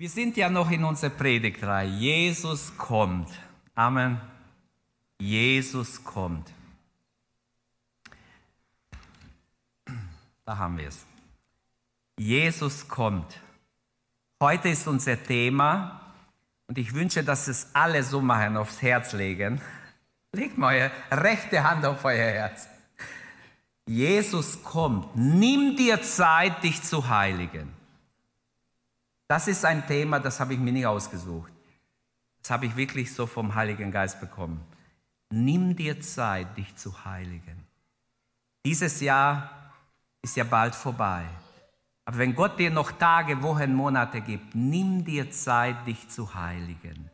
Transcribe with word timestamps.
Wir 0.00 0.08
sind 0.08 0.36
ja 0.36 0.48
noch 0.48 0.70
in 0.70 0.84
unserer 0.84 1.10
Predigtreihe. 1.10 1.88
Jesus 1.88 2.72
kommt. 2.78 3.28
Amen. 3.74 4.20
Jesus 5.20 6.04
kommt. 6.04 6.52
Da 10.44 10.56
haben 10.56 10.78
wir 10.78 10.86
es. 10.86 11.04
Jesus 12.16 12.86
kommt. 12.86 13.40
Heute 14.40 14.68
ist 14.68 14.86
unser 14.86 15.20
Thema 15.20 16.00
und 16.68 16.78
ich 16.78 16.94
wünsche, 16.94 17.24
dass 17.24 17.48
es 17.48 17.70
alle 17.72 18.04
so 18.04 18.20
machen, 18.20 18.56
aufs 18.56 18.80
Herz 18.80 19.14
legen. 19.14 19.60
Legt 20.32 20.56
mal 20.58 20.76
eure 20.76 20.92
rechte 21.10 21.64
Hand 21.64 21.84
auf 21.84 22.04
euer 22.04 22.30
Herz. 22.30 22.68
Jesus 23.88 24.62
kommt. 24.62 25.16
Nimm 25.16 25.76
dir 25.76 26.00
Zeit, 26.02 26.62
dich 26.62 26.84
zu 26.84 27.08
heiligen. 27.08 27.77
Das 29.28 29.46
ist 29.46 29.64
ein 29.66 29.86
Thema, 29.86 30.18
das 30.20 30.40
habe 30.40 30.54
ich 30.54 30.58
mir 30.58 30.72
nicht 30.72 30.86
ausgesucht. 30.86 31.52
Das 32.40 32.50
habe 32.50 32.64
ich 32.64 32.76
wirklich 32.76 33.14
so 33.14 33.26
vom 33.26 33.54
Heiligen 33.54 33.92
Geist 33.92 34.20
bekommen. 34.20 34.64
Nimm 35.30 35.76
dir 35.76 36.00
Zeit, 36.00 36.56
dich 36.56 36.74
zu 36.76 37.04
heiligen. 37.04 37.66
Dieses 38.64 39.02
Jahr 39.02 39.72
ist 40.22 40.36
ja 40.36 40.44
bald 40.44 40.74
vorbei. 40.74 41.26
Aber 42.06 42.16
wenn 42.16 42.34
Gott 42.34 42.58
dir 42.58 42.70
noch 42.70 42.90
Tage, 42.90 43.42
Wochen, 43.42 43.74
Monate 43.74 44.22
gibt, 44.22 44.54
nimm 44.54 45.04
dir 45.04 45.30
Zeit, 45.30 45.86
dich 45.86 46.08
zu 46.08 46.34
heiligen. 46.34 47.10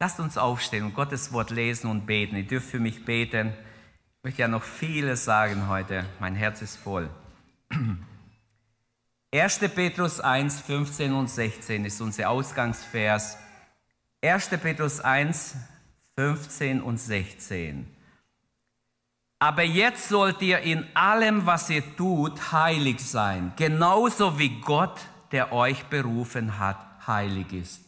Lasst 0.00 0.20
uns 0.20 0.38
aufstehen 0.38 0.86
und 0.86 0.94
Gottes 0.94 1.32
Wort 1.34 1.50
lesen 1.50 1.90
und 1.90 2.06
beten. 2.06 2.36
Ihr 2.36 2.46
dürft 2.46 2.70
für 2.70 2.80
mich 2.80 3.04
beten. 3.04 3.48
Ich 3.50 4.24
möchte 4.24 4.40
ja 4.40 4.48
noch 4.48 4.62
vieles 4.62 5.26
sagen 5.26 5.68
heute. 5.68 6.06
Mein 6.20 6.34
Herz 6.34 6.62
ist 6.62 6.76
voll. 6.76 7.10
1. 9.30 9.58
Petrus 9.74 10.20
1, 10.20 10.60
15 10.60 11.12
und 11.12 11.28
16 11.28 11.84
ist 11.84 12.00
unser 12.00 12.30
Ausgangsvers. 12.30 13.36
1. 14.22 14.48
Petrus 14.62 15.00
1, 15.00 15.56
15 16.16 16.80
und 16.80 16.98
16. 16.98 17.94
Aber 19.38 19.62
jetzt 19.62 20.08
sollt 20.08 20.40
ihr 20.42 20.60
in 20.60 20.84
allem, 20.96 21.46
was 21.46 21.68
ihr 21.70 21.84
tut, 21.96 22.52
heilig 22.52 23.00
sein, 23.00 23.52
genauso 23.54 24.38
wie 24.38 24.60
Gott, 24.60 25.00
der 25.30 25.52
euch 25.52 25.84
berufen 25.84 26.58
hat, 26.58 27.06
heilig 27.06 27.52
ist. 27.52 27.84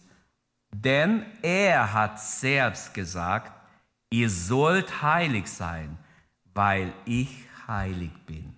Denn 0.70 1.26
er 1.42 1.92
hat 1.92 2.20
selbst 2.20 2.94
gesagt, 2.94 3.52
ihr 4.10 4.30
sollt 4.30 5.02
heilig 5.02 5.48
sein, 5.48 5.98
weil 6.54 6.92
ich 7.04 7.48
heilig 7.66 8.12
bin. 8.26 8.54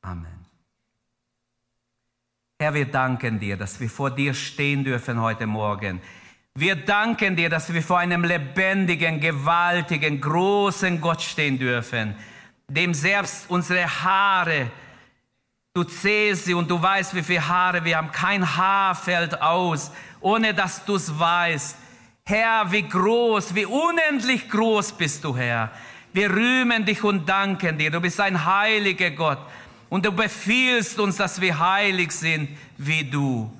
Amen. 0.00 0.31
Herr, 2.62 2.74
wir 2.74 2.84
danken 2.84 3.40
dir, 3.40 3.56
dass 3.56 3.80
wir 3.80 3.90
vor 3.90 4.12
dir 4.12 4.34
stehen 4.34 4.84
dürfen 4.84 5.20
heute 5.20 5.48
Morgen. 5.48 6.00
Wir 6.54 6.76
danken 6.76 7.34
dir, 7.34 7.50
dass 7.50 7.74
wir 7.74 7.82
vor 7.82 7.98
einem 7.98 8.22
lebendigen, 8.22 9.18
gewaltigen, 9.18 10.20
großen 10.20 11.00
Gott 11.00 11.20
stehen 11.22 11.58
dürfen, 11.58 12.14
dem 12.68 12.94
selbst 12.94 13.46
unsere 13.48 13.84
Haare, 13.84 14.70
du 15.74 15.82
zählst 15.82 16.44
sie 16.44 16.54
und 16.54 16.70
du 16.70 16.80
weißt, 16.80 17.16
wie 17.16 17.24
viele 17.24 17.48
Haare 17.48 17.84
wir 17.84 17.96
haben. 17.96 18.12
Kein 18.12 18.56
Haar 18.56 18.94
fällt 18.94 19.42
aus, 19.42 19.90
ohne 20.20 20.54
dass 20.54 20.84
du 20.84 20.94
es 20.94 21.18
weißt. 21.18 21.76
Herr, 22.24 22.70
wie 22.70 22.88
groß, 22.88 23.56
wie 23.56 23.66
unendlich 23.66 24.48
groß 24.48 24.92
bist 24.92 25.24
du, 25.24 25.36
Herr. 25.36 25.72
Wir 26.12 26.30
rühmen 26.30 26.84
dich 26.84 27.02
und 27.02 27.28
danken 27.28 27.76
dir. 27.76 27.90
Du 27.90 28.00
bist 28.00 28.20
ein 28.20 28.44
heiliger 28.44 29.10
Gott. 29.10 29.40
Und 29.92 30.06
du 30.06 30.12
befiehlst 30.12 30.98
uns, 30.98 31.18
dass 31.18 31.42
wir 31.42 31.58
heilig 31.58 32.12
sind 32.12 32.48
wie 32.78 33.04
du. 33.04 33.54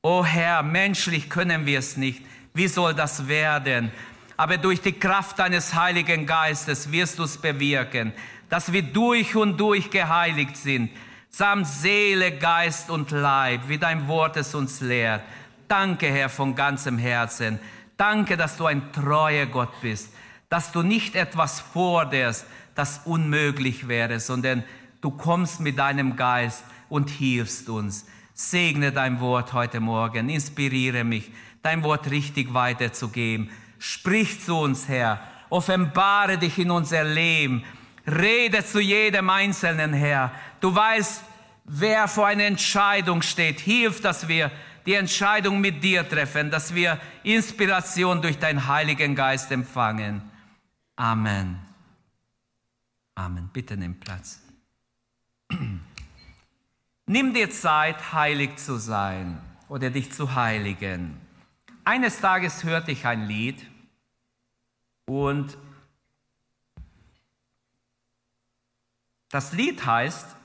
O 0.00 0.24
Herr, 0.24 0.62
menschlich 0.62 1.28
können 1.28 1.66
wir 1.66 1.80
es 1.80 1.98
nicht. 1.98 2.24
Wie 2.54 2.66
soll 2.66 2.94
das 2.94 3.28
werden? 3.28 3.92
Aber 4.38 4.56
durch 4.56 4.80
die 4.80 4.94
Kraft 4.94 5.38
deines 5.38 5.74
Heiligen 5.74 6.24
Geistes 6.24 6.90
wirst 6.90 7.18
du 7.18 7.24
es 7.24 7.36
bewirken, 7.36 8.14
dass 8.48 8.72
wir 8.72 8.80
durch 8.80 9.36
und 9.36 9.58
durch 9.58 9.90
geheiligt 9.90 10.56
sind, 10.56 10.92
samt 11.28 11.66
Seele, 11.66 12.32
Geist 12.32 12.88
und 12.88 13.10
Leib, 13.10 13.68
wie 13.68 13.76
dein 13.76 14.08
Wort 14.08 14.38
es 14.38 14.54
uns 14.54 14.80
lehrt. 14.80 15.24
Danke, 15.68 16.06
Herr, 16.06 16.30
von 16.30 16.54
ganzem 16.54 16.96
Herzen. 16.96 17.58
Danke, 17.98 18.38
dass 18.38 18.56
du 18.56 18.64
ein 18.64 18.94
treuer 18.94 19.44
Gott 19.44 19.78
bist, 19.82 20.10
dass 20.48 20.72
du 20.72 20.82
nicht 20.82 21.14
etwas 21.14 21.60
forderst, 21.60 22.46
das 22.74 23.02
unmöglich 23.04 23.88
wäre, 23.88 24.20
sondern 24.20 24.64
du 25.06 25.12
kommst 25.12 25.60
mit 25.60 25.78
deinem 25.78 26.16
Geist 26.16 26.64
und 26.88 27.10
hilfst 27.10 27.68
uns. 27.68 28.06
Segne 28.34 28.90
dein 28.90 29.20
Wort 29.20 29.52
heute 29.52 29.78
Morgen, 29.78 30.28
inspiriere 30.28 31.04
mich, 31.04 31.30
dein 31.62 31.84
Wort 31.84 32.10
richtig 32.10 32.52
weiterzugeben. 32.52 33.48
Sprich 33.78 34.40
zu 34.40 34.56
uns, 34.56 34.88
Herr, 34.88 35.20
offenbare 35.48 36.38
dich 36.38 36.58
in 36.58 36.72
unser 36.72 37.04
Leben, 37.04 37.62
rede 38.04 38.64
zu 38.64 38.80
jedem 38.80 39.30
Einzelnen, 39.30 39.92
Herr. 39.92 40.32
Du 40.60 40.74
weißt, 40.74 41.22
wer 41.66 42.08
vor 42.08 42.26
einer 42.26 42.44
Entscheidung 42.44 43.22
steht. 43.22 43.60
Hilf, 43.60 44.00
dass 44.00 44.26
wir 44.26 44.50
die 44.86 44.94
Entscheidung 44.94 45.60
mit 45.60 45.84
dir 45.84 46.08
treffen, 46.08 46.50
dass 46.50 46.74
wir 46.74 47.00
Inspiration 47.22 48.20
durch 48.20 48.40
deinen 48.40 48.66
Heiligen 48.66 49.14
Geist 49.14 49.52
empfangen. 49.52 50.20
Amen. 50.96 51.60
Amen. 53.14 53.50
Bitte 53.52 53.76
nimm 53.76 54.00
Platz. 54.00 54.45
Nimm 57.06 57.34
dir 57.34 57.50
Zeit, 57.50 58.12
heilig 58.12 58.56
zu 58.56 58.78
sein 58.78 59.40
oder 59.68 59.90
dich 59.90 60.12
zu 60.12 60.34
heiligen. 60.34 61.20
Eines 61.84 62.20
Tages 62.20 62.64
hörte 62.64 62.90
ich 62.90 63.06
ein 63.06 63.26
Lied 63.26 63.64
und 65.06 65.56
das 69.30 69.52
Lied 69.52 69.84
heißt, 69.84 70.36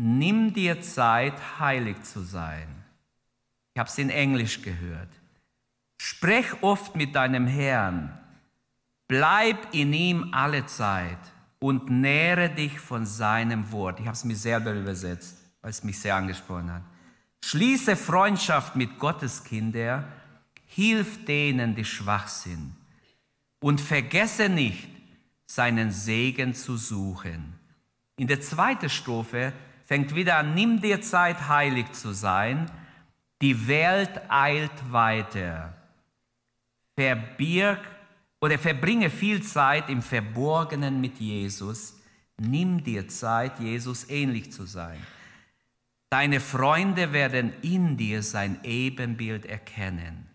Nimm 0.00 0.54
dir 0.54 0.80
Zeit, 0.80 1.58
heilig 1.58 2.00
zu 2.04 2.20
sein. 2.20 2.84
Ich 3.74 3.80
habe 3.80 3.88
es 3.88 3.98
in 3.98 4.10
Englisch 4.10 4.62
gehört. 4.62 5.08
Sprech 6.00 6.62
oft 6.62 6.94
mit 6.94 7.16
deinem 7.16 7.48
Herrn. 7.48 8.16
Bleib 9.08 9.74
in 9.74 9.92
ihm 9.92 10.32
alle 10.32 10.66
Zeit 10.66 11.18
und 11.58 11.90
nähre 11.90 12.50
dich 12.50 12.78
von 12.78 13.04
seinem 13.06 13.70
Wort. 13.72 14.00
Ich 14.00 14.06
habe 14.06 14.14
es 14.14 14.24
mir 14.24 14.36
selber 14.36 14.72
übersetzt, 14.72 15.38
weil 15.60 15.70
es 15.70 15.84
mich 15.84 15.98
sehr 15.98 16.14
angesprochen 16.14 16.72
hat. 16.72 16.82
Schließe 17.44 17.96
Freundschaft 17.96 18.76
mit 18.76 18.98
Gottes 18.98 19.44
Kindern, 19.44 20.04
hilf 20.66 21.24
denen, 21.24 21.74
die 21.74 21.84
schwach 21.84 22.28
sind 22.28 22.74
und 23.60 23.80
vergesse 23.80 24.48
nicht, 24.48 24.88
seinen 25.46 25.90
Segen 25.90 26.54
zu 26.54 26.76
suchen. 26.76 27.58
In 28.16 28.26
der 28.26 28.40
zweiten 28.40 28.90
Strophe 28.90 29.52
fängt 29.86 30.14
wieder 30.14 30.36
an, 30.36 30.54
nimm 30.54 30.80
dir 30.80 31.00
Zeit, 31.00 31.48
heilig 31.48 31.90
zu 31.92 32.12
sein. 32.12 32.70
Die 33.40 33.66
Welt 33.68 34.10
eilt 34.28 34.92
weiter. 34.92 35.74
Verbirg 36.96 37.80
oder 38.40 38.58
verbringe 38.58 39.10
viel 39.10 39.42
Zeit 39.42 39.88
im 39.88 40.02
Verborgenen 40.02 41.00
mit 41.00 41.18
Jesus. 41.18 41.94
Nimm 42.38 42.84
dir 42.84 43.08
Zeit, 43.08 43.58
Jesus 43.58 44.08
ähnlich 44.08 44.52
zu 44.52 44.64
sein. 44.64 44.98
Deine 46.10 46.40
Freunde 46.40 47.12
werden 47.12 47.52
in 47.62 47.96
dir 47.96 48.22
sein 48.22 48.60
Ebenbild 48.62 49.44
erkennen. 49.44 50.26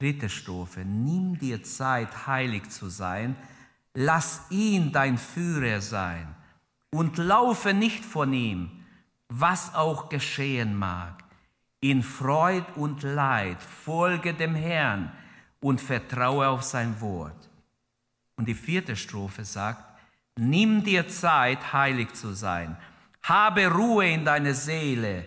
Dritte 0.00 0.28
Strophe. 0.28 0.84
Nimm 0.84 1.38
dir 1.38 1.62
Zeit, 1.62 2.26
heilig 2.26 2.70
zu 2.70 2.88
sein. 2.88 3.36
Lass 3.94 4.46
ihn 4.50 4.92
dein 4.92 5.18
Führer 5.18 5.80
sein 5.80 6.34
und 6.90 7.18
laufe 7.18 7.74
nicht 7.74 8.04
von 8.04 8.32
ihm, 8.32 8.70
was 9.28 9.74
auch 9.74 10.08
geschehen 10.08 10.76
mag. 10.76 11.24
In 11.80 12.02
Freud 12.02 12.64
und 12.76 13.02
Leid 13.02 13.62
folge 13.62 14.34
dem 14.34 14.54
Herrn 14.54 15.12
und 15.60 15.80
vertraue 15.80 16.48
auf 16.48 16.62
sein 16.62 17.00
Wort. 17.00 17.48
Und 18.36 18.46
die 18.46 18.54
vierte 18.54 18.96
Strophe 18.96 19.44
sagt, 19.44 19.82
nimm 20.36 20.84
dir 20.84 21.08
Zeit, 21.08 21.72
heilig 21.72 22.12
zu 22.14 22.32
sein. 22.32 22.76
Habe 23.22 23.66
Ruhe 23.66 24.08
in 24.08 24.24
deine 24.24 24.54
Seele. 24.54 25.24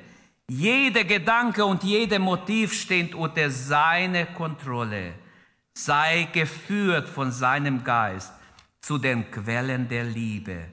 Jeder 0.49 1.03
Gedanke 1.03 1.65
und 1.65 1.83
jeder 1.83 2.19
Motiv 2.19 2.73
steht 2.73 3.13
unter 3.13 3.49
seiner 3.49 4.25
Kontrolle. 4.25 5.13
Sei 5.73 6.27
geführt 6.31 7.07
von 7.07 7.31
seinem 7.31 7.83
Geist 7.83 8.33
zu 8.81 8.97
den 8.97 9.29
Quellen 9.29 9.87
der 9.87 10.03
Liebe. 10.03 10.69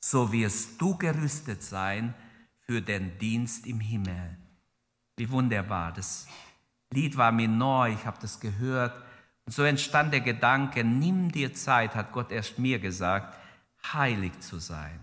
So 0.00 0.30
wirst 0.32 0.80
du 0.80 0.96
gerüstet 0.96 1.62
sein 1.62 2.14
für 2.60 2.80
den 2.80 3.18
Dienst 3.18 3.66
im 3.66 3.80
Himmel. 3.80 4.36
Wie 5.16 5.28
wunderbar. 5.30 5.92
Das 5.92 6.28
Lied 6.92 7.16
war 7.16 7.32
mir 7.32 7.48
neu, 7.48 7.92
ich 7.92 8.06
habe 8.06 8.18
das 8.20 8.40
gehört. 8.40 8.94
Und 9.44 9.52
so 9.52 9.62
entstand 9.62 10.12
der 10.12 10.20
Gedanke, 10.20 10.84
nimm 10.84 11.30
dir 11.30 11.52
Zeit, 11.54 11.94
hat 11.94 12.12
Gott 12.12 12.30
erst 12.30 12.58
mir 12.58 12.78
gesagt, 12.78 13.34
heilig 13.92 14.38
zu 14.40 14.58
sein. 14.58 15.00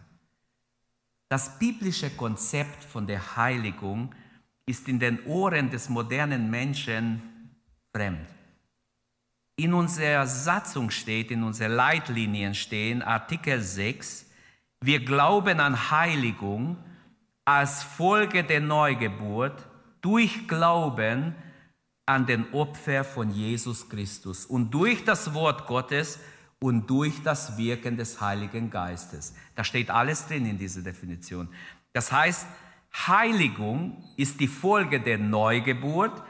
Das 1.29 1.57
biblische 1.57 2.11
Konzept 2.11 2.83
von 2.83 3.07
der 3.07 3.35
Heiligung 3.35 4.13
ist 4.65 4.87
in 4.87 4.99
den 4.99 5.23
Ohren 5.25 5.69
des 5.69 5.89
modernen 5.89 6.49
Menschen 6.49 7.21
fremd. 7.91 8.27
In 9.57 9.73
unserer 9.73 10.27
Satzung 10.27 10.91
steht, 10.91 11.31
in 11.31 11.43
unseren 11.43 11.71
Leitlinien 11.71 12.53
stehen, 12.53 13.01
Artikel 13.01 13.61
6, 13.61 14.25
wir 14.81 15.03
glauben 15.03 15.59
an 15.59 15.91
Heiligung 15.91 16.77
als 17.45 17.83
Folge 17.83 18.43
der 18.43 18.59
Neugeburt 18.59 19.65
durch 20.01 20.47
Glauben 20.47 21.35
an 22.05 22.25
den 22.25 22.53
Opfer 22.53 23.03
von 23.03 23.31
Jesus 23.31 23.89
Christus 23.89 24.45
und 24.45 24.71
durch 24.71 25.03
das 25.03 25.33
Wort 25.33 25.65
Gottes 25.67 26.19
und 26.59 26.89
durch 26.89 27.21
das 27.23 27.57
Wirken 27.57 27.97
des 27.97 28.21
Heiligen 28.21 28.69
Geistes. 28.69 29.33
Da 29.55 29.63
steht 29.63 29.89
alles 29.89 30.27
drin 30.27 30.45
in 30.45 30.57
dieser 30.57 30.81
Definition. 30.81 31.49
Das 31.93 32.11
heißt, 32.11 32.47
Heiligung 33.07 34.03
ist 34.17 34.39
die 34.39 34.47
Folge 34.47 34.99
der 34.99 35.17
Neugeburt. 35.17 36.23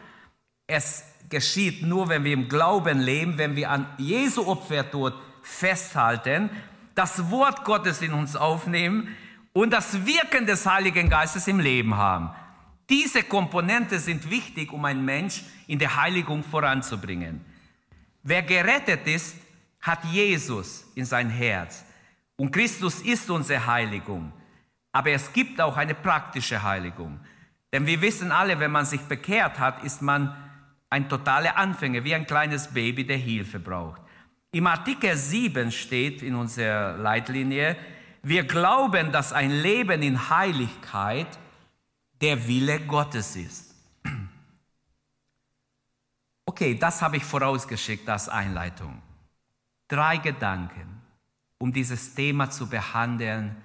Es 0.67 1.03
geschieht 1.29 1.83
nur, 1.83 2.09
wenn 2.09 2.23
wir 2.23 2.33
im 2.33 2.49
Glauben 2.49 2.99
leben, 2.99 3.37
wenn 3.37 3.55
wir 3.55 3.69
an 3.69 3.87
Jesu 3.97 4.47
Opfertod 4.47 5.13
festhalten, 5.41 6.49
das 6.95 7.29
Wort 7.29 7.65
Gottes 7.65 8.01
in 8.01 8.13
uns 8.13 8.35
aufnehmen 8.35 9.09
und 9.53 9.71
das 9.71 10.05
Wirken 10.05 10.45
des 10.45 10.65
Heiligen 10.65 11.09
Geistes 11.09 11.47
im 11.47 11.59
Leben 11.59 11.95
haben. 11.97 12.29
Diese 12.89 13.23
Komponente 13.23 13.99
sind 13.99 14.29
wichtig, 14.29 14.71
um 14.71 14.85
einen 14.85 15.03
Mensch 15.03 15.43
in 15.67 15.79
der 15.79 15.95
Heiligung 15.95 16.43
voranzubringen. 16.43 17.43
Wer 18.21 18.43
gerettet 18.43 19.07
ist, 19.07 19.35
hat 19.81 20.03
Jesus 20.05 20.85
in 20.95 21.05
sein 21.05 21.29
Herz. 21.29 21.85
Und 22.37 22.51
Christus 22.51 23.01
ist 23.01 23.29
unsere 23.29 23.65
Heiligung. 23.65 24.31
Aber 24.91 25.11
es 25.11 25.31
gibt 25.31 25.59
auch 25.61 25.77
eine 25.77 25.95
praktische 25.95 26.61
Heiligung. 26.61 27.19
Denn 27.71 27.85
wir 27.85 28.01
wissen 28.01 28.31
alle, 28.31 28.59
wenn 28.59 28.71
man 28.71 28.85
sich 28.85 29.01
bekehrt 29.01 29.59
hat, 29.59 29.83
ist 29.83 30.01
man 30.01 30.35
ein 30.89 31.09
totaler 31.09 31.57
Anfänger, 31.57 32.03
wie 32.03 32.15
ein 32.15 32.25
kleines 32.25 32.67
Baby, 32.73 33.05
der 33.05 33.17
Hilfe 33.17 33.59
braucht. 33.59 34.01
Im 34.51 34.67
Artikel 34.67 35.15
7 35.17 35.71
steht 35.71 36.21
in 36.21 36.35
unserer 36.35 36.97
Leitlinie, 36.97 37.75
wir 38.23 38.43
glauben, 38.43 39.11
dass 39.11 39.33
ein 39.33 39.51
Leben 39.51 40.01
in 40.01 40.29
Heiligkeit 40.29 41.27
der 42.21 42.47
Wille 42.47 42.79
Gottes 42.81 43.35
ist. 43.35 43.75
Okay, 46.45 46.75
das 46.75 47.01
habe 47.01 47.17
ich 47.17 47.23
vorausgeschickt 47.23 48.07
als 48.07 48.29
Einleitung. 48.29 49.01
Drei 49.87 50.17
Gedanken, 50.17 51.01
um 51.57 51.73
dieses 51.73 52.13
Thema 52.13 52.49
zu 52.49 52.67
behandeln 52.69 53.55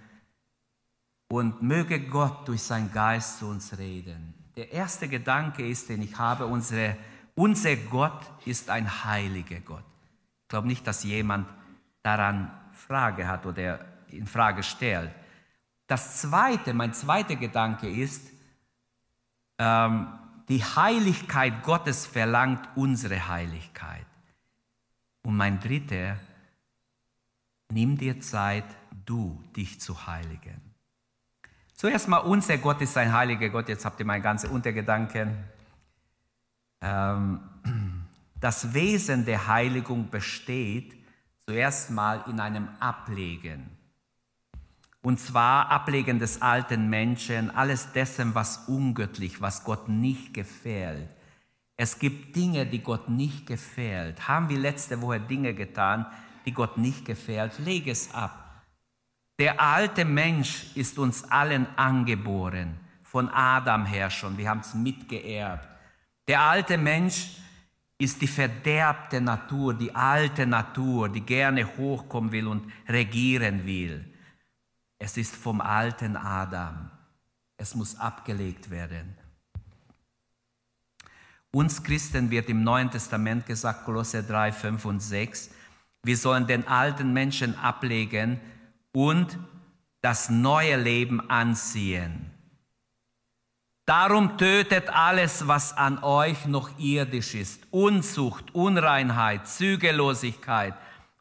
und 1.28 1.62
möge 1.62 2.00
Gott 2.00 2.48
durch 2.48 2.62
seinen 2.62 2.92
Geist 2.92 3.38
zu 3.38 3.46
uns 3.46 3.78
reden. 3.78 4.34
Der 4.56 4.72
erste 4.72 5.08
Gedanke 5.08 5.66
ist, 5.66 5.88
den 5.88 6.02
ich 6.02 6.18
habe, 6.18 6.46
unsere, 6.46 6.96
unser 7.34 7.76
Gott 7.76 8.26
ist 8.44 8.68
ein 8.68 9.04
heiliger 9.04 9.60
Gott. 9.60 9.84
Ich 10.42 10.48
glaube 10.48 10.66
nicht, 10.66 10.86
dass 10.86 11.04
jemand 11.04 11.48
daran 12.02 12.50
Frage 12.72 13.28
hat 13.28 13.46
oder 13.46 13.86
in 14.08 14.26
Frage 14.26 14.62
stellt. 14.62 15.12
Das 15.86 16.20
zweite, 16.20 16.74
mein 16.74 16.92
zweiter 16.92 17.36
Gedanke 17.36 17.88
ist, 17.88 18.30
ähm, 19.60 20.08
die 20.48 20.64
Heiligkeit 20.64 21.62
Gottes 21.62 22.06
verlangt 22.06 22.66
unsere 22.74 23.28
Heiligkeit. 23.28 24.06
Und 25.22 25.36
mein 25.36 25.60
dritter, 25.60 26.16
nimm 27.70 27.98
dir 27.98 28.20
Zeit, 28.20 28.64
du 29.04 29.44
dich 29.54 29.78
zu 29.80 30.06
heiligen. 30.06 30.60
Zuerst 31.74 32.08
mal, 32.08 32.18
unser 32.18 32.56
Gott 32.56 32.80
ist 32.80 32.96
ein 32.96 33.12
heiliger 33.12 33.50
Gott. 33.50 33.68
Jetzt 33.68 33.84
habt 33.84 34.00
ihr 34.00 34.06
meine 34.06 34.22
ganze 34.22 34.48
Untergedanken. 34.48 35.36
Ähm, 36.80 37.40
das 38.40 38.72
Wesen 38.72 39.26
der 39.26 39.46
Heiligung 39.46 40.08
besteht 40.08 40.94
zuerst 41.46 41.90
mal 41.90 42.24
in 42.28 42.40
einem 42.40 42.68
Ablegen. 42.80 43.76
Und 45.02 45.18
zwar 45.18 45.70
Ablegen 45.70 46.18
des 46.18 46.42
alten 46.42 46.90
Menschen, 46.90 47.50
alles 47.50 47.92
dessen, 47.92 48.34
was 48.34 48.68
ungöttlich, 48.68 49.40
was 49.40 49.64
Gott 49.64 49.88
nicht 49.88 50.34
gefällt. 50.34 51.08
Es 51.76 51.98
gibt 51.98 52.36
Dinge, 52.36 52.66
die 52.66 52.82
Gott 52.82 53.08
nicht 53.08 53.46
gefällt. 53.46 54.28
Haben 54.28 54.50
wir 54.50 54.58
letzte 54.58 55.00
Woche 55.00 55.18
Dinge 55.18 55.54
getan, 55.54 56.04
die 56.44 56.52
Gott 56.52 56.76
nicht 56.76 57.06
gefällt? 57.06 57.58
Leg 57.58 57.86
es 57.86 58.14
ab. 58.14 58.64
Der 59.38 59.58
alte 59.58 60.04
Mensch 60.04 60.66
ist 60.74 60.98
uns 60.98 61.24
allen 61.30 61.66
angeboren, 61.76 62.78
von 63.02 63.30
Adam 63.30 63.86
her 63.86 64.10
schon. 64.10 64.36
Wir 64.36 64.50
haben 64.50 64.60
es 64.60 64.74
mitgeerbt. 64.74 65.66
Der 66.28 66.42
alte 66.42 66.76
Mensch 66.76 67.38
ist 67.96 68.20
die 68.20 68.26
verderbte 68.26 69.22
Natur, 69.22 69.72
die 69.72 69.94
alte 69.94 70.46
Natur, 70.46 71.08
die 71.08 71.22
gerne 71.22 71.66
hochkommen 71.78 72.32
will 72.32 72.46
und 72.46 72.70
regieren 72.86 73.64
will. 73.64 74.09
Es 75.02 75.16
ist 75.16 75.34
vom 75.34 75.62
alten 75.62 76.14
Adam. 76.14 76.90
Es 77.56 77.74
muss 77.74 77.98
abgelegt 77.98 78.70
werden. 78.70 79.16
Uns 81.52 81.82
Christen 81.82 82.30
wird 82.30 82.48
im 82.50 82.62
Neuen 82.62 82.90
Testament 82.90 83.46
gesagt, 83.46 83.86
Kolosse 83.86 84.22
3, 84.22 84.52
5 84.52 84.84
und 84.84 85.00
6, 85.00 85.50
wir 86.02 86.16
sollen 86.16 86.46
den 86.46 86.68
alten 86.68 87.12
Menschen 87.12 87.58
ablegen 87.58 88.40
und 88.92 89.38
das 90.02 90.28
neue 90.28 90.76
Leben 90.76 91.28
anziehen. 91.30 92.30
Darum 93.86 94.36
tötet 94.36 94.90
alles, 94.90 95.48
was 95.48 95.76
an 95.76 96.02
euch 96.04 96.44
noch 96.44 96.78
irdisch 96.78 97.34
ist. 97.34 97.66
Unzucht, 97.70 98.54
Unreinheit, 98.54 99.48
Zügellosigkeit, 99.48 100.74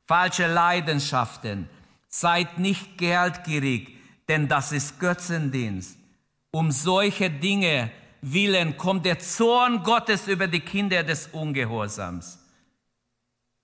falsche 0.05 0.47
Leidenschaften, 0.47 1.69
Seid 2.09 2.57
nicht 2.59 2.97
geldgierig, 2.97 3.95
denn 4.27 4.47
das 4.47 4.71
ist 4.71 4.99
Götzendienst. 4.99 5.97
Um 6.51 6.71
solche 6.71 7.29
Dinge 7.29 7.91
willen 8.21 8.75
kommt 8.75 9.05
der 9.05 9.19
Zorn 9.19 9.83
Gottes 9.83 10.27
über 10.27 10.47
die 10.47 10.59
Kinder 10.59 11.03
des 11.03 11.27
Ungehorsams. 11.27 12.39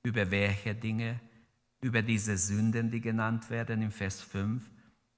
Über 0.03 0.29
welche 0.29 0.75
Dinge? 0.75 1.19
Über 1.81 2.01
diese 2.01 2.37
Sünden, 2.37 2.89
die 2.89 3.01
genannt 3.01 3.49
werden 3.49 3.81
im 3.81 3.91
Vers 3.91 4.21
5 4.21 4.61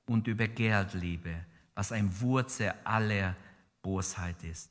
und 0.07 0.27
über 0.27 0.47
Geldliebe, 0.47 1.35
was 1.75 1.91
ein 1.91 2.09
Wurzel 2.21 2.74
aller 2.83 3.35
Bosheit 3.81 4.41
ist. 4.44 4.69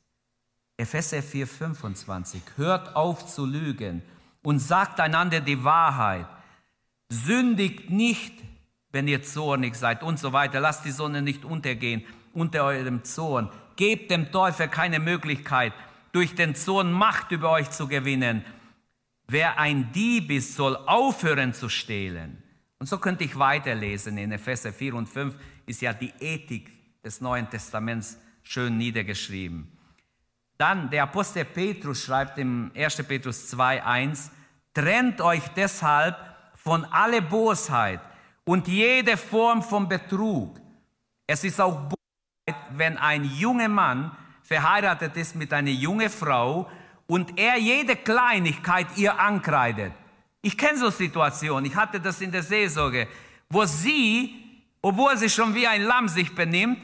Epheser 0.75 1.23
4, 1.23 1.47
25. 1.47 2.41
Hört 2.55 2.95
auf 2.95 3.25
zu 3.25 3.45
lügen 3.45 4.01
und 4.43 4.59
sagt 4.59 4.99
einander 4.99 5.39
die 5.39 5.63
Wahrheit. 5.63 6.27
Sündigt 7.09 7.89
nicht, 7.89 8.33
wenn 8.97 9.07
ihr 9.07 9.21
zornig 9.21 9.75
seid 9.75 10.01
und 10.01 10.17
so 10.17 10.33
weiter. 10.33 10.59
Lasst 10.59 10.83
die 10.83 10.91
Sonne 10.91 11.21
nicht 11.21 11.45
untergehen 11.45 12.03
unter 12.33 12.63
eurem 12.63 13.03
Zorn. 13.03 13.51
Gebt 13.75 14.09
dem 14.09 14.31
Teufel 14.31 14.69
keine 14.69 14.99
Möglichkeit, 14.99 15.71
durch 16.13 16.33
den 16.33 16.55
Zorn 16.55 16.91
Macht 16.91 17.31
über 17.31 17.51
euch 17.51 17.69
zu 17.69 17.87
gewinnen. 17.87 18.43
Wer 19.27 19.59
ein 19.59 19.91
Dieb 19.91 20.31
ist, 20.31 20.55
soll 20.55 20.75
aufhören 20.75 21.53
zu 21.53 21.69
stehlen. 21.69 22.41
Und 22.79 22.87
so 22.87 22.97
könnte 22.97 23.23
ich 23.23 23.37
weiterlesen. 23.37 24.17
In 24.17 24.31
Epheser 24.31 24.73
4 24.73 24.95
und 24.95 25.07
5 25.07 25.35
ist 25.67 25.83
ja 25.83 25.93
die 25.93 26.13
Ethik 26.19 26.71
des 27.03 27.21
Neuen 27.21 27.47
Testaments 27.51 28.17
schön 28.41 28.77
niedergeschrieben. 28.79 29.71
Dann 30.57 30.89
der 30.89 31.03
Apostel 31.03 31.45
Petrus 31.45 32.03
schreibt 32.03 32.39
im 32.39 32.71
1. 32.75 33.03
Petrus 33.03 33.47
2, 33.49 33.83
1, 33.83 34.31
trennt 34.73 35.21
euch 35.21 35.43
deshalb 35.49 36.17
von 36.55 36.83
aller 36.85 37.21
Bosheit 37.21 38.01
und 38.47 38.67
jede 38.69 39.17
Form 39.17 39.61
von 39.61 39.89
Betrug. 39.89 40.59
Es 41.27 41.43
ist 41.43 41.59
auch 41.59 41.81
Bosheit, 41.81 42.63
wenn 42.71 42.97
ein 42.97 43.25
junger 43.25 43.67
Mann 43.67 44.15
verheiratet 44.41 45.17
ist 45.17 45.35
mit 45.35 45.51
einer 45.51 45.69
jungen 45.69 46.09
Frau 46.09 46.71
und 47.07 47.37
er 47.37 47.57
jede 47.57 47.97
Kleinigkeit 47.97 48.87
ihr 48.95 49.19
ankreidet. 49.19 49.91
Ich 50.41 50.57
kenne 50.57 50.77
so 50.77 50.89
Situationen, 50.89 51.65
ich 51.65 51.75
hatte 51.75 51.99
das 51.99 52.21
in 52.21 52.31
der 52.31 52.41
Seelsorge, 52.41 53.09
wo 53.49 53.65
sie, 53.65 54.33
obwohl 54.81 55.17
sie 55.17 55.29
schon 55.29 55.53
wie 55.53 55.67
ein 55.67 55.83
Lamm 55.83 56.07
sich 56.07 56.33
benimmt, 56.33 56.79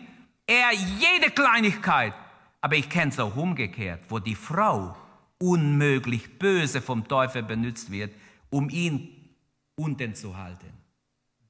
er 0.46 0.74
jede 0.74 1.32
Kleinigkeit, 1.32 2.14
aber 2.60 2.76
ich 2.76 2.90
kenne 2.90 3.12
es 3.12 3.20
auch 3.22 3.38
umgekehrt, 3.38 4.02
wo 4.10 4.20
die 4.20 4.36
Frau 4.36 4.98
unmöglich 5.38 6.38
böse 6.38 6.82
vom 6.82 7.08
Teufel 7.08 7.44
benutzt 7.44 7.90
wird, 7.90 8.14
um 8.50 8.70
ihn 8.70 9.38
unten 9.76 10.14
zu 10.14 10.36
halten. 10.36 10.73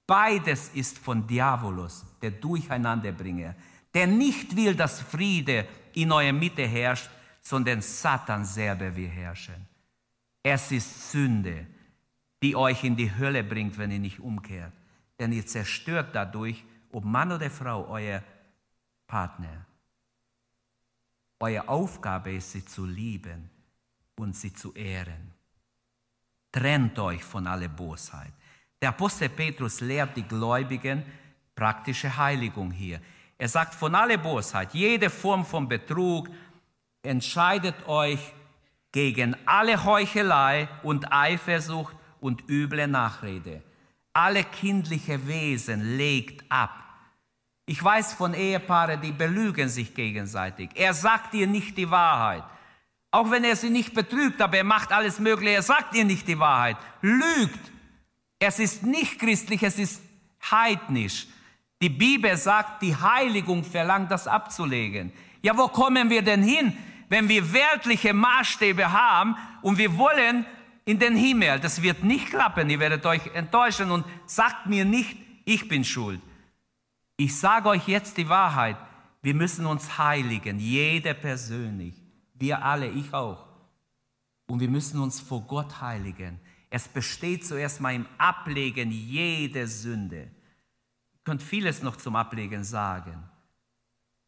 Beides 0.06 0.70
ist 0.70 0.98
von 0.98 1.26
Diabolus, 1.26 2.06
der 2.22 2.32
Durcheinanderbringer, 2.32 3.56
der 3.94 4.08
nicht 4.08 4.56
will, 4.56 4.76
dass 4.76 5.02
Friede 5.02 5.68
in 5.94 6.12
eurer 6.12 6.34
Mitte 6.34 6.66
herrscht, 6.66 7.10
sondern 7.42 7.82
Satan 7.82 8.44
selber 8.46 8.96
will 8.96 9.08
herrschen. 9.08 9.68
Es 10.42 10.72
ist 10.72 11.12
Sünde, 11.12 11.68
die 12.42 12.56
euch 12.56 12.84
in 12.84 12.96
die 12.96 13.16
Hölle 13.16 13.44
bringt, 13.44 13.78
wenn 13.78 13.92
ihr 13.92 14.00
nicht 14.00 14.20
umkehrt. 14.20 14.74
Denn 15.20 15.32
ihr 15.32 15.46
zerstört 15.46 16.14
dadurch 16.14 16.66
ob 16.94 17.04
Mann 17.04 17.32
oder 17.32 17.50
Frau, 17.50 17.88
euer 17.88 18.24
Partner. 19.08 19.66
Eure 21.40 21.68
Aufgabe 21.68 22.34
ist, 22.34 22.52
sie 22.52 22.64
zu 22.64 22.86
lieben 22.86 23.50
und 24.16 24.36
sie 24.36 24.54
zu 24.54 24.74
ehren. 24.74 25.34
Trennt 26.52 26.98
euch 27.00 27.24
von 27.24 27.48
aller 27.48 27.68
Bosheit. 27.68 28.32
Der 28.84 28.90
Apostel 28.90 29.30
Petrus 29.30 29.80
lehrt 29.80 30.18
die 30.18 30.28
Gläubigen 30.28 31.06
praktische 31.56 32.18
Heiligung 32.18 32.70
hier. 32.70 33.00
Er 33.38 33.48
sagt, 33.48 33.76
von 33.76 33.96
aller 33.96 34.18
Bosheit, 34.18 34.74
jede 34.74 35.10
Form 35.10 35.46
von 35.46 35.70
Betrug, 35.70 36.28
entscheidet 37.02 37.88
euch 37.88 38.20
gegen 38.92 39.38
alle 39.46 39.86
Heuchelei 39.86 40.68
und 40.84 41.14
Eifersucht 41.14 41.96
und 42.20 42.50
üble 42.50 42.86
Nachrede. 42.90 43.64
Alle 44.12 44.44
kindliche 44.44 45.28
Wesen 45.30 45.96
legt 45.96 46.44
ab. 46.52 46.78
Ich 47.66 47.82
weiß 47.82 48.12
von 48.12 48.34
Ehepaaren, 48.34 49.00
die 49.00 49.14
belügen 49.14 49.70
sich 49.70 49.96
gegenseitig. 49.96 50.72
Er 50.76 50.94
sagt 50.94 51.34
ihr 51.36 51.48
nicht 51.48 51.78
die 51.78 51.90
Wahrheit. 51.90 52.44
Auch 53.12 53.32
wenn 53.32 53.46
er 53.46 53.56
sie 53.56 53.70
nicht 53.70 53.94
betrügt, 53.94 54.42
aber 54.42 54.58
er 54.58 54.66
macht 54.66 54.92
alles 54.92 55.20
Mögliche, 55.20 55.56
er 55.56 55.64
sagt 55.64 55.96
ihr 55.96 56.04
nicht 56.04 56.28
die 56.28 56.38
Wahrheit. 56.38 56.76
Lügt. 57.00 57.73
Es 58.46 58.60
ist 58.60 58.84
nicht 58.84 59.20
christlich, 59.20 59.64
es 59.64 59.80
ist 59.80 60.02
heidnisch. 60.52 61.28
Die 61.82 61.90
Bibel 61.90 62.36
sagt, 62.36 62.82
die 62.82 62.96
Heiligung 62.96 63.64
verlangt, 63.64 64.12
das 64.12 64.28
abzulegen. 64.28 65.14
Ja, 65.42 65.58
wo 65.58 65.68
kommen 65.70 66.10
wir 66.10 66.22
denn 66.22 66.44
hin, 66.44 66.78
wenn 67.08 67.30
wir 67.30 67.54
weltliche 67.54 68.14
Maßstäbe 68.14 68.92
haben 68.92 69.36
und 69.62 69.78
wir 69.78 69.98
wollen 69.98 70.46
in 70.84 71.00
den 71.00 71.16
Himmel? 71.16 71.60
Das 71.62 71.82
wird 71.82 72.04
nicht 72.04 72.28
klappen, 72.32 72.70
ihr 72.70 72.80
werdet 72.80 73.06
euch 73.06 73.28
enttäuschen 73.34 73.92
und 73.92 74.06
sagt 74.26 74.66
mir 74.68 74.84
nicht, 74.84 75.18
ich 75.46 75.70
bin 75.70 75.86
schuld. 75.86 76.22
Ich 77.16 77.38
sage 77.40 77.70
euch 77.70 77.88
jetzt 77.88 78.18
die 78.18 78.28
Wahrheit, 78.28 78.78
wir 79.22 79.36
müssen 79.36 79.66
uns 79.66 79.98
heiligen, 79.98 80.60
jeder 80.60 81.14
persönlich, 81.14 81.96
wir 82.34 82.64
alle, 82.64 82.90
ich 82.90 83.14
auch. 83.14 83.46
Und 84.48 84.60
wir 84.60 84.70
müssen 84.70 85.00
uns 85.00 85.22
vor 85.22 85.42
Gott 85.42 85.80
heiligen. 85.80 86.40
Es 86.76 86.88
besteht 86.88 87.46
zuerst 87.46 87.82
mal 87.82 87.94
im 87.94 88.08
Ablegen 88.18 88.90
jeder 88.90 89.68
Sünde. 89.68 90.22
Ihr 90.22 91.20
könnt 91.24 91.44
vieles 91.44 91.84
noch 91.84 91.98
zum 91.98 92.16
Ablegen 92.16 92.64
sagen. 92.64 93.30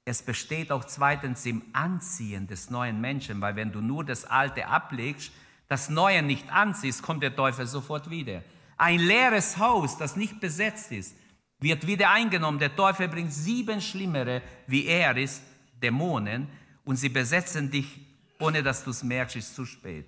Es 0.06 0.22
besteht 0.22 0.72
auch 0.72 0.86
zweitens 0.86 1.44
im 1.48 1.64
Anziehen 1.74 2.46
des 2.46 2.70
neuen 2.70 3.02
Menschen, 3.02 3.42
weil 3.42 3.56
wenn 3.56 3.72
du 3.72 3.82
nur 3.82 4.04
das 4.06 4.26
Alte 4.26 4.68
ablegst, 4.68 5.32
das 5.70 5.90
Neue 5.90 6.22
nicht 6.22 6.48
anziehst, 6.54 7.02
kommt 7.02 7.24
der 7.24 7.36
Teufel 7.36 7.66
sofort 7.66 8.12
wieder. 8.12 8.44
Ein 8.78 9.00
leeres 9.00 9.58
Haus, 9.58 9.98
das 9.98 10.16
nicht 10.16 10.40
besetzt 10.40 10.92
ist, 10.92 11.16
wird 11.58 11.88
wieder 11.88 12.12
eingenommen. 12.12 12.60
Der 12.60 12.76
Teufel 12.76 13.08
bringt 13.08 13.34
sieben 13.34 13.82
schlimmere, 13.82 14.44
wie 14.68 14.86
er 14.86 15.18
ist, 15.18 15.42
Dämonen, 15.82 16.48
und 16.84 16.98
sie 16.98 17.10
besetzen 17.10 17.72
dich, 17.72 18.02
ohne 18.38 18.62
dass 18.62 18.84
du 18.84 18.92
es 18.92 19.02
merkst, 19.02 19.36
ist 19.36 19.56
zu 19.56 19.66
spät. 19.66 20.06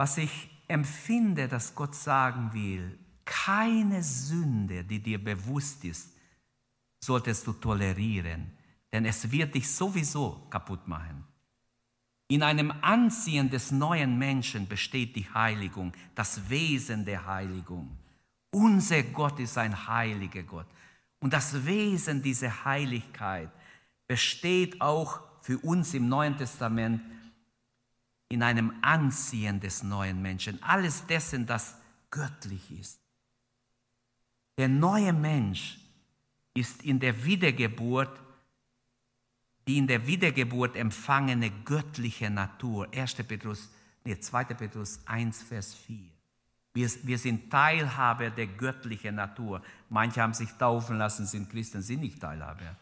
Was 0.00 0.16
ich 0.16 0.48
empfinde, 0.66 1.46
dass 1.46 1.74
Gott 1.74 1.94
sagen 1.94 2.54
will, 2.54 2.98
keine 3.26 4.02
Sünde, 4.02 4.82
die 4.82 4.98
dir 4.98 5.22
bewusst 5.22 5.84
ist, 5.84 6.16
solltest 7.04 7.46
du 7.46 7.52
tolerieren, 7.52 8.50
denn 8.90 9.04
es 9.04 9.30
wird 9.30 9.54
dich 9.54 9.70
sowieso 9.70 10.46
kaputt 10.48 10.88
machen. 10.88 11.22
In 12.28 12.42
einem 12.42 12.72
Anziehen 12.80 13.50
des 13.50 13.72
neuen 13.72 14.18
Menschen 14.18 14.66
besteht 14.66 15.16
die 15.16 15.28
Heiligung, 15.34 15.92
das 16.14 16.48
Wesen 16.48 17.04
der 17.04 17.26
Heiligung. 17.26 17.94
Unser 18.52 19.02
Gott 19.02 19.38
ist 19.38 19.58
ein 19.58 19.86
heiliger 19.86 20.44
Gott. 20.44 20.68
Und 21.18 21.34
das 21.34 21.66
Wesen 21.66 22.22
dieser 22.22 22.64
Heiligkeit 22.64 23.50
besteht 24.08 24.80
auch 24.80 25.20
für 25.42 25.58
uns 25.58 25.92
im 25.92 26.08
Neuen 26.08 26.38
Testament 26.38 27.02
in 28.30 28.42
einem 28.42 28.72
Anziehen 28.80 29.60
des 29.60 29.82
neuen 29.82 30.22
Menschen. 30.22 30.62
Alles 30.62 31.04
dessen, 31.06 31.46
das 31.46 31.76
göttlich 32.10 32.70
ist. 32.70 32.98
Der 34.56 34.68
neue 34.68 35.12
Mensch 35.12 35.78
ist 36.54 36.82
in 36.82 36.98
der 36.98 37.24
Wiedergeburt 37.24 38.18
die 39.70 39.78
in 39.78 39.86
der 39.86 40.04
Wiedergeburt 40.04 40.74
empfangene 40.74 41.48
göttliche 41.64 42.28
Natur. 42.28 42.88
1. 42.92 43.14
Petrus, 43.22 43.70
nee, 44.04 44.18
2. 44.18 44.44
Petrus 44.44 45.00
1, 45.06 45.44
Vers 45.44 45.74
4. 45.74 46.10
Wir, 46.74 46.90
wir 47.04 47.18
sind 47.18 47.50
Teilhaber 47.50 48.30
der 48.30 48.48
göttlichen 48.48 49.14
Natur. 49.14 49.62
Manche 49.88 50.22
haben 50.22 50.34
sich 50.34 50.50
taufen 50.52 50.98
lassen, 50.98 51.24
sind 51.24 51.48
Christen, 51.50 51.82
sind 51.82 52.00
nicht 52.00 52.20
Teilhaber. 52.20 52.76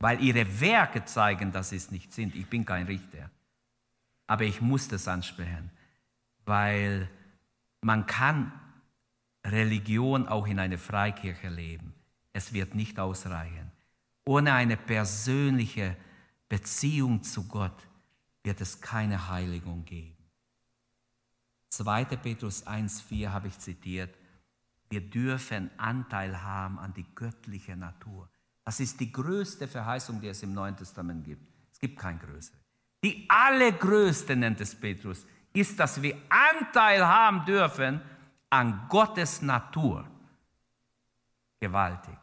Weil 0.00 0.20
ihre 0.20 0.60
Werke 0.60 1.04
zeigen, 1.04 1.52
dass 1.52 1.70
sie 1.70 1.76
es 1.76 1.92
nicht 1.92 2.12
sind. 2.12 2.34
Ich 2.34 2.46
bin 2.46 2.64
kein 2.64 2.86
Richter. 2.86 3.30
Aber 4.26 4.44
ich 4.44 4.60
muss 4.60 4.88
das 4.88 5.08
ansprechen. 5.08 5.70
Weil 6.44 7.08
man 7.80 8.06
kann 8.06 8.52
Religion 9.44 10.26
auch 10.26 10.46
in 10.46 10.58
einer 10.58 10.78
Freikirche 10.78 11.48
leben. 11.48 11.94
Es 12.32 12.52
wird 12.52 12.74
nicht 12.74 12.98
ausreichen. 12.98 13.70
Ohne 14.24 14.52
eine 14.54 14.76
persönliche 14.76 15.96
Beziehung 16.48 17.22
zu 17.22 17.46
Gott 17.46 17.86
wird 18.42 18.60
es 18.60 18.80
keine 18.80 19.28
Heiligung 19.28 19.84
geben. 19.84 20.16
2. 21.70 22.04
Petrus 22.04 22.66
1.4 22.66 23.28
habe 23.28 23.48
ich 23.48 23.58
zitiert. 23.58 24.16
Wir 24.88 25.00
dürfen 25.00 25.70
Anteil 25.78 26.42
haben 26.42 26.78
an 26.78 26.94
die 26.94 27.06
göttliche 27.14 27.76
Natur. 27.76 28.28
Das 28.64 28.80
ist 28.80 28.98
die 29.00 29.12
größte 29.12 29.68
Verheißung, 29.68 30.20
die 30.20 30.28
es 30.28 30.42
im 30.42 30.54
Neuen 30.54 30.76
Testament 30.76 31.24
gibt. 31.24 31.46
Es 31.72 31.78
gibt 31.78 31.98
kein 31.98 32.18
größere. 32.18 32.56
Die 33.04 33.26
allergrößte, 33.28 34.36
nennt 34.36 34.60
es 34.60 34.74
Petrus, 34.74 35.26
ist, 35.52 35.78
dass 35.78 36.02
wir 36.02 36.16
Anteil 36.28 37.06
haben 37.06 37.44
dürfen 37.44 38.00
an 38.50 38.86
Gottes 38.88 39.42
Natur. 39.42 40.06
Gewaltig, 41.60 42.16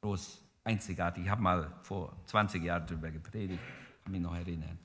groß, 0.00 0.40
einzigartig. 0.64 1.24
Ich 1.24 1.30
habe 1.30 1.42
mal 1.42 1.72
vor 1.82 2.16
20 2.26 2.62
Jahren 2.62 2.86
darüber 2.86 3.10
gepredigt, 3.10 3.62
kann 4.02 4.12
mich 4.12 4.20
noch 4.20 4.34
erinnern. 4.34 4.78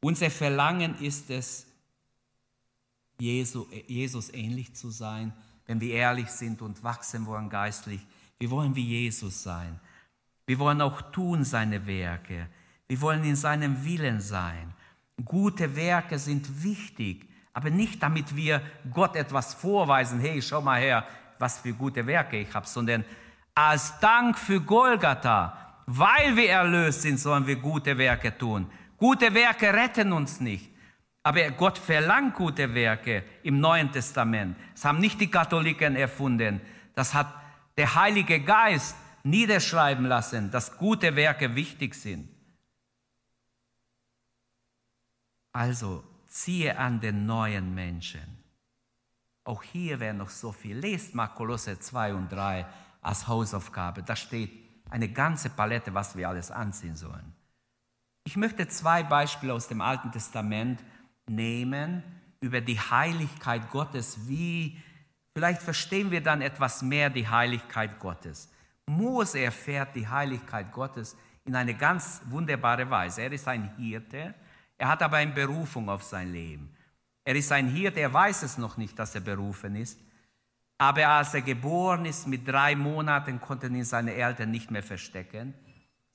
Unser 0.00 0.30
Verlangen 0.30 0.96
ist 1.00 1.30
es, 1.30 1.66
Jesus 3.18 4.34
ähnlich 4.34 4.74
zu 4.74 4.90
sein, 4.90 5.32
wenn 5.66 5.80
wir 5.80 5.94
ehrlich 5.94 6.28
sind 6.28 6.60
und 6.60 6.82
wachsen 6.82 7.24
wollen 7.26 7.48
geistlich. 7.48 8.04
Wir 8.38 8.50
wollen 8.50 8.74
wie 8.74 8.84
Jesus 8.84 9.44
sein. 9.44 9.78
Wir 10.46 10.58
wollen 10.58 10.80
auch 10.80 11.00
tun 11.12 11.44
seine 11.44 11.86
Werke. 11.86 12.48
Wir 12.92 13.00
wollen 13.00 13.24
in 13.24 13.36
seinem 13.36 13.86
Willen 13.86 14.20
sein. 14.20 14.74
Gute 15.24 15.76
Werke 15.76 16.18
sind 16.18 16.62
wichtig, 16.62 17.26
aber 17.54 17.70
nicht 17.70 18.02
damit 18.02 18.36
wir 18.36 18.60
Gott 18.92 19.16
etwas 19.16 19.54
vorweisen, 19.54 20.20
hey, 20.20 20.42
schau 20.42 20.60
mal 20.60 20.78
her, 20.78 21.06
was 21.38 21.60
für 21.60 21.72
gute 21.72 22.06
Werke 22.06 22.38
ich 22.38 22.52
habe, 22.52 22.66
sondern 22.66 23.02
als 23.54 23.98
Dank 24.00 24.38
für 24.38 24.60
Golgatha, 24.60 25.56
weil 25.86 26.36
wir 26.36 26.50
erlöst 26.50 27.00
sind, 27.00 27.18
sollen 27.18 27.46
wir 27.46 27.56
gute 27.56 27.96
Werke 27.96 28.36
tun. 28.36 28.70
Gute 28.98 29.32
Werke 29.32 29.72
retten 29.72 30.12
uns 30.12 30.40
nicht. 30.40 30.70
Aber 31.22 31.50
Gott 31.52 31.78
verlangt 31.78 32.34
gute 32.34 32.74
Werke 32.74 33.24
im 33.42 33.58
Neuen 33.58 33.90
Testament. 33.90 34.54
Das 34.74 34.84
haben 34.84 34.98
nicht 34.98 35.18
die 35.18 35.30
Katholiken 35.30 35.96
erfunden. 35.96 36.60
Das 36.94 37.14
hat 37.14 37.32
der 37.78 37.94
Heilige 37.94 38.40
Geist 38.40 38.96
niederschreiben 39.22 40.04
lassen, 40.04 40.50
dass 40.50 40.76
gute 40.76 41.16
Werke 41.16 41.54
wichtig 41.54 41.94
sind. 41.94 42.31
Also 45.52 46.04
ziehe 46.26 46.78
an 46.78 47.00
den 47.00 47.26
neuen 47.26 47.74
Menschen. 47.74 48.42
Auch 49.44 49.62
hier 49.62 50.00
wäre 50.00 50.14
noch 50.14 50.30
so 50.30 50.52
viel. 50.52 50.78
Lest 50.78 51.14
mal 51.14 51.28
Kolosse 51.28 51.78
2 51.78 52.14
und 52.14 52.30
3 52.30 52.66
als 53.02 53.26
Hausaufgabe. 53.26 54.02
Da 54.02 54.16
steht 54.16 54.50
eine 54.88 55.08
ganze 55.08 55.50
Palette, 55.50 55.92
was 55.94 56.16
wir 56.16 56.28
alles 56.28 56.50
anziehen 56.50 56.96
sollen. 56.96 57.34
Ich 58.24 58.36
möchte 58.36 58.68
zwei 58.68 59.02
Beispiele 59.02 59.52
aus 59.52 59.66
dem 59.66 59.80
Alten 59.80 60.12
Testament 60.12 60.82
nehmen 61.28 62.02
über 62.40 62.60
die 62.60 62.78
Heiligkeit 62.78 63.68
Gottes. 63.70 64.28
Wie, 64.28 64.80
vielleicht 65.34 65.62
verstehen 65.62 66.10
wir 66.10 66.22
dann 66.22 66.40
etwas 66.40 66.82
mehr 66.82 67.10
die 67.10 67.28
Heiligkeit 67.28 67.98
Gottes. 67.98 68.48
Mose 68.86 69.40
erfährt 69.40 69.96
die 69.96 70.06
Heiligkeit 70.06 70.70
Gottes 70.70 71.16
in 71.44 71.56
eine 71.56 71.74
ganz 71.74 72.22
wunderbare 72.26 72.88
Weise. 72.88 73.22
Er 73.22 73.32
ist 73.32 73.48
ein 73.48 73.74
Hirte, 73.76 74.34
er 74.82 74.88
hat 74.88 75.00
aber 75.00 75.18
eine 75.18 75.30
Berufung 75.30 75.88
auf 75.88 76.02
sein 76.02 76.32
Leben. 76.32 76.68
Er 77.24 77.36
ist 77.36 77.52
ein 77.52 77.68
Hirte, 77.68 78.00
er 78.00 78.12
weiß 78.12 78.42
es 78.42 78.58
noch 78.58 78.76
nicht, 78.76 78.98
dass 78.98 79.14
er 79.14 79.20
berufen 79.20 79.76
ist. 79.76 80.00
Aber 80.76 81.06
als 81.06 81.34
er 81.34 81.42
geboren 81.42 82.04
ist, 82.04 82.26
mit 82.26 82.48
drei 82.48 82.74
Monaten, 82.74 83.40
konnten 83.40 83.76
ihn 83.76 83.84
seine 83.84 84.12
Eltern 84.12 84.50
nicht 84.50 84.72
mehr 84.72 84.82
verstecken. 84.82 85.54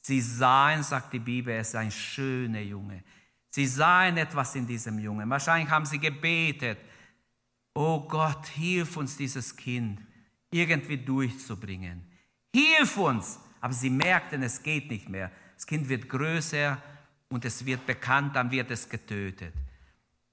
Sie 0.01 0.19
sahen, 0.19 0.83
sagt 0.83 1.13
die 1.13 1.19
Bibel, 1.19 1.53
er 1.53 1.61
ist 1.61 1.77
ein 1.77 1.91
schöner 1.91 2.59
Junge. 2.59 3.05
Sie 3.51 3.65
sahen 3.65 4.17
etwas 4.17 4.53
in 4.55 4.67
diesem 4.67 4.99
Jungen. 4.99 5.29
Wahrscheinlich 5.29 5.69
haben 5.69 5.85
sie 5.85 5.99
gebetet. 5.99 6.77
Oh 7.73 8.01
Gott, 8.01 8.47
hilf 8.47 8.97
uns 8.97 9.15
dieses 9.15 9.55
Kind. 9.55 10.01
irgendwie 10.51 10.97
durchzubringen. 10.97 12.03
Hilf 12.53 12.97
uns! 12.97 13.39
Aber 13.61 13.73
sie 13.73 13.89
merkten, 13.89 14.43
es 14.43 14.61
geht 14.61 14.91
nicht 14.91 15.07
mehr. 15.07 15.31
Das 15.55 15.65
Kind 15.65 15.87
wird 15.87 16.09
größer 16.09 16.81
und 17.29 17.45
es 17.45 17.65
wird 17.65 17.85
bekannt, 17.85 18.35
dann 18.35 18.51
wird 18.51 18.71
es 18.71 18.87
getötet. 18.87 19.53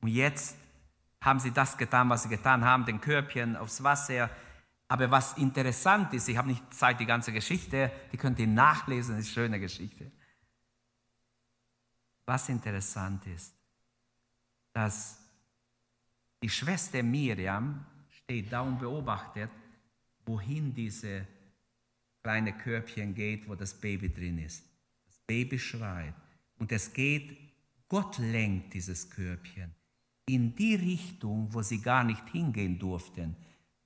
Und 0.00 0.08
jetzt 0.08 0.56
haben 1.20 1.40
sie 1.40 1.50
das 1.50 1.76
getan, 1.76 2.08
was 2.10 2.24
sie 2.24 2.28
getan 2.28 2.64
haben, 2.64 2.84
den 2.84 3.00
Körbchen 3.00 3.56
aufs 3.56 3.82
Wasser. 3.82 4.30
Aber 4.88 5.10
was 5.10 5.36
interessant 5.38 6.12
ist, 6.12 6.28
ich 6.28 6.36
habe 6.36 6.48
nicht 6.48 6.74
Zeit, 6.74 7.00
die 7.00 7.06
ganze 7.06 7.32
Geschichte, 7.32 7.90
die 8.12 8.16
könnt 8.16 8.38
ihr 8.38 8.46
nachlesen, 8.46 9.18
ist 9.18 9.26
eine 9.26 9.34
schöne 9.34 9.60
Geschichte. 9.60 10.10
Was 12.26 12.48
interessant 12.48 13.26
ist, 13.26 13.54
dass 14.72 15.18
die 16.42 16.50
Schwester 16.50 17.02
Miriam 17.02 17.84
steht 18.10 18.52
da 18.52 18.60
und 18.60 18.78
beobachtet, 18.78 19.50
wohin 20.26 20.74
diese 20.74 21.26
kleine 22.22 22.52
Körbchen 22.52 23.14
geht, 23.14 23.48
wo 23.48 23.54
das 23.54 23.74
Baby 23.74 24.10
drin 24.12 24.38
ist. 24.38 24.64
Das 25.06 25.18
Baby 25.26 25.58
schreit 25.58 26.14
und 26.64 26.72
es 26.72 26.90
geht, 26.94 27.36
Gott 27.90 28.16
lenkt 28.16 28.72
dieses 28.72 29.10
Körbchen 29.10 29.74
in 30.24 30.56
die 30.56 30.76
Richtung, 30.76 31.46
wo 31.52 31.60
sie 31.60 31.78
gar 31.82 32.02
nicht 32.02 32.26
hingehen 32.30 32.78
durften, 32.78 33.36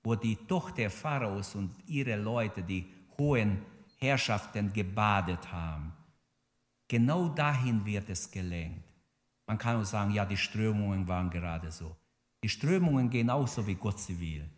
wo 0.05 0.15
die 0.15 0.37
Tochter 0.37 0.89
Pharaos 0.89 1.57
und 1.57 1.75
ihre 1.89 2.15
Leute, 2.15 2.63
die 2.63 2.87
hohen 3.19 3.63
Herrschaften 3.97 4.73
gebadet 4.73 5.51
haben. 5.51 5.93
Genau 6.87 7.31
dahin 7.31 7.85
wird 7.85 8.09
es 8.11 8.31
gelenkt. 8.31 8.89
Man 9.49 9.59
kann 9.59 9.81
auch 9.81 9.85
sagen, 9.85 10.13
ja, 10.13 10.25
die 10.25 10.37
Strömungen 10.37 11.09
waren 11.09 11.31
gerade 11.31 11.73
so. 11.73 11.97
Die 12.45 12.49
Strömungen 12.49 13.11
gehen 13.11 13.29
auch 13.29 13.49
so, 13.49 13.67
wie 13.67 13.75
Gott 13.75 13.99
sie 13.99 14.21
will. 14.21 14.49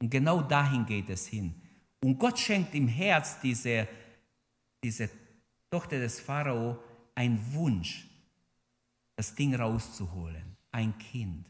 Und 0.00 0.10
genau 0.10 0.42
dahin 0.42 0.86
geht 0.86 1.08
es 1.10 1.26
hin. 1.26 1.60
Und 2.04 2.20
Gott 2.20 2.38
schenkt 2.38 2.72
im 2.76 2.86
Herz 2.86 3.40
diese, 3.40 3.88
diese 4.84 5.10
Tochter 5.68 5.98
des 5.98 6.20
Pharao 6.20 6.78
einen 7.14 7.40
Wunsch, 7.52 8.06
das 9.16 9.34
Ding 9.34 9.54
rauszuholen. 9.54 10.56
Ein 10.72 10.96
Kind. 10.98 11.46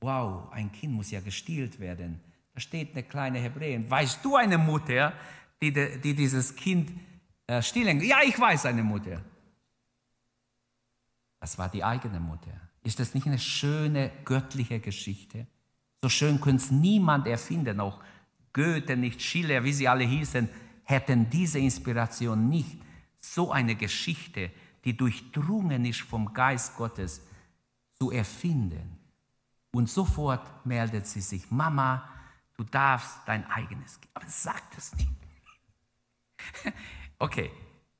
Wow, 0.00 0.50
ein 0.52 0.72
Kind 0.72 0.92
muss 0.92 1.10
ja 1.10 1.20
gestillt 1.20 1.78
werden. 1.80 2.20
Da 2.54 2.60
steht 2.60 2.92
eine 2.92 3.02
kleine 3.02 3.38
Hebräin. 3.38 3.90
Weißt 3.90 4.24
du 4.24 4.36
eine 4.36 4.58
Mutter, 4.58 5.12
die, 5.60 5.72
die 5.72 6.14
dieses 6.14 6.54
Kind 6.54 6.92
äh, 7.46 7.60
stillen? 7.60 8.00
Ja, 8.00 8.18
ich 8.24 8.38
weiß 8.38 8.66
eine 8.66 8.82
Mutter. 8.82 9.22
Das 11.40 11.58
war 11.58 11.68
die 11.68 11.84
eigene 11.84 12.20
Mutter. 12.20 12.52
Ist 12.82 13.00
das 13.00 13.14
nicht 13.14 13.26
eine 13.26 13.38
schöne 13.38 14.10
göttliche 14.24 14.80
Geschichte? 14.80 15.46
So 16.02 16.08
schön 16.08 16.40
könnte 16.40 16.64
es 16.64 16.70
niemand 16.70 17.26
erfinden, 17.26 17.80
auch 17.80 18.02
Goethe 18.52 18.96
nicht, 18.96 19.20
Schiller, 19.20 19.64
wie 19.64 19.72
sie 19.72 19.88
alle 19.88 20.04
hießen, 20.04 20.48
hätten 20.84 21.28
diese 21.28 21.58
Inspiration 21.58 22.48
nicht. 22.48 22.78
So 23.32 23.52
eine 23.52 23.74
Geschichte, 23.74 24.50
die 24.84 24.96
durchdrungen 24.96 25.84
ist 25.86 26.02
vom 26.02 26.34
Geist 26.34 26.76
Gottes, 26.76 27.22
zu 27.94 28.10
erfinden. 28.10 28.98
Und 29.72 29.88
sofort 29.88 30.66
meldet 30.66 31.06
sie 31.06 31.22
sich, 31.22 31.50
Mama, 31.50 32.08
du 32.56 32.64
darfst 32.64 33.18
dein 33.26 33.48
eigenes 33.50 34.00
geben. 34.00 34.12
Aber 34.14 34.28
sagt 34.28 34.76
es 34.76 34.94
nicht. 34.94 35.08
okay, 37.18 37.50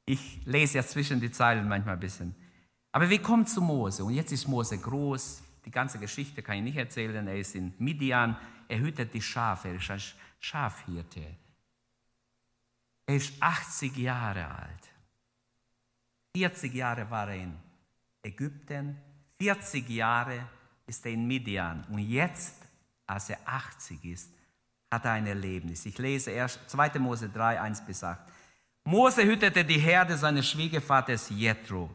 ich 0.05 0.45
lese 0.45 0.79
ja 0.79 0.87
zwischen 0.87 1.21
die 1.21 1.31
Zeilen 1.31 1.67
manchmal 1.67 1.95
ein 1.95 2.01
bisschen. 2.01 2.35
Aber 2.93 3.09
wir 3.09 3.23
kommen 3.23 3.47
zu 3.47 3.63
Mose. 3.63 4.05
Und 4.05 4.15
jetzt 4.15 4.31
ist 4.31 4.47
Mose 4.47 4.79
groß. 4.79 5.43
Die 5.65 5.71
ganze 5.71 5.99
Geschichte 5.99 6.43
kann 6.43 6.59
ich 6.59 6.63
nicht 6.63 6.77
erzählen. 6.77 7.27
Er 7.27 7.39
ist 7.39 7.55
in 7.55 7.73
Midian. 7.79 8.37
Er 8.69 8.79
hütet 8.79 9.15
die 9.15 9.23
Schafe. 9.23 9.69
Er 9.69 9.77
ist 9.77 9.91
ein 9.91 10.03
Schafhirte. 10.39 11.27
Er 13.07 13.17
ist 13.17 13.43
80 13.43 13.97
Jahre 13.97 14.47
alt. 14.47 14.94
40 16.37 16.75
Jahre 16.75 17.09
war 17.11 17.29
er 17.29 17.37
in 17.37 17.55
Ägypten. 18.23 18.97
40 19.41 19.89
Jahre 19.89 20.49
ist 20.87 21.05
er 21.07 21.13
in 21.13 21.27
Midian. 21.27 21.85
Und 21.91 21.99
jetzt, 21.99 22.57
als 23.07 23.31
er 23.31 23.39
80 23.45 24.05
ist, 24.05 24.31
hat 24.91 25.05
er 25.05 25.13
ein 25.13 25.27
Erlebnis. 25.27 25.87
Ich 25.87 25.99
lese 25.99 26.31
erst 26.31 26.69
2. 26.71 26.99
Mose 26.99 27.29
3, 27.29 27.61
1 27.61 27.87
bis 27.87 28.03
8. 28.03 28.21
Mose 28.85 29.25
hütete 29.25 29.65
die 29.65 29.79
Herde 29.79 30.17
seines 30.17 30.49
Schwiegervaters 30.49 31.31
Jethro 31.31 31.91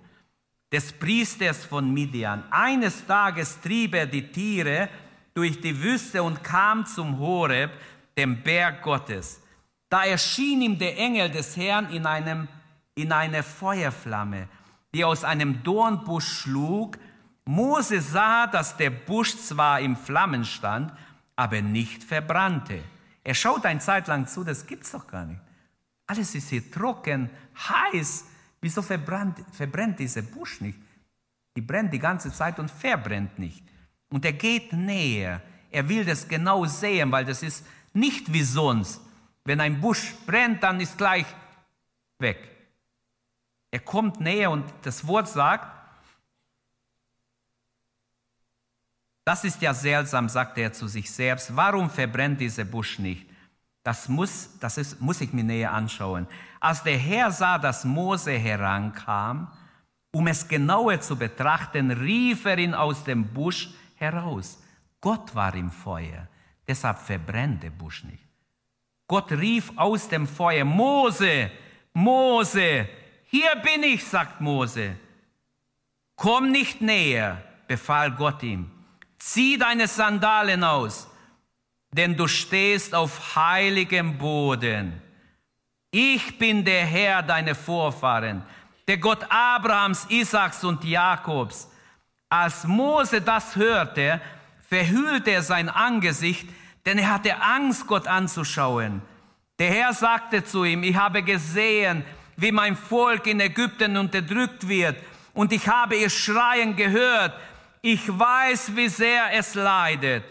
des 0.71 0.93
Priesters 0.93 1.65
von 1.65 1.91
Midian. 1.91 2.43
Eines 2.52 3.06
Tages 3.06 3.60
trieb 3.60 3.93
er 3.93 4.06
die 4.06 4.32
Tiere 4.32 4.89
durch 5.34 5.60
die 5.60 5.78
Wüste 5.82 6.23
und 6.23 6.43
kam 6.43 6.86
zum 6.86 7.17
Horeb, 7.19 7.71
dem 8.17 8.41
Berg 8.41 8.82
Gottes. 8.82 9.41
Da 9.89 10.04
erschien 10.06 10.62
ihm 10.62 10.78
der 10.78 10.97
Engel 10.97 11.30
des 11.30 11.58
Herrn 11.58 11.89
in, 11.91 12.06
einem, 12.06 12.47
in 13.02 13.12
eine 13.12 13.44
Feuerflamme, 13.44 14.48
die 14.94 15.06
aus 15.06 15.24
einem 15.24 15.64
Dornbusch 15.64 16.42
schlug. 16.42 16.98
Mose 17.46 18.02
sah, 18.02 18.48
dass 18.48 18.78
der 18.78 18.90
Busch 18.90 19.36
zwar 19.38 19.80
im 19.80 19.96
Flammen 19.96 20.46
stand, 20.46 20.94
aber 21.36 21.62
nicht 21.62 22.04
verbrannte. 22.04 22.82
Er 23.24 23.34
schaut 23.34 23.66
ein 23.66 23.82
Zeit 23.82 24.08
lang 24.08 24.28
zu, 24.28 24.44
das 24.44 24.66
gibt's 24.66 24.92
doch 24.92 25.08
gar 25.08 25.26
nicht. 25.26 25.42
Alles 26.08 26.34
ist 26.36 26.50
hier 26.50 26.72
trocken, 26.72 27.30
heiß, 27.56 28.26
Wieso 28.62 28.82
verbrennt, 28.82 29.38
verbrennt 29.52 30.00
dieser 30.00 30.22
Busch 30.22 30.62
nicht? 30.62 30.78
Die 31.56 31.62
brennt 31.62 31.94
die 31.94 32.00
ganze 32.00 32.32
Zeit 32.32 32.60
und 32.60 32.70
verbrennt 32.70 33.40
nicht. 33.40 33.64
Und 34.10 34.26
er 34.26 34.34
geht 34.34 34.74
näher. 34.74 35.42
Er 35.72 35.88
will 35.88 36.04
das 36.04 36.28
genau 36.28 36.66
sehen, 36.66 37.12
weil 37.12 37.26
das 37.26 37.44
ist 37.44 37.66
nicht 37.94 38.32
wie 38.34 38.44
sonst. 38.44 39.02
Wenn 39.46 39.62
ein 39.62 39.80
Busch 39.80 40.14
brennt, 40.26 40.64
dann 40.64 40.80
ist 40.82 40.98
gleich 40.98 41.26
weg. 42.20 42.50
Er 43.71 43.79
kommt 43.79 44.19
näher 44.19 44.51
und 44.51 44.65
das 44.82 45.05
Wort 45.05 45.27
sagt, 45.27 45.67
das 49.25 49.43
ist 49.43 49.62
ja 49.62 49.73
seltsam, 49.75 50.27
sagt 50.27 50.58
er 50.58 50.73
zu 50.73 50.88
sich 50.88 51.12
selbst. 51.12 51.55
Warum 51.55 51.89
verbrennt 51.89 52.41
dieser 52.41 52.63
Busch 52.63 52.97
nicht? 52.97 53.29
Das 53.84 54.10
muss, 54.10 54.58
das 54.60 54.77
ist, 54.77 54.99
muss 54.99 55.21
ich 55.21 55.34
mir 55.34 55.43
näher 55.43 55.71
anschauen. 55.71 56.27
Als 56.60 56.82
der 56.84 56.97
Herr 56.97 57.32
sah, 57.32 57.60
dass 57.60 57.86
Mose 57.86 58.32
herankam, 58.32 59.51
um 60.12 60.25
es 60.27 60.47
genauer 60.47 60.99
zu 60.99 61.15
betrachten, 61.15 61.91
rief 61.91 62.45
er 62.45 62.58
ihn 62.58 62.73
aus 62.73 63.03
dem 63.03 63.25
Busch 63.25 63.69
heraus. 63.95 64.62
Gott 64.99 65.34
war 65.36 65.53
im 65.53 65.69
Feuer, 65.71 66.27
deshalb 66.67 66.97
verbrennt 66.97 67.63
der 67.63 67.69
Busch 67.69 68.03
nicht. 68.03 68.23
Gott 69.08 69.32
rief 69.32 69.71
aus 69.75 70.08
dem 70.10 70.27
Feuer, 70.27 70.65
Mose, 70.65 71.51
Mose, 71.93 72.89
hier 73.30 73.56
bin 73.63 73.84
ich, 73.84 74.06
sagt 74.06 74.42
Mose. 74.42 74.96
Komm 76.15 76.52
nicht 76.52 76.82
näher, 76.82 77.42
befahl 77.68 78.12
Gott 78.12 78.44
ihm. 78.44 78.70
Zieh 79.18 79.58
deine 79.58 79.88
Sandalen 79.88 80.63
aus 80.63 81.10
denn 81.92 82.15
du 82.15 82.28
stehst 82.28 82.94
auf 82.94 83.36
heiligem 83.36 84.18
Boden. 84.18 85.02
Ich 85.92 86.38
bin 86.38 86.63
der 86.63 86.86
Herr, 86.86 87.24
deine 87.24 87.56
Vorfahren, 87.56 88.44
der 88.88 88.98
Gott 88.98 89.26
Abrahams, 89.30 90.06
Isaaks 90.10 90.63
und 90.63 90.84
Jakobs. 90.84 91.70
Als 92.30 92.63
Mose 92.65 93.22
das 93.22 93.56
hörte, 93.56 94.22
verhüllte 94.68 95.32
er 95.32 95.42
sein 95.42 95.68
Angesicht, 95.68 96.48
denn 96.86 97.00
er 97.00 97.13
hatte 97.13 97.42
Angst, 97.42 97.88
Gott 97.88 98.08
anzuschauen. 98.08 99.02
Der 99.58 99.72
Herr 99.72 99.94
sagte 99.94 100.44
zu 100.44 100.63
ihm, 100.63 100.84
ich 100.84 100.96
habe 100.96 101.24
gesehen, 101.24 102.04
wie 102.41 102.52
mein 102.52 102.75
Volk 102.75 103.28
in 103.28 103.39
Ägypten 103.39 103.97
unterdrückt 103.97 104.67
wird, 104.67 104.97
und 105.34 105.54
ich 105.54 105.67
habe 105.67 105.95
ihr 105.95 106.10
Schreien 106.10 106.75
gehört. 106.75 107.34
Ich 107.82 108.08
weiß, 108.08 108.75
wie 108.75 108.89
sehr 108.89 109.32
es 109.34 109.56
leidet. 109.56 110.23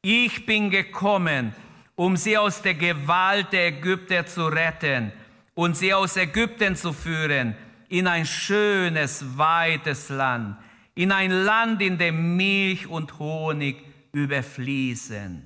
Ich 0.00 0.46
bin 0.46 0.70
gekommen, 0.70 1.54
um 1.94 2.16
sie 2.16 2.38
aus 2.38 2.62
der 2.62 2.74
Gewalt 2.74 3.52
der 3.52 3.66
Ägypter 3.66 4.24
zu 4.24 4.46
retten 4.46 5.12
und 5.54 5.76
sie 5.76 5.92
aus 5.92 6.16
Ägypten 6.16 6.76
zu 6.76 6.92
führen 6.92 7.54
in 7.88 8.06
ein 8.06 8.24
schönes, 8.24 9.36
weites 9.36 10.08
Land, 10.08 10.56
in 10.94 11.12
ein 11.12 11.30
Land, 11.30 11.82
in 11.82 11.98
dem 11.98 12.36
Milch 12.36 12.86
und 12.86 13.18
Honig 13.18 13.84
überfließen. 14.12 15.42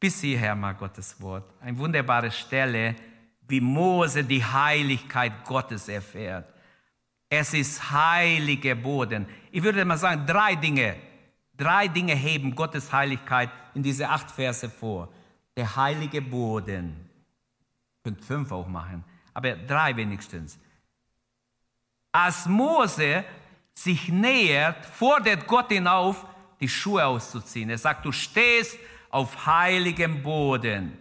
Bis 0.00 0.20
hierher 0.20 0.54
mal 0.54 0.72
Gottes 0.72 1.20
Wort. 1.20 1.48
Eine 1.60 1.78
wunderbare 1.78 2.30
Stelle, 2.30 2.96
wie 3.48 3.60
Mose 3.60 4.24
die 4.24 4.44
Heiligkeit 4.44 5.44
Gottes 5.44 5.88
erfährt. 5.88 6.52
Es 7.28 7.52
ist 7.54 7.90
heilige 7.90 8.76
Boden. 8.76 9.26
Ich 9.50 9.62
würde 9.62 9.84
mal 9.84 9.98
sagen, 9.98 10.26
drei 10.26 10.54
Dinge 10.54 10.96
Drei 11.56 11.86
Dinge 11.86 12.14
heben 12.14 12.54
Gottes 12.54 12.92
Heiligkeit 12.92 13.50
in 13.74 13.82
diese 13.82 14.08
acht 14.08 14.30
Verse 14.30 14.68
vor. 14.68 15.08
Der 15.56 15.76
heilige 15.76 16.20
Boden. 16.20 17.08
Könnt 18.02 18.24
fünf 18.24 18.50
auch 18.50 18.66
machen, 18.66 19.04
aber 19.32 19.54
drei 19.54 19.96
wenigstens. 19.96 20.58
Als 22.10 22.46
Mose 22.46 23.24
sich 23.72 24.08
nähert, 24.08 24.84
fordert 24.84 25.46
Gott 25.46 25.70
ihn 25.70 25.86
auf, 25.86 26.26
die 26.60 26.68
Schuhe 26.68 27.04
auszuziehen. 27.04 27.70
Er 27.70 27.78
sagt, 27.78 28.04
du 28.04 28.12
stehst 28.12 28.78
auf 29.10 29.46
heiligem 29.46 30.22
Boden. 30.22 30.98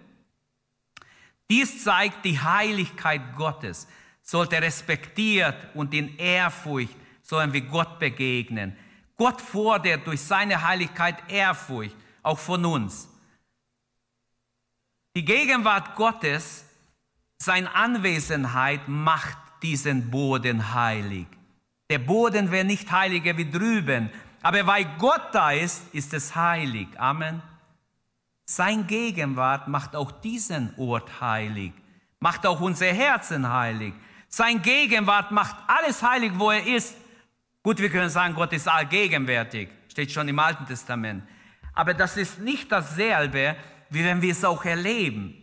Dies 1.50 1.84
zeigt 1.84 2.26
die 2.26 2.40
Heiligkeit 2.40 3.36
Gottes, 3.36 3.88
sollte 4.22 4.62
respektiert 4.62 5.68
und 5.74 5.94
in 5.94 6.18
Ehrfurcht 6.18 6.96
sollen 7.22 7.54
wir 7.54 7.62
Gott 7.62 8.00
begegnen. 8.00 8.76
Gott 9.16 9.42
fordert 9.42 10.08
durch 10.08 10.22
seine 10.22 10.68
Heiligkeit 10.68 11.18
Ehrfurcht, 11.30 11.96
auch 12.22 12.40
von 12.40 12.66
uns. 12.66 13.10
Die 15.16 15.24
Gegenwart 15.24 15.96
Gottes, 15.96 16.66
seine 17.38 17.74
Anwesenheit 17.76 18.88
macht 18.88 19.38
diesen 19.62 20.10
Boden 20.10 20.74
heilig. 20.74 21.28
Der 21.90 22.00
Boden 22.00 22.52
wäre 22.52 22.66
nicht 22.66 22.92
heiliger 22.92 23.38
wie 23.38 23.50
drüben, 23.50 24.10
aber 24.42 24.66
weil 24.66 24.86
Gott 24.98 25.30
da 25.34 25.52
ist, 25.52 25.94
ist 25.94 26.14
es 26.14 26.36
heilig. 26.36 26.88
Amen. 26.98 27.42
Sein 28.46 28.88
Gegenwart 28.88 29.68
macht 29.68 29.96
auch 29.96 30.12
diesen 30.12 30.74
Ort 30.78 31.22
heilig, 31.22 31.72
macht 32.20 32.46
auch 32.46 32.60
unser 32.60 32.88
Herzen 32.88 33.50
heilig. 33.50 33.94
Sein 34.28 34.62
Gegenwart 34.62 35.32
macht 35.32 35.56
alles 35.68 36.04
heilig, 36.04 36.34
wo 36.36 36.52
er 36.52 36.66
ist. 36.66 36.96
Gut, 37.62 37.80
wir 37.80 37.90
können 37.90 38.10
sagen, 38.10 38.34
Gott 38.34 38.52
ist 38.52 38.68
allgegenwärtig, 38.68 39.70
steht 39.88 40.12
schon 40.12 40.28
im 40.28 40.40
Alten 40.40 40.66
Testament. 40.66 41.24
Aber 41.74 41.94
das 41.94 42.18
ist 42.18 42.40
nicht 42.40 42.72
dasselbe, 42.72 43.56
wie 43.90 44.04
wenn 44.04 44.22
wir 44.22 44.32
es 44.32 44.44
auch 44.44 44.66
erleben. 44.66 45.36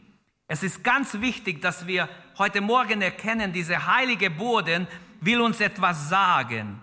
Es 0.46 0.62
ist 0.62 0.84
ganz 0.84 1.14
wichtig, 1.20 1.62
dass 1.62 1.86
wir 1.86 2.08
heute 2.36 2.60
Morgen 2.60 3.00
erkennen, 3.00 3.52
dieser 3.52 3.86
heilige 3.86 4.30
Boden 4.30 4.86
will 5.20 5.40
uns 5.40 5.60
etwas 5.60 6.08
sagen. 6.08 6.82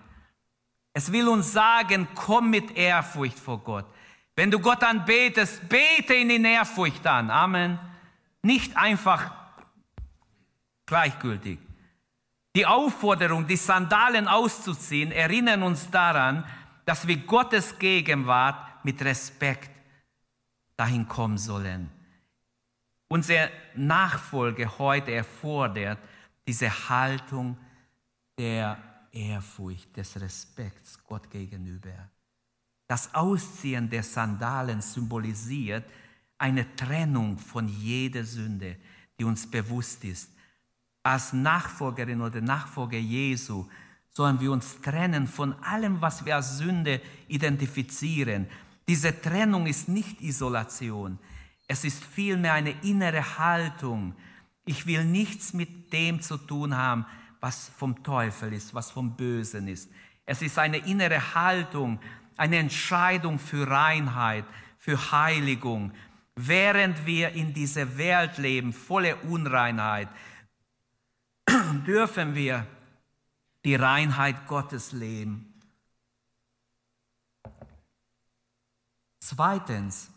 Es 0.92 1.12
will 1.12 1.28
uns 1.28 1.52
sagen, 1.52 2.08
komm 2.14 2.50
mit 2.50 2.76
Ehrfurcht 2.76 3.38
vor 3.38 3.58
Gott. 3.62 3.86
Wenn 4.38 4.52
du 4.52 4.60
Gott 4.60 4.84
anbetest, 4.84 5.68
bete 5.68 6.14
ihn 6.14 6.30
in 6.30 6.44
Ehrfurcht 6.44 7.04
an. 7.08 7.28
Amen. 7.28 7.76
Nicht 8.40 8.76
einfach 8.76 9.32
gleichgültig. 10.86 11.58
Die 12.54 12.64
Aufforderung, 12.64 13.48
die 13.48 13.56
Sandalen 13.56 14.28
auszuziehen, 14.28 15.10
erinnern 15.10 15.64
uns 15.64 15.90
daran, 15.90 16.44
dass 16.84 17.08
wir 17.08 17.16
Gottes 17.16 17.80
Gegenwart 17.80 18.84
mit 18.84 19.02
Respekt 19.02 19.72
dahin 20.76 21.08
kommen 21.08 21.36
sollen. 21.36 21.90
Unsere 23.08 23.50
Nachfolge 23.74 24.78
heute 24.78 25.14
erfordert 25.14 25.98
diese 26.46 26.70
Haltung 26.88 27.58
der 28.38 28.78
Ehrfurcht, 29.10 29.96
des 29.96 30.20
Respekts 30.20 31.02
Gott 31.02 31.28
gegenüber. 31.28 32.08
Das 32.88 33.14
Ausziehen 33.14 33.88
der 33.88 34.02
Sandalen 34.02 34.80
symbolisiert 34.80 35.84
eine 36.38 36.74
Trennung 36.74 37.38
von 37.38 37.68
jeder 37.68 38.24
Sünde, 38.24 38.76
die 39.18 39.24
uns 39.24 39.48
bewusst 39.48 40.04
ist. 40.04 40.30
Als 41.02 41.32
Nachfolgerin 41.32 42.22
oder 42.22 42.40
Nachfolger 42.40 42.98
Jesu 42.98 43.66
sollen 44.10 44.40
wir 44.40 44.50
uns 44.50 44.80
trennen 44.80 45.26
von 45.26 45.52
allem, 45.62 46.00
was 46.00 46.24
wir 46.24 46.36
als 46.36 46.58
Sünde 46.58 47.00
identifizieren. 47.28 48.46
Diese 48.88 49.20
Trennung 49.20 49.66
ist 49.66 49.88
nicht 49.88 50.22
Isolation. 50.22 51.18
Es 51.66 51.84
ist 51.84 52.02
vielmehr 52.02 52.54
eine 52.54 52.70
innere 52.82 53.38
Haltung. 53.38 54.14
Ich 54.64 54.86
will 54.86 55.04
nichts 55.04 55.52
mit 55.52 55.92
dem 55.92 56.22
zu 56.22 56.38
tun 56.38 56.74
haben, 56.74 57.04
was 57.40 57.70
vom 57.76 58.02
Teufel 58.02 58.54
ist, 58.54 58.74
was 58.74 58.90
vom 58.90 59.14
Bösen 59.14 59.68
ist. 59.68 59.90
Es 60.24 60.42
ist 60.42 60.58
eine 60.58 60.78
innere 60.78 61.34
Haltung, 61.34 61.98
eine 62.38 62.56
Entscheidung 62.56 63.38
für 63.38 63.68
Reinheit, 63.68 64.44
für 64.78 65.12
Heiligung. 65.12 65.92
Während 66.34 67.04
wir 67.04 67.30
in 67.30 67.52
dieser 67.52 67.98
Welt 67.98 68.38
leben, 68.38 68.72
volle 68.72 69.16
Unreinheit, 69.16 70.08
dürfen 71.86 72.34
wir 72.34 72.66
die 73.64 73.74
Reinheit 73.74 74.46
Gottes 74.46 74.92
leben. 74.92 75.52
Zweitens, 79.20 80.10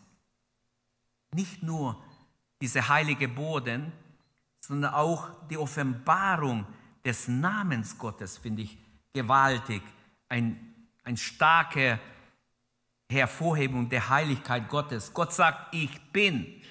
nicht 1.34 1.62
nur 1.62 2.02
dieser 2.60 2.88
heilige 2.88 3.28
Boden, 3.28 3.92
sondern 4.60 4.94
auch 4.94 5.28
die 5.48 5.58
Offenbarung 5.58 6.66
des 7.04 7.26
Namens 7.26 7.98
Gottes 7.98 8.38
finde 8.38 8.62
ich 8.62 8.78
gewaltig. 9.12 9.82
Ein, 10.28 10.86
ein 11.02 11.16
starke 11.16 11.98
Hervorhebung 13.12 13.88
der 13.88 14.08
Heiligkeit 14.08 14.68
Gottes. 14.68 15.12
Gott 15.12 15.32
sagt, 15.32 15.74
ich 15.74 16.00
bin. 16.12 16.62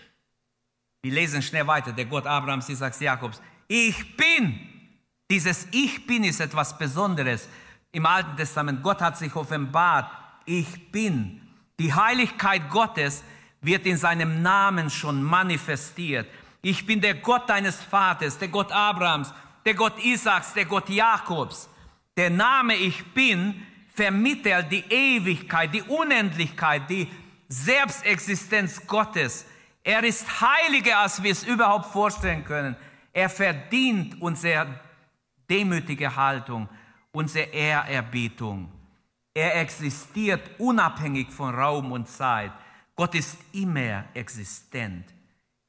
Wir 1.03 1.13
lesen 1.13 1.41
schnell 1.41 1.67
weiter. 1.67 1.91
Der 1.91 2.05
Gott 2.05 2.25
Abrahams, 2.25 2.69
Isaacs, 2.69 2.99
Jakobs. 2.99 3.41
Ich 3.67 4.17
bin. 4.17 4.59
Dieses 5.29 5.67
Ich 5.71 6.05
bin 6.05 6.23
ist 6.23 6.41
etwas 6.41 6.77
Besonderes. 6.77 7.47
Im 7.91 8.05
Alten 8.05 8.35
Testament, 8.35 8.83
Gott 8.83 9.01
hat 9.01 9.17
sich 9.17 9.35
offenbart. 9.35 10.11
Ich 10.45 10.91
bin. 10.91 11.41
Die 11.79 11.93
Heiligkeit 11.93 12.69
Gottes 12.69 13.23
wird 13.61 13.85
in 13.85 13.97
seinem 13.97 14.41
Namen 14.41 14.89
schon 14.89 15.23
manifestiert. 15.23 16.27
Ich 16.61 16.85
bin 16.85 17.01
der 17.01 17.15
Gott 17.15 17.49
deines 17.49 17.81
Vaters, 17.81 18.37
der 18.37 18.49
Gott 18.49 18.71
Abrahams, 18.71 19.33
der 19.65 19.73
Gott 19.73 20.03
Isaaks, 20.03 20.53
der 20.53 20.65
Gott 20.65 20.89
Jakobs. 20.89 21.69
Der 22.17 22.29
Name 22.29 22.75
Ich 22.75 23.03
bin 23.13 23.65
vermittelt 24.01 24.71
die 24.71 24.83
Ewigkeit, 24.89 25.71
die 25.71 25.83
Unendlichkeit, 25.83 26.89
die 26.89 27.07
Selbstexistenz 27.47 28.87
Gottes. 28.87 29.45
Er 29.83 30.03
ist 30.03 30.25
heiliger, 30.41 30.97
als 30.97 31.21
wir 31.21 31.31
es 31.31 31.43
überhaupt 31.43 31.85
vorstellen 31.85 32.43
können. 32.43 32.75
Er 33.13 33.29
verdient 33.29 34.19
unsere 34.19 34.79
demütige 35.47 36.15
Haltung, 36.15 36.67
unsere 37.11 37.45
Ehrerbietung. 37.49 38.71
Er 39.35 39.61
existiert 39.61 40.49
unabhängig 40.57 41.29
von 41.29 41.53
Raum 41.53 41.91
und 41.91 42.09
Zeit. 42.09 42.53
Gott 42.95 43.13
ist 43.13 43.37
immer 43.51 44.05
existent. 44.15 45.13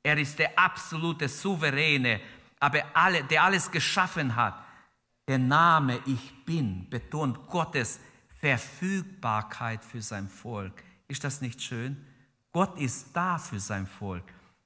Er 0.02 0.16
ist 0.16 0.38
der 0.38 0.58
absolute 0.58 1.28
Souveräne, 1.28 2.18
aber 2.58 2.82
alle, 2.94 3.24
der 3.24 3.44
alles 3.44 3.70
geschaffen 3.70 4.34
hat. 4.34 4.54
Der 5.28 5.38
Name 5.38 6.00
Ich 6.06 6.32
Bin 6.46 6.88
betont 6.88 7.46
Gottes 7.46 8.00
Verfügbarkeit 8.42 9.84
für 9.84 10.02
sein 10.02 10.28
Volk. 10.28 10.82
Ist 11.06 11.22
das 11.22 11.40
nicht 11.40 11.62
schön? 11.62 11.96
Gott 12.52 12.76
ist 12.76 13.06
da 13.14 13.38
für 13.38 13.60
sein 13.60 13.86
Volk. 13.86 14.24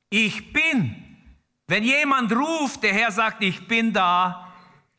Ich 0.08 0.52
bin. 0.52 1.16
Wenn 1.68 1.84
jemand 1.84 2.32
ruft, 2.32 2.82
der 2.82 2.94
Herr 2.94 3.12
sagt, 3.12 3.42
ich 3.42 3.68
bin 3.68 3.92
da, 3.92 4.50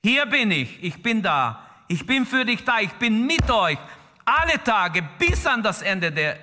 hier 0.04 0.28
bin 0.28 0.52
ich, 0.52 0.84
ich 0.84 1.02
bin 1.02 1.24
da, 1.24 1.66
ich 1.88 2.06
bin 2.06 2.26
für 2.26 2.46
dich 2.46 2.64
da, 2.64 2.80
ich 2.80 2.92
bin 2.94 3.26
mit 3.26 3.50
euch 3.50 3.80
alle 4.24 4.64
Tage 4.64 5.02
bis 5.18 5.48
an 5.48 5.64
das 5.64 5.82
Ende 5.82 6.12
der, 6.12 6.38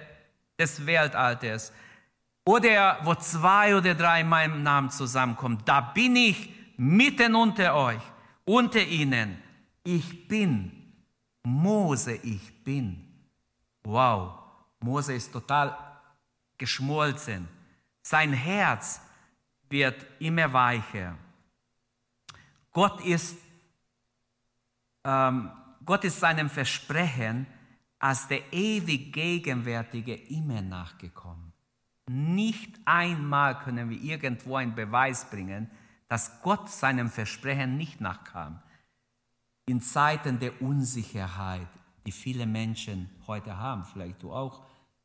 des 0.58 0.84
Weltalters. 0.84 1.72
Oder 2.46 2.98
wo 3.04 3.14
zwei 3.14 3.76
oder 3.76 3.94
drei 3.94 4.22
in 4.22 4.28
meinem 4.28 4.62
Namen 4.62 4.90
zusammenkommen, 4.90 5.62
da 5.64 5.80
bin 5.80 6.16
ich 6.16 6.50
mitten 6.76 7.36
unter 7.36 7.74
euch, 7.76 8.02
unter 8.44 8.82
ihnen. 8.82 9.40
Ich 9.84 10.26
bin. 10.26 10.83
Mose, 11.44 12.14
ich 12.16 12.64
bin. 12.64 13.04
Wow, 13.84 14.38
Mose 14.80 15.14
ist 15.14 15.32
total 15.32 15.76
geschmolzen. 16.58 17.48
Sein 18.02 18.32
Herz 18.32 19.00
wird 19.68 20.06
immer 20.18 20.52
weicher. 20.52 21.16
Gott 22.72 23.04
ist, 23.04 23.36
ähm, 25.04 25.50
Gott 25.84 26.04
ist 26.04 26.18
seinem 26.18 26.50
Versprechen 26.50 27.46
als 27.98 28.26
der 28.28 28.52
ewig 28.52 29.12
Gegenwärtige 29.12 30.14
immer 30.14 30.60
nachgekommen. 30.60 31.52
Nicht 32.06 32.78
einmal 32.84 33.58
können 33.58 33.88
wir 33.88 34.00
irgendwo 34.00 34.56
einen 34.56 34.74
Beweis 34.74 35.30
bringen, 35.30 35.70
dass 36.08 36.42
Gott 36.42 36.68
seinem 36.70 37.08
Versprechen 37.08 37.76
nicht 37.76 38.00
nachkam. 38.00 38.60
In 39.66 39.80
Zeiten 39.80 40.38
der 40.38 40.60
Unsicherheit, 40.60 41.66
die 42.06 42.12
viele 42.12 42.46
Menschen 42.46 43.08
heute 43.26 43.56
haben, 43.56 43.84
vielleicht 43.84 44.22
du 44.22 44.32
auch 44.32 44.62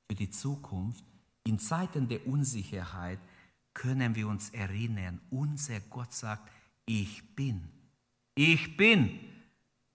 für 0.08 0.16
die 0.16 0.30
Zukunft, 0.30 1.04
in 1.46 1.60
Zeiten 1.60 2.08
der 2.08 2.28
Unsicherheit 2.28 3.20
können 3.74 4.16
wir 4.16 4.28
uns 4.28 4.50
erinnern, 4.50 5.22
unser 5.30 5.80
Gott 5.90 6.14
sagt, 6.14 6.50
ich 6.86 7.36
bin. 7.36 7.70
Ich 8.36 8.76
bin. 8.76 9.20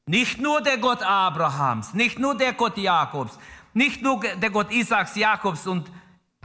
Nicht 0.06 0.40
nur 0.40 0.60
der 0.60 0.78
Gott 0.78 1.02
Abrahams, 1.02 1.94
nicht 1.94 2.18
nur 2.18 2.36
der 2.36 2.52
Gott 2.52 2.76
Jakobs, 2.78 3.38
nicht 3.72 4.02
nur 4.02 4.20
der 4.20 4.50
Gott 4.50 4.70
Isaaks, 4.70 5.16
Jakobs 5.16 5.66
und 5.66 5.90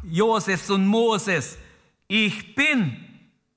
Josefs 0.04 0.70
und 0.70 0.86
Moses. 0.86 1.58
Ich 2.08 2.56
bin 2.56 2.98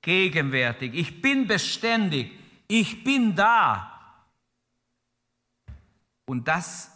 gegenwärtig, 0.01 0.93
ich 0.93 1.21
bin 1.21 1.47
beständig, 1.47 2.31
ich 2.67 3.03
bin 3.03 3.35
da. 3.35 3.92
Und 6.33 6.47
das 6.47 6.89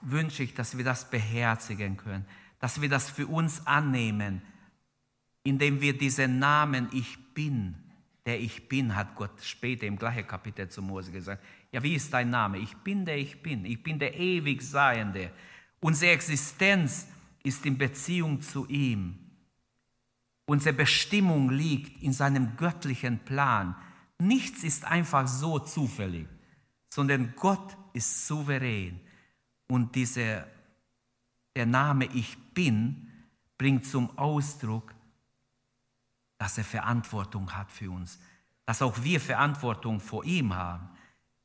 wünsche 0.00 0.42
ich, 0.42 0.54
dass 0.54 0.76
wir 0.78 0.84
das 0.84 1.10
beherzigen 1.10 1.98
können, 1.98 2.24
dass 2.60 2.80
wir 2.80 2.88
das 2.88 3.10
für 3.10 3.26
uns 3.26 3.66
annehmen, 3.66 4.40
indem 5.44 5.80
wir 5.82 5.96
diesen 5.96 6.38
Namen 6.38 6.88
Ich 6.92 7.34
bin 7.34 7.76
der 8.26 8.40
ich 8.40 8.68
bin, 8.68 8.94
hat 8.94 9.16
Gott 9.16 9.42
später 9.42 9.86
im 9.86 9.98
gleichen 9.98 10.24
Kapitel 10.24 10.68
zu 10.68 10.82
Mose 10.82 11.10
gesagt. 11.10 11.42
Ja, 11.72 11.82
wie 11.82 11.94
ist 11.94 12.12
dein 12.12 12.30
Name? 12.30 12.58
Ich 12.58 12.76
bin 12.76 13.04
der 13.04 13.18
ich 13.18 13.42
bin. 13.42 13.64
Ich 13.64 13.82
bin 13.82 13.98
der 13.98 14.14
ewig 14.18 14.62
Seiende. 14.62 15.32
Unsere 15.80 16.12
Existenz 16.12 17.08
ist 17.42 17.66
in 17.66 17.76
Beziehung 17.76 18.40
zu 18.40 18.66
ihm. 18.68 19.18
Unsere 20.46 20.74
Bestimmung 20.74 21.50
liegt 21.50 22.02
in 22.02 22.12
seinem 22.12 22.56
göttlichen 22.56 23.18
Plan. 23.20 23.74
Nichts 24.18 24.62
ist 24.62 24.84
einfach 24.84 25.26
so 25.26 25.58
zufällig, 25.58 26.28
sondern 26.88 27.34
Gott 27.36 27.76
ist 27.92 28.26
souverän. 28.26 29.00
Und 29.68 29.94
dieser, 29.94 30.46
der 31.54 31.66
Name 31.66 32.06
Ich 32.14 32.36
bin 32.54 33.08
bringt 33.56 33.86
zum 33.86 34.16
Ausdruck, 34.18 34.94
dass 36.38 36.58
er 36.58 36.64
Verantwortung 36.64 37.54
hat 37.54 37.70
für 37.70 37.90
uns, 37.90 38.18
dass 38.64 38.82
auch 38.82 39.02
wir 39.02 39.20
Verantwortung 39.20 40.00
vor 40.00 40.24
ihm 40.24 40.54
haben. 40.54 40.88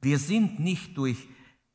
Wir 0.01 0.17
sind 0.19 0.59
nicht 0.59 0.97
durch 0.97 1.27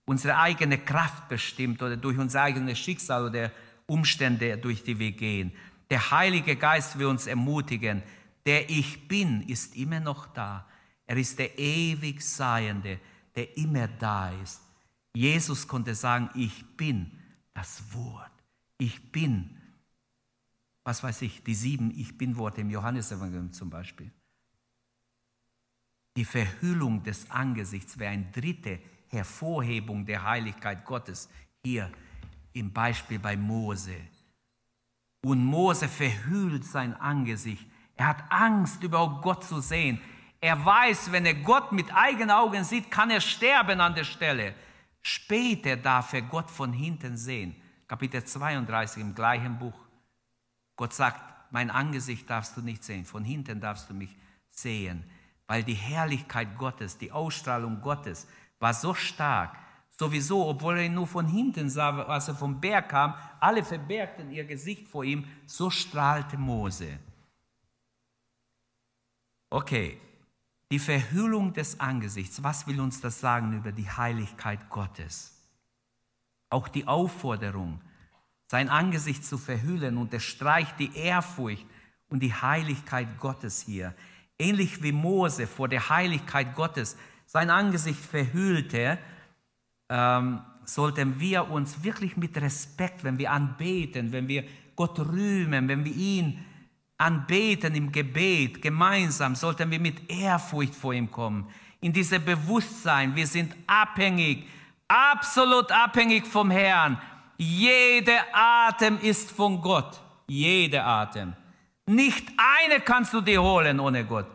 unsere 0.06 0.38
eigene 0.38 0.78
Kraft 0.78 1.28
bestimmt 1.28 1.82
oder 1.82 1.96
durch 1.96 2.18
unser 2.18 2.42
eigenes 2.42 2.78
Schicksal 2.78 3.26
oder 3.26 3.52
Umstände, 3.86 4.56
durch 4.56 4.82
die 4.82 4.98
wir 4.98 5.12
gehen. 5.12 5.52
Der 5.90 6.10
Heilige 6.10 6.56
Geist 6.56 6.98
will 6.98 7.06
uns 7.06 7.26
ermutigen, 7.26 8.02
der 8.46 8.70
Ich 8.70 9.08
bin 9.08 9.42
ist 9.42 9.76
immer 9.76 10.00
noch 10.00 10.26
da. 10.28 10.66
Er 11.06 11.16
ist 11.16 11.38
der 11.38 11.58
ewig 11.58 12.22
Seiende, 12.22 13.00
der 13.34 13.56
immer 13.56 13.88
da 13.88 14.30
ist. 14.30 14.60
Jesus 15.14 15.66
konnte 15.66 15.94
sagen, 15.94 16.30
ich 16.34 16.76
bin 16.76 17.10
das 17.54 17.82
Wort. 17.94 18.32
Ich 18.78 19.12
bin 19.12 19.56
was 20.84 21.02
weiß 21.02 21.22
ich, 21.22 21.42
die 21.44 21.54
sieben 21.54 21.92
Ich 21.96 22.16
bin-Worte 22.16 22.62
im 22.62 22.70
Johannesevangelium 22.70 23.52
zum 23.52 23.70
Beispiel. 23.70 24.10
Die 26.16 26.24
Verhüllung 26.24 27.02
des 27.02 27.30
Angesichts 27.30 27.98
wäre 27.98 28.12
eine 28.12 28.30
dritte 28.32 28.80
Hervorhebung 29.08 30.04
der 30.04 30.24
Heiligkeit 30.24 30.84
Gottes 30.84 31.28
hier 31.64 31.90
im 32.52 32.72
Beispiel 32.72 33.18
bei 33.18 33.36
Mose. 33.36 33.94
Und 35.22 35.44
Mose 35.44 35.86
verhüllt 35.86 36.64
sein 36.64 36.94
Angesicht. 36.94 37.66
Er 37.94 38.08
hat 38.08 38.24
Angst, 38.30 38.82
überhaupt 38.82 39.22
Gott 39.22 39.44
zu 39.44 39.60
sehen. 39.60 40.00
Er 40.40 40.64
weiß, 40.64 41.12
wenn 41.12 41.26
er 41.26 41.34
Gott 41.34 41.72
mit 41.72 41.94
eigenen 41.94 42.30
Augen 42.30 42.64
sieht, 42.64 42.90
kann 42.90 43.10
er 43.10 43.20
sterben 43.20 43.80
an 43.80 43.94
der 43.94 44.04
Stelle. 44.04 44.54
Später 45.02 45.76
darf 45.76 46.12
er 46.14 46.22
Gott 46.22 46.50
von 46.50 46.72
hinten 46.72 47.16
sehen. 47.16 47.54
Kapitel 47.86 48.24
32 48.24 49.02
im 49.02 49.14
gleichen 49.14 49.58
Buch. 49.58 49.78
Gott 50.76 50.94
sagt, 50.94 51.20
mein 51.50 51.70
Angesicht 51.70 52.30
darfst 52.30 52.56
du 52.56 52.62
nicht 52.62 52.84
sehen, 52.84 53.04
von 53.04 53.24
hinten 53.24 53.60
darfst 53.60 53.90
du 53.90 53.94
mich 53.94 54.16
sehen, 54.48 55.04
weil 55.46 55.62
die 55.62 55.74
Herrlichkeit 55.74 56.56
Gottes, 56.56 56.96
die 56.96 57.12
Ausstrahlung 57.12 57.82
Gottes 57.82 58.26
war 58.60 58.72
so 58.72 58.94
stark, 58.94 59.56
sowieso, 59.90 60.46
obwohl 60.46 60.78
er 60.78 60.84
ihn 60.84 60.94
nur 60.94 61.06
von 61.06 61.26
hinten 61.26 61.68
sah, 61.68 62.04
als 62.04 62.28
er 62.28 62.34
vom 62.34 62.60
Berg 62.60 62.88
kam, 62.88 63.14
alle 63.40 63.64
verbergten 63.64 64.30
ihr 64.30 64.44
Gesicht 64.44 64.88
vor 64.88 65.04
ihm, 65.04 65.26
so 65.46 65.68
strahlte 65.68 66.38
Mose. 66.38 66.98
Okay, 69.50 69.98
die 70.70 70.78
Verhüllung 70.78 71.52
des 71.52 71.80
Angesichts, 71.80 72.42
was 72.42 72.66
will 72.66 72.80
uns 72.80 73.00
das 73.00 73.20
sagen 73.20 73.56
über 73.56 73.72
die 73.72 73.88
Heiligkeit 73.88 74.70
Gottes? 74.70 75.34
Auch 76.48 76.68
die 76.68 76.86
Aufforderung, 76.86 77.80
sein 78.46 78.68
Angesicht 78.68 79.24
zu 79.24 79.38
verhüllen, 79.38 79.96
unterstreicht 79.96 80.78
die 80.78 80.96
Ehrfurcht 80.96 81.66
und 82.08 82.20
die 82.20 82.34
Heiligkeit 82.34 83.18
Gottes 83.18 83.62
hier. 83.62 83.94
Ähnlich 84.38 84.82
wie 84.82 84.92
Mose 84.92 85.46
vor 85.46 85.68
der 85.68 85.88
Heiligkeit 85.88 86.54
Gottes 86.54 86.96
sein 87.26 87.50
Angesicht 87.50 88.00
verhüllte, 88.00 88.98
ähm, 89.88 90.40
sollten 90.64 91.18
wir 91.20 91.50
uns 91.50 91.82
wirklich 91.82 92.16
mit 92.16 92.36
Respekt, 92.36 93.02
wenn 93.04 93.18
wir 93.18 93.32
anbeten, 93.32 94.12
wenn 94.12 94.28
wir 94.28 94.44
Gott 94.76 94.98
rühmen, 94.98 95.68
wenn 95.68 95.84
wir 95.84 95.94
ihn 95.94 96.44
anbeten 97.00 97.74
im 97.74 97.90
Gebet, 97.90 98.60
gemeinsam, 98.60 99.34
sollten 99.34 99.70
wir 99.70 99.80
mit 99.80 100.10
Ehrfurcht 100.10 100.74
vor 100.74 100.92
ihm 100.92 101.10
kommen. 101.10 101.48
In 101.80 101.92
diesem 101.92 102.24
Bewusstsein, 102.24 103.16
wir 103.16 103.26
sind 103.26 103.54
abhängig, 103.66 104.46
absolut 104.86 105.72
abhängig 105.72 106.26
vom 106.26 106.50
Herrn. 106.50 107.00
Jeder 107.38 108.20
Atem 108.32 108.98
ist 109.00 109.30
von 109.30 109.62
Gott. 109.62 109.98
Jeder 110.26 110.84
Atem. 110.84 111.32
Nicht 111.86 112.28
eine 112.36 112.80
kannst 112.80 113.14
du 113.14 113.20
dir 113.22 113.42
holen 113.42 113.80
ohne 113.80 114.04
Gott. 114.04 114.26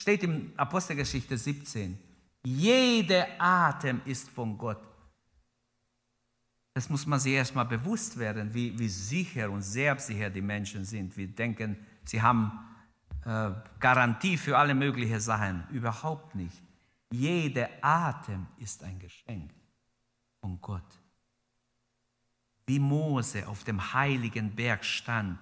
Steht 0.00 0.22
in 0.22 0.52
Apostelgeschichte 0.56 1.36
17. 1.36 1.98
Jeder 2.44 3.26
Atem 3.38 4.00
ist 4.04 4.30
von 4.30 4.56
Gott. 4.56 4.78
Das 6.76 6.90
muss 6.90 7.06
man 7.06 7.18
sich 7.18 7.32
erstmal 7.32 7.64
bewusst 7.64 8.18
werden, 8.18 8.52
wie, 8.52 8.78
wie 8.78 8.88
sicher 8.88 9.50
und 9.50 9.62
selbstsicher 9.62 10.28
die 10.28 10.42
Menschen 10.42 10.84
sind. 10.84 11.16
Wir 11.16 11.26
denken, 11.26 11.78
sie 12.04 12.20
haben 12.20 12.52
äh, 13.24 13.50
Garantie 13.80 14.36
für 14.36 14.58
alle 14.58 14.74
möglichen 14.74 15.18
Sachen. 15.18 15.64
Überhaupt 15.70 16.34
nicht. 16.34 16.62
Jeder 17.10 17.70
Atem 17.80 18.46
ist 18.58 18.84
ein 18.84 18.98
Geschenk 18.98 19.50
von 20.42 20.60
Gott 20.60 20.84
wie 22.66 22.78
Mose 22.78 23.46
auf 23.46 23.64
dem 23.64 23.92
heiligen 23.94 24.54
Berg 24.54 24.84
stand, 24.84 25.38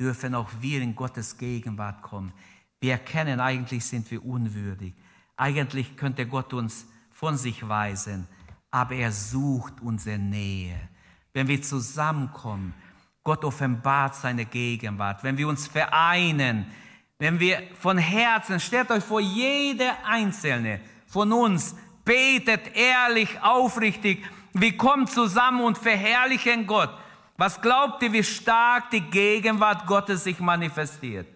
dürfen 0.00 0.34
auch 0.34 0.48
wir 0.60 0.80
in 0.80 0.94
Gottes 0.94 1.36
Gegenwart 1.36 2.02
kommen. 2.02 2.32
Wir 2.80 2.92
erkennen, 2.92 3.40
eigentlich 3.40 3.84
sind 3.84 4.08
wir 4.10 4.24
unwürdig. 4.24 4.94
Eigentlich 5.36 5.96
könnte 5.96 6.26
Gott 6.26 6.52
uns 6.52 6.86
von 7.10 7.36
sich 7.36 7.68
weisen, 7.68 8.28
aber 8.70 8.94
er 8.94 9.12
sucht 9.12 9.74
unsere 9.80 10.18
Nähe. 10.18 10.78
Wenn 11.32 11.48
wir 11.48 11.62
zusammenkommen, 11.62 12.74
Gott 13.24 13.44
offenbart 13.44 14.14
seine 14.14 14.44
Gegenwart. 14.44 15.22
Wenn 15.22 15.36
wir 15.36 15.48
uns 15.48 15.66
vereinen, 15.66 16.66
wenn 17.18 17.38
wir 17.40 17.62
von 17.78 17.98
Herzen, 17.98 18.60
stellt 18.60 18.90
euch 18.90 19.04
vor, 19.04 19.20
jeder 19.20 20.04
Einzelne 20.04 20.80
von 21.06 21.32
uns 21.32 21.76
betet 22.04 22.74
ehrlich, 22.76 23.40
aufrichtig 23.42 24.24
wir 24.60 24.76
kommen 24.76 25.06
zusammen 25.06 25.62
und 25.62 25.78
verherrlichen 25.78 26.66
Gott. 26.66 26.90
Was 27.36 27.60
glaubt 27.60 28.02
ihr, 28.02 28.12
wie 28.12 28.24
stark 28.24 28.90
die 28.90 29.00
Gegenwart 29.00 29.86
Gottes 29.86 30.24
sich 30.24 30.40
manifestiert? 30.40 31.28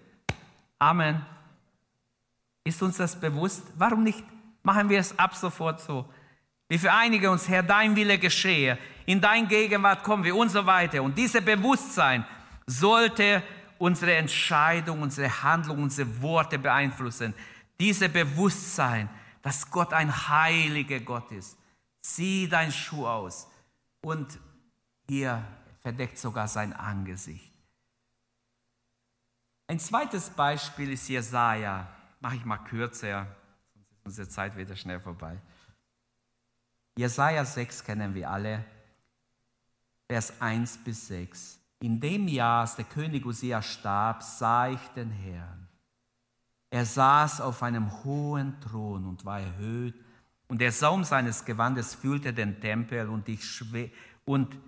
Amen. 0.78 1.24
Ist 2.64 2.82
uns 2.82 2.96
das 2.96 3.18
bewusst? 3.18 3.62
Warum 3.76 4.02
nicht 4.02 4.24
machen 4.62 4.88
wir 4.88 4.98
es 4.98 5.16
ab 5.18 5.34
sofort 5.34 5.80
so? 5.80 6.04
Wir 6.72 6.80
vereinigen 6.80 7.28
uns, 7.28 7.48
Herr, 7.48 7.62
dein 7.62 7.94
Wille 7.94 8.18
geschehe. 8.18 8.78
In 9.04 9.20
dein 9.20 9.46
Gegenwart 9.46 10.02
kommen 10.02 10.24
wir 10.24 10.34
und 10.34 10.48
so 10.48 10.64
weiter. 10.64 11.02
Und 11.02 11.18
dieses 11.18 11.44
Bewusstsein 11.44 12.24
sollte 12.66 13.42
unsere 13.76 14.14
Entscheidung, 14.14 15.02
unsere 15.02 15.42
Handlung, 15.42 15.82
unsere 15.82 16.22
Worte 16.22 16.58
beeinflussen. 16.58 17.34
Dieses 17.78 18.10
Bewusstsein, 18.10 19.10
dass 19.42 19.70
Gott 19.70 19.92
ein 19.92 20.10
heiliger 20.28 21.00
Gott 21.00 21.30
ist 21.32 21.58
zieh 22.02 22.48
dein 22.48 22.72
Schuh 22.72 23.06
aus. 23.06 23.48
Und 24.02 24.38
hier 25.08 25.44
verdeckt 25.80 26.18
sogar 26.18 26.48
sein 26.48 26.72
Angesicht. 26.72 27.52
Ein 29.68 29.78
zweites 29.78 30.30
Beispiel 30.30 30.92
ist 30.92 31.08
Jesaja. 31.08 31.86
Mache 32.20 32.36
ich 32.36 32.44
mal 32.44 32.58
kürzer, 32.58 33.26
sonst 33.74 33.90
ist 33.90 34.04
unsere 34.04 34.28
Zeit 34.28 34.56
wieder 34.56 34.76
schnell 34.76 35.00
vorbei. 35.00 35.38
Jesaja 36.96 37.44
6 37.44 37.84
kennen 37.84 38.14
wir 38.14 38.30
alle, 38.30 38.64
Vers 40.08 40.40
1 40.40 40.78
bis 40.84 41.08
6. 41.08 41.58
In 41.80 41.98
dem 41.98 42.28
Jahr, 42.28 42.60
als 42.60 42.76
der 42.76 42.84
König 42.84 43.24
Usia 43.24 43.62
starb, 43.62 44.22
sah 44.22 44.68
ich 44.68 44.80
den 44.94 45.10
Herrn. 45.10 45.68
Er 46.70 46.84
saß 46.84 47.40
auf 47.40 47.62
einem 47.62 48.04
hohen 48.04 48.60
Thron 48.60 49.06
und 49.06 49.24
war 49.24 49.40
erhöht 49.40 49.94
und 50.48 50.60
der 50.60 50.72
Saum 50.72 51.02
seines 51.02 51.44
Gewandes 51.46 51.94
füllte 51.94 52.34
den 52.34 52.60
Tempel 52.60 53.08
und, 53.08 53.26
und 54.26 54.58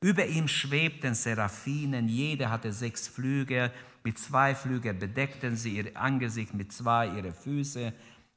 über 0.00 0.26
ihm 0.26 0.46
schwebten 0.46 1.14
Seraphinen, 1.14 2.08
jeder 2.08 2.50
hatte 2.50 2.72
sechs 2.72 3.08
Flügel, 3.08 3.72
mit 4.04 4.18
zwei 4.18 4.54
Flügeln 4.54 4.98
bedeckten 4.98 5.56
sie 5.56 5.76
ihr 5.76 5.96
Angesicht, 5.96 6.54
mit 6.54 6.72
zwei 6.72 7.08
ihre 7.08 7.32
Füße 7.32 7.92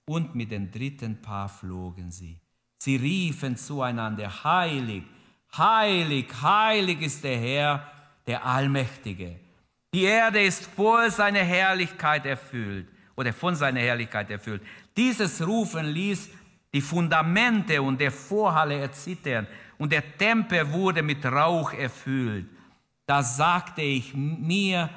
und 0.05 0.33
mit 0.33 0.49
dem 0.51 0.71
dritten 0.71 1.21
Paar 1.21 1.49
flogen 1.49 2.09
sie. 2.09 2.39
Sie 2.79 2.95
riefen 2.95 3.57
zueinander, 3.57 4.43
heilig, 4.43 5.03
heilig, 5.57 6.27
heilig 6.41 7.01
ist 7.01 7.23
der 7.23 7.37
Herr, 7.37 7.91
der 8.25 8.45
Allmächtige. 8.45 9.39
Die 9.93 10.03
Erde 10.03 10.43
ist 10.43 10.65
voll 10.65 11.09
seiner 11.09 11.43
Herrlichkeit 11.43 12.25
erfüllt 12.25 12.87
oder 13.15 13.33
von 13.33 13.55
seiner 13.55 13.79
Herrlichkeit 13.79 14.29
erfüllt. 14.29 14.61
Dieses 14.95 15.45
Rufen 15.45 15.87
ließ 15.87 16.29
die 16.73 16.81
Fundamente 16.81 17.81
und 17.81 17.99
der 17.99 18.11
Vorhalle 18.11 18.79
erzittern 18.79 19.47
und 19.77 19.91
der 19.91 20.17
Tempel 20.17 20.71
wurde 20.71 21.01
mit 21.01 21.25
Rauch 21.25 21.73
erfüllt. 21.73 22.47
Da 23.05 23.23
sagte 23.23 23.81
ich, 23.81 24.13
mir 24.13 24.89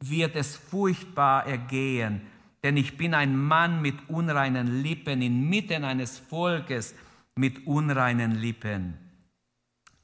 wird 0.00 0.36
es 0.36 0.56
furchtbar 0.56 1.46
ergehen, 1.46 2.20
denn 2.62 2.76
ich 2.76 2.96
bin 2.96 3.14
ein 3.14 3.36
Mann 3.36 3.80
mit 3.80 4.08
unreinen 4.08 4.82
Lippen, 4.82 5.22
inmitten 5.22 5.84
eines 5.84 6.18
Volkes 6.18 6.94
mit 7.34 7.66
unreinen 7.66 8.32
Lippen. 8.32 8.98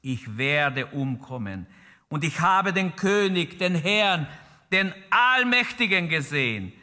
Ich 0.01 0.37
werde 0.37 0.87
umkommen. 0.87 1.67
Und 2.09 2.23
ich 2.23 2.39
habe 2.39 2.73
den 2.73 2.95
König, 2.95 3.59
den 3.59 3.75
Herrn, 3.75 4.27
den 4.71 4.93
Allmächtigen 5.09 6.09
gesehen. 6.09 6.73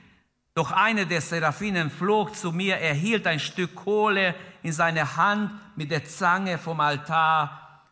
Doch 0.54 0.70
eine 0.70 1.06
der 1.06 1.20
Seraphinen 1.20 1.90
flog 1.90 2.36
zu 2.36 2.52
mir, 2.52 2.76
er 2.76 2.94
hielt 2.94 3.26
ein 3.26 3.40
Stück 3.40 3.74
Kohle 3.74 4.34
in 4.62 4.72
seine 4.72 5.16
Hand 5.16 5.50
mit 5.74 5.90
der 5.90 6.04
Zange 6.04 6.58
vom 6.58 6.78
Altar 6.78 7.82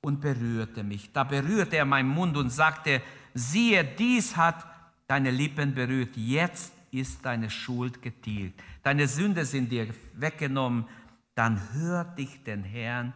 und 0.00 0.20
berührte 0.20 0.82
mich. 0.82 1.12
Da 1.12 1.24
berührte 1.24 1.76
er 1.76 1.84
meinen 1.84 2.08
Mund 2.08 2.36
und 2.38 2.48
sagte, 2.48 3.02
siehe, 3.34 3.84
dies 3.84 4.36
hat 4.36 4.64
deine 5.06 5.30
Lippen 5.30 5.74
berührt. 5.74 6.16
Jetzt 6.16 6.72
ist 6.90 7.24
deine 7.24 7.50
Schuld 7.50 8.02
getilgt. 8.02 8.62
Deine 8.82 9.08
Sünde 9.08 9.44
sind 9.44 9.70
dir 9.70 9.88
weggenommen. 10.14 10.86
Dann 11.34 11.72
hör 11.72 12.04
dich 12.04 12.42
den 12.44 12.64
Herrn 12.64 13.12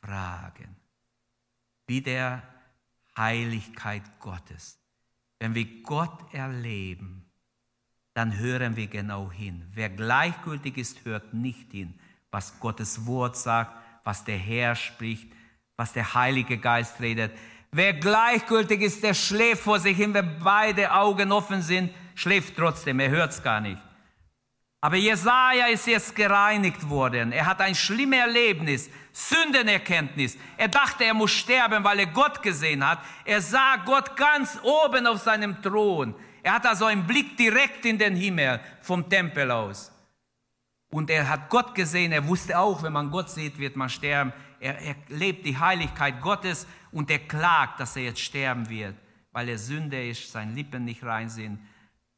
fragen. 0.00 0.76
Wie 1.86 2.00
der 2.00 2.42
Heiligkeit 3.16 4.02
Gottes. 4.20 4.78
Wenn 5.38 5.54
wir 5.54 5.82
Gott 5.82 6.32
erleben, 6.32 7.24
dann 8.14 8.38
hören 8.38 8.76
wir 8.76 8.86
genau 8.86 9.30
hin. 9.30 9.66
Wer 9.74 9.90
gleichgültig 9.90 10.78
ist, 10.78 11.04
hört 11.04 11.34
nicht 11.34 11.72
hin, 11.72 11.94
was 12.30 12.58
Gottes 12.60 13.06
Wort 13.06 13.36
sagt, 13.36 13.72
was 14.04 14.24
der 14.24 14.38
Herr 14.38 14.76
spricht, 14.76 15.32
was 15.76 15.92
der 15.92 16.14
Heilige 16.14 16.58
Geist 16.58 17.00
redet. 17.00 17.32
Wer 17.72 17.92
gleichgültig 17.94 18.82
ist, 18.82 19.02
der 19.02 19.14
schläft 19.14 19.62
vor 19.62 19.80
sich 19.80 19.96
hin. 19.96 20.14
Wenn 20.14 20.38
beide 20.38 20.92
Augen 20.92 21.32
offen 21.32 21.60
sind, 21.60 21.90
schläft 22.14 22.56
trotzdem. 22.56 23.00
Er 23.00 23.10
hört 23.10 23.32
es 23.32 23.42
gar 23.42 23.60
nicht. 23.60 23.80
Aber 24.84 24.96
Jesaja 24.96 25.68
ist 25.68 25.86
jetzt 25.86 26.14
gereinigt 26.14 26.90
worden. 26.90 27.32
Er 27.32 27.46
hat 27.46 27.62
ein 27.62 27.74
schlimmes 27.74 28.18
Erlebnis, 28.18 28.90
Sündenerkenntnis. 29.12 30.36
Er 30.58 30.68
dachte, 30.68 31.04
er 31.04 31.14
muss 31.14 31.30
sterben, 31.30 31.82
weil 31.84 32.00
er 32.00 32.06
Gott 32.06 32.42
gesehen 32.42 32.86
hat. 32.86 32.98
Er 33.24 33.40
sah 33.40 33.76
Gott 33.76 34.14
ganz 34.14 34.58
oben 34.62 35.06
auf 35.06 35.22
seinem 35.22 35.62
Thron. 35.62 36.14
Er 36.42 36.52
hat 36.52 36.66
also 36.66 36.84
einen 36.84 37.06
Blick 37.06 37.34
direkt 37.38 37.86
in 37.86 37.98
den 37.98 38.14
Himmel 38.14 38.60
vom 38.82 39.08
Tempel 39.08 39.50
aus. 39.50 39.90
Und 40.90 41.08
er 41.08 41.30
hat 41.30 41.48
Gott 41.48 41.74
gesehen. 41.74 42.12
Er 42.12 42.28
wusste 42.28 42.58
auch, 42.58 42.82
wenn 42.82 42.92
man 42.92 43.10
Gott 43.10 43.30
sieht, 43.30 43.58
wird 43.58 43.76
man 43.76 43.88
sterben. 43.88 44.34
Er, 44.60 44.78
er 44.80 44.96
lebt 45.08 45.46
die 45.46 45.58
Heiligkeit 45.58 46.20
Gottes 46.20 46.66
und 46.92 47.10
er 47.10 47.20
klagt, 47.20 47.80
dass 47.80 47.96
er 47.96 48.02
jetzt 48.02 48.20
sterben 48.20 48.68
wird, 48.68 48.96
weil 49.32 49.48
er 49.48 49.56
Sünde 49.56 50.06
ist, 50.06 50.30
seine 50.30 50.52
Lippen 50.52 50.84
nicht 50.84 51.02
rein 51.02 51.30
sind 51.30 51.58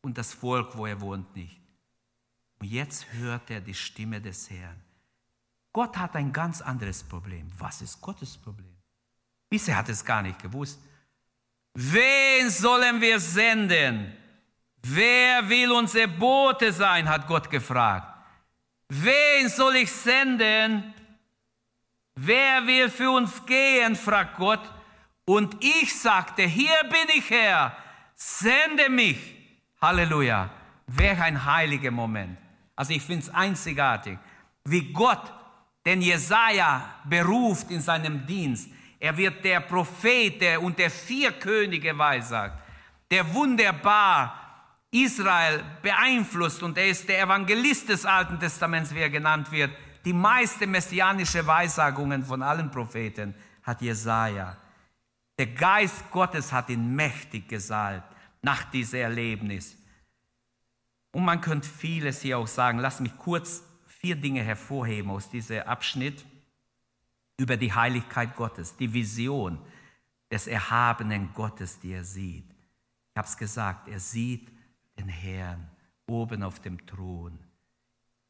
und 0.06 0.16
das 0.16 0.32
Volk, 0.32 0.76
wo 0.76 0.86
er 0.86 1.00
wohnt, 1.00 1.34
nicht. 1.34 1.60
Und 2.60 2.68
jetzt 2.68 3.12
hört 3.14 3.50
er 3.50 3.60
die 3.60 3.74
Stimme 3.74 4.20
des 4.20 4.48
Herrn. 4.48 4.80
Gott 5.72 5.96
hat 5.96 6.14
ein 6.14 6.32
ganz 6.32 6.62
anderes 6.62 7.02
Problem. 7.02 7.50
Was 7.58 7.82
ist 7.82 8.00
Gottes 8.00 8.38
Problem? 8.38 8.76
Bisher 9.50 9.76
hat 9.76 9.88
es 9.88 10.04
gar 10.04 10.22
nicht 10.22 10.40
gewusst. 10.40 10.78
Wen 11.74 12.48
sollen 12.50 13.00
wir 13.00 13.18
senden? 13.18 14.16
Wer 14.80 15.48
will 15.48 15.72
unser 15.72 16.06
Bote 16.06 16.72
sein, 16.72 17.08
hat 17.08 17.26
Gott 17.26 17.50
gefragt. 17.50 18.06
Wen 18.88 19.48
soll 19.48 19.74
ich 19.74 19.90
senden? 19.90 20.94
Wer 22.14 22.64
will 22.64 22.88
für 22.90 23.10
uns 23.10 23.44
gehen, 23.44 23.96
fragt 23.96 24.36
Gott. 24.36 24.72
Und 25.24 25.56
ich 25.64 26.00
sagte, 26.00 26.42
hier 26.44 26.80
bin 26.84 27.08
ich 27.18 27.28
Herr, 27.28 27.76
sende 28.14 28.88
mich. 28.88 29.35
Halleluja. 29.86 30.50
Welch 30.88 31.20
ein 31.20 31.44
heiliger 31.44 31.92
Moment. 31.92 32.36
Also 32.74 32.92
ich 32.92 33.02
finde 33.02 33.24
es 33.24 33.30
einzigartig, 33.34 34.18
wie 34.64 34.92
Gott 34.92 35.32
den 35.84 36.02
Jesaja 36.02 36.82
beruft 37.04 37.70
in 37.70 37.80
seinem 37.80 38.26
Dienst. 38.26 38.68
Er 38.98 39.16
wird 39.16 39.44
der 39.44 39.60
Prophet 39.60 40.40
der 40.40 40.60
und 40.60 40.78
der 40.78 40.90
vier 40.90 41.32
Könige 41.32 41.96
weissagt, 41.96 42.60
der 43.10 43.32
wunderbar 43.32 44.42
Israel 44.90 45.62
beeinflusst 45.82 46.62
und 46.62 46.76
er 46.78 46.88
ist 46.88 47.08
der 47.08 47.22
Evangelist 47.22 47.88
des 47.88 48.04
Alten 48.04 48.40
Testaments, 48.40 48.92
wie 48.94 49.00
er 49.00 49.10
genannt 49.10 49.52
wird. 49.52 49.70
Die 50.04 50.12
meiste 50.12 50.66
messianische 50.66 51.46
Weissagungen 51.46 52.24
von 52.24 52.42
allen 52.42 52.70
Propheten 52.70 53.34
hat 53.62 53.82
Jesaja. 53.82 54.56
Der 55.38 55.46
Geist 55.46 56.10
Gottes 56.10 56.52
hat 56.52 56.70
ihn 56.70 56.94
mächtig 56.94 57.48
gesalbt 57.48 58.15
nach 58.46 58.70
diesem 58.70 59.00
Erlebnis. 59.00 59.76
Und 61.10 61.24
man 61.24 61.40
könnte 61.40 61.68
vieles 61.68 62.22
hier 62.22 62.38
auch 62.38 62.46
sagen. 62.46 62.78
Lass 62.78 63.00
mich 63.00 63.18
kurz 63.18 63.64
vier 63.86 64.14
Dinge 64.14 64.40
hervorheben 64.40 65.10
aus 65.10 65.28
diesem 65.28 65.62
Abschnitt 65.62 66.24
über 67.36 67.56
die 67.56 67.72
Heiligkeit 67.72 68.36
Gottes, 68.36 68.76
die 68.76 68.92
Vision 68.92 69.58
des 70.30 70.46
erhabenen 70.46 71.34
Gottes, 71.34 71.80
die 71.80 71.92
er 71.92 72.04
sieht. 72.04 72.48
Ich 73.10 73.16
habe 73.16 73.26
es 73.26 73.36
gesagt, 73.36 73.88
er 73.88 73.98
sieht 73.98 74.48
den 74.96 75.08
Herrn 75.08 75.68
oben 76.06 76.44
auf 76.44 76.60
dem 76.60 76.86
Thron. 76.86 77.36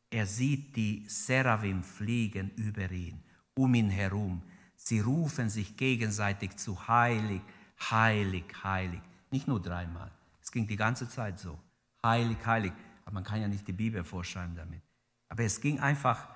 Er 0.08 0.24
sieht 0.24 0.76
die 0.76 1.04
Seraphim 1.08 1.82
fliegen 1.82 2.52
über 2.56 2.90
ihn, 2.90 3.22
um 3.54 3.74
ihn 3.74 3.90
herum. 3.90 4.42
Sie 4.76 5.00
rufen 5.00 5.50
sich 5.50 5.76
gegenseitig 5.76 6.56
zu 6.56 6.88
heilig, 6.88 7.42
heilig, 7.90 8.44
heilig. 8.64 9.02
Nicht 9.30 9.48
nur 9.48 9.60
dreimal. 9.60 10.10
Es 10.42 10.50
ging 10.52 10.66
die 10.66 10.76
ganze 10.76 11.08
Zeit 11.08 11.38
so 11.38 11.58
heilig, 12.04 12.38
heilig. 12.44 12.72
Aber 13.04 13.14
man 13.14 13.24
kann 13.24 13.40
ja 13.40 13.48
nicht 13.48 13.66
die 13.66 13.72
Bibel 13.72 14.04
vorschreiben 14.04 14.54
damit. 14.56 14.82
Aber 15.28 15.42
es 15.42 15.60
ging 15.60 15.80
einfach, 15.80 16.28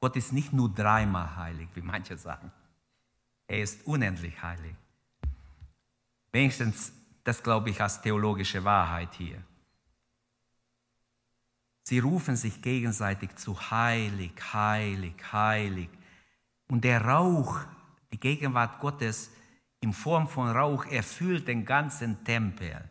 Gott 0.00 0.16
ist 0.16 0.32
nicht 0.32 0.52
nur 0.52 0.72
dreimal 0.72 1.36
heilig, 1.36 1.68
wie 1.74 1.82
manche 1.82 2.16
sagen. 2.16 2.50
Er 3.46 3.62
ist 3.62 3.86
unendlich 3.86 4.42
heilig. 4.42 4.74
Wenigstens, 6.32 6.92
das 7.24 7.42
glaube 7.42 7.70
ich 7.70 7.80
als 7.80 8.00
theologische 8.00 8.64
Wahrheit 8.64 9.14
hier. 9.14 9.42
Sie 11.82 11.98
rufen 11.98 12.36
sich 12.36 12.62
gegenseitig 12.62 13.34
zu 13.36 13.58
heilig, 13.70 14.32
heilig, 14.52 15.14
heilig. 15.32 15.88
Und 16.68 16.84
der 16.84 17.04
Rauch, 17.04 17.58
die 18.12 18.20
Gegenwart 18.20 18.78
Gottes 18.78 19.30
in 19.80 19.92
Form 19.92 20.28
von 20.28 20.50
Rauch 20.50 20.84
erfüllt 20.86 21.48
den 21.48 21.64
ganzen 21.64 22.22
Tempel. 22.24 22.84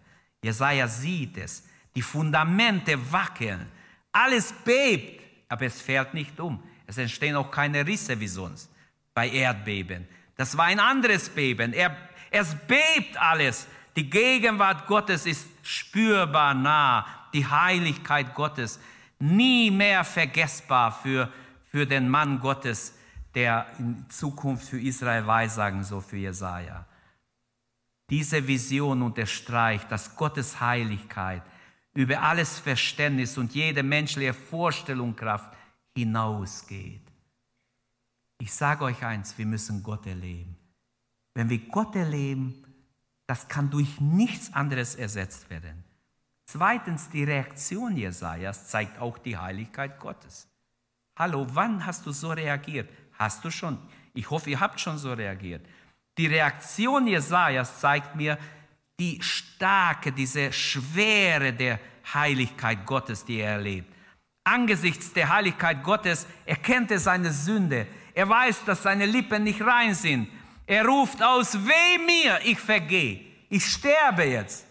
Jesaja 0.43 0.87
sieht 0.87 1.37
es. 1.37 1.63
Die 1.95 2.01
Fundamente 2.01 3.11
wackeln. 3.11 3.67
Alles 4.11 4.53
bebt, 4.63 5.23
aber 5.47 5.65
es 5.65 5.81
fällt 5.81 6.13
nicht 6.13 6.39
um. 6.39 6.61
Es 6.87 6.97
entstehen 6.97 7.35
auch 7.35 7.51
keine 7.51 7.85
Risse 7.85 8.19
wie 8.19 8.27
sonst 8.27 8.71
bei 9.13 9.29
Erdbeben. 9.29 10.07
Das 10.35 10.57
war 10.57 10.65
ein 10.65 10.79
anderes 10.79 11.29
Beben. 11.29 11.73
Er, 11.73 11.95
es 12.31 12.55
bebt 12.67 13.17
alles. 13.17 13.67
Die 13.95 14.09
Gegenwart 14.09 14.87
Gottes 14.87 15.25
ist 15.25 15.47
spürbar 15.61 16.53
nah. 16.53 17.05
Die 17.33 17.45
Heiligkeit 17.45 18.33
Gottes 18.33 18.79
nie 19.19 19.69
mehr 19.69 20.03
vergessbar 20.03 20.91
für, 20.91 21.31
für 21.69 21.85
den 21.85 22.09
Mann 22.09 22.39
Gottes, 22.39 22.97
der 23.35 23.67
in 23.77 24.05
Zukunft 24.09 24.67
für 24.69 24.79
Israel 24.79 25.25
weissagen 25.25 25.83
soll, 25.83 26.01
für 26.01 26.17
Jesaja. 26.17 26.85
Diese 28.09 28.47
Vision 28.47 29.01
unterstreicht, 29.01 29.91
dass 29.91 30.15
Gottes 30.15 30.59
Heiligkeit 30.59 31.43
über 31.93 32.21
alles 32.21 32.59
Verständnis 32.59 33.37
und 33.37 33.53
jede 33.53 33.83
menschliche 33.83 34.33
Vorstellungskraft 34.33 35.55
hinausgeht. 35.95 37.01
Ich 38.41 38.53
sage 38.53 38.85
euch 38.85 39.03
eins, 39.03 39.37
wir 39.37 39.45
müssen 39.45 39.83
Gott 39.83 40.05
erleben. 40.05 40.55
Wenn 41.33 41.49
wir 41.49 41.59
Gott 41.59 41.95
erleben, 41.95 42.63
das 43.27 43.47
kann 43.47 43.69
durch 43.69 43.99
nichts 44.01 44.53
anderes 44.53 44.95
ersetzt 44.95 45.49
werden. 45.49 45.83
Zweitens, 46.45 47.09
die 47.09 47.23
Reaktion 47.23 47.95
Jesajas 47.95 48.69
zeigt 48.69 48.99
auch 48.99 49.19
die 49.19 49.37
Heiligkeit 49.37 49.99
Gottes. 49.99 50.47
Hallo, 51.15 51.45
wann 51.51 51.85
hast 51.85 52.05
du 52.05 52.11
so 52.11 52.31
reagiert? 52.31 52.89
Hast 53.19 53.43
du 53.43 53.51
schon? 53.51 53.77
Ich 54.13 54.29
hoffe, 54.29 54.49
ihr 54.49 54.59
habt 54.59 54.79
schon 54.79 54.97
so 54.97 55.13
reagiert. 55.13 55.65
Die 56.17 56.27
Reaktion 56.27 57.05
Jesajas 57.05 57.79
zeigt 57.79 58.15
mir, 58.15 58.37
die 58.99 59.21
starke, 59.21 60.11
diese 60.11 60.51
Schwere 60.51 61.53
der 61.53 61.79
Heiligkeit 62.13 62.85
Gottes, 62.85 63.23
die 63.23 63.39
er 63.39 63.51
erlebt. 63.51 63.93
Angesichts 64.43 65.13
der 65.13 65.29
Heiligkeit 65.29 65.83
Gottes 65.83 66.25
erkennt 66.45 66.91
er 66.91 66.99
seine 66.99 67.31
Sünde. 67.31 67.87
Er 68.13 68.27
weiß, 68.27 68.65
dass 68.65 68.83
seine 68.83 69.05
Lippen 69.05 69.43
nicht 69.43 69.61
rein 69.61 69.93
sind. 69.93 70.27
Er 70.65 70.85
ruft 70.85 71.21
aus, 71.21 71.53
weh 71.53 71.97
mir, 72.05 72.39
ich 72.43 72.59
vergehe. 72.59 73.21
Ich 73.49 73.65
sterbe 73.65 74.23
jetzt. 74.23 74.65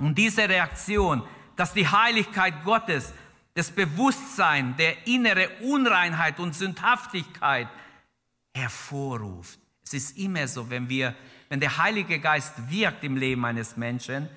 Und 0.00 0.16
diese 0.16 0.48
Reaktion, 0.48 1.22
dass 1.56 1.72
die 1.72 1.88
Heiligkeit 1.88 2.64
Gottes, 2.64 3.12
das 3.54 3.70
Bewusstsein 3.70 4.76
der 4.76 5.06
innere 5.06 5.48
Unreinheit 5.60 6.38
und 6.38 6.54
Sündhaftigkeit 6.54 7.68
hervorruft. 8.54 9.58
Es 9.82 9.94
ist 9.94 10.18
immer 10.18 10.46
so, 10.46 10.68
wenn 10.70 10.88
wir 10.88 11.14
wenn 11.50 11.60
der 11.60 11.78
Heilige 11.78 12.20
Geist 12.20 12.70
wirkt 12.70 13.02
im 13.04 13.16
Leben 13.16 13.42
eines 13.46 13.76
Menschen, 13.76 14.28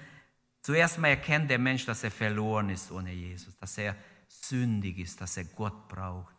Zuerst 0.62 1.00
mal 1.00 1.08
erkennt 1.08 1.50
der 1.50 1.58
Mensch, 1.58 1.86
dass 1.86 2.04
er 2.04 2.12
verloren 2.12 2.70
ist 2.70 2.92
ohne 2.92 3.12
Jesus, 3.12 3.58
dass 3.58 3.78
er 3.78 3.96
sündig 4.28 5.00
ist, 5.00 5.20
dass 5.20 5.38
er 5.38 5.46
Gott 5.46 5.88
braucht, 5.88 6.36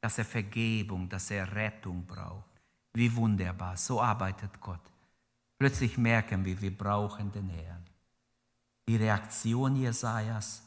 dass 0.00 0.18
er 0.18 0.24
Vergebung, 0.24 1.08
dass 1.08 1.30
er 1.30 1.54
Rettung 1.54 2.06
braucht. 2.06 2.50
Wie 2.94 3.14
wunderbar, 3.14 3.76
so 3.76 4.00
arbeitet 4.00 4.58
Gott. 4.60 4.80
Plötzlich 5.58 5.98
merken 5.98 6.44
wir, 6.44 6.60
wir 6.60 6.76
brauchen 6.76 7.30
den 7.30 7.50
Herrn. 7.50 7.84
Die 8.88 8.96
Reaktion 8.96 9.76
Jesajas, 9.76 10.62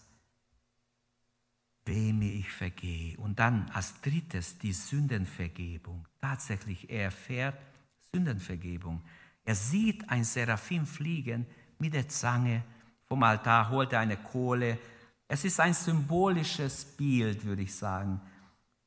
wem 1.90 2.22
ich 2.22 2.50
vergehe. 2.50 3.18
Und 3.18 3.40
dann 3.40 3.70
als 3.74 4.00
drittes 4.02 4.58
die 4.58 4.72
Sündenvergebung. 4.72 6.08
Tatsächlich, 6.22 6.90
er 6.90 7.06
erfährt 7.06 7.58
Sündenvergebung. 8.14 9.02
Er 9.44 9.56
sieht 9.56 10.10
ein 10.10 10.24
Seraphim 10.24 10.86
fliegen 10.86 11.46
mit 11.80 11.94
der 11.94 12.08
Zange 12.08 12.64
vom 13.08 13.24
Altar, 13.24 13.70
holt 13.70 13.94
eine 13.94 14.18
Kohle. 14.18 14.78
Es 15.28 15.44
ist 15.44 15.60
ein 15.60 15.74
symbolisches 15.74 16.86
Bild, 16.86 17.44
würde 17.44 17.64
ich 17.64 17.74
sagen, 17.74 18.22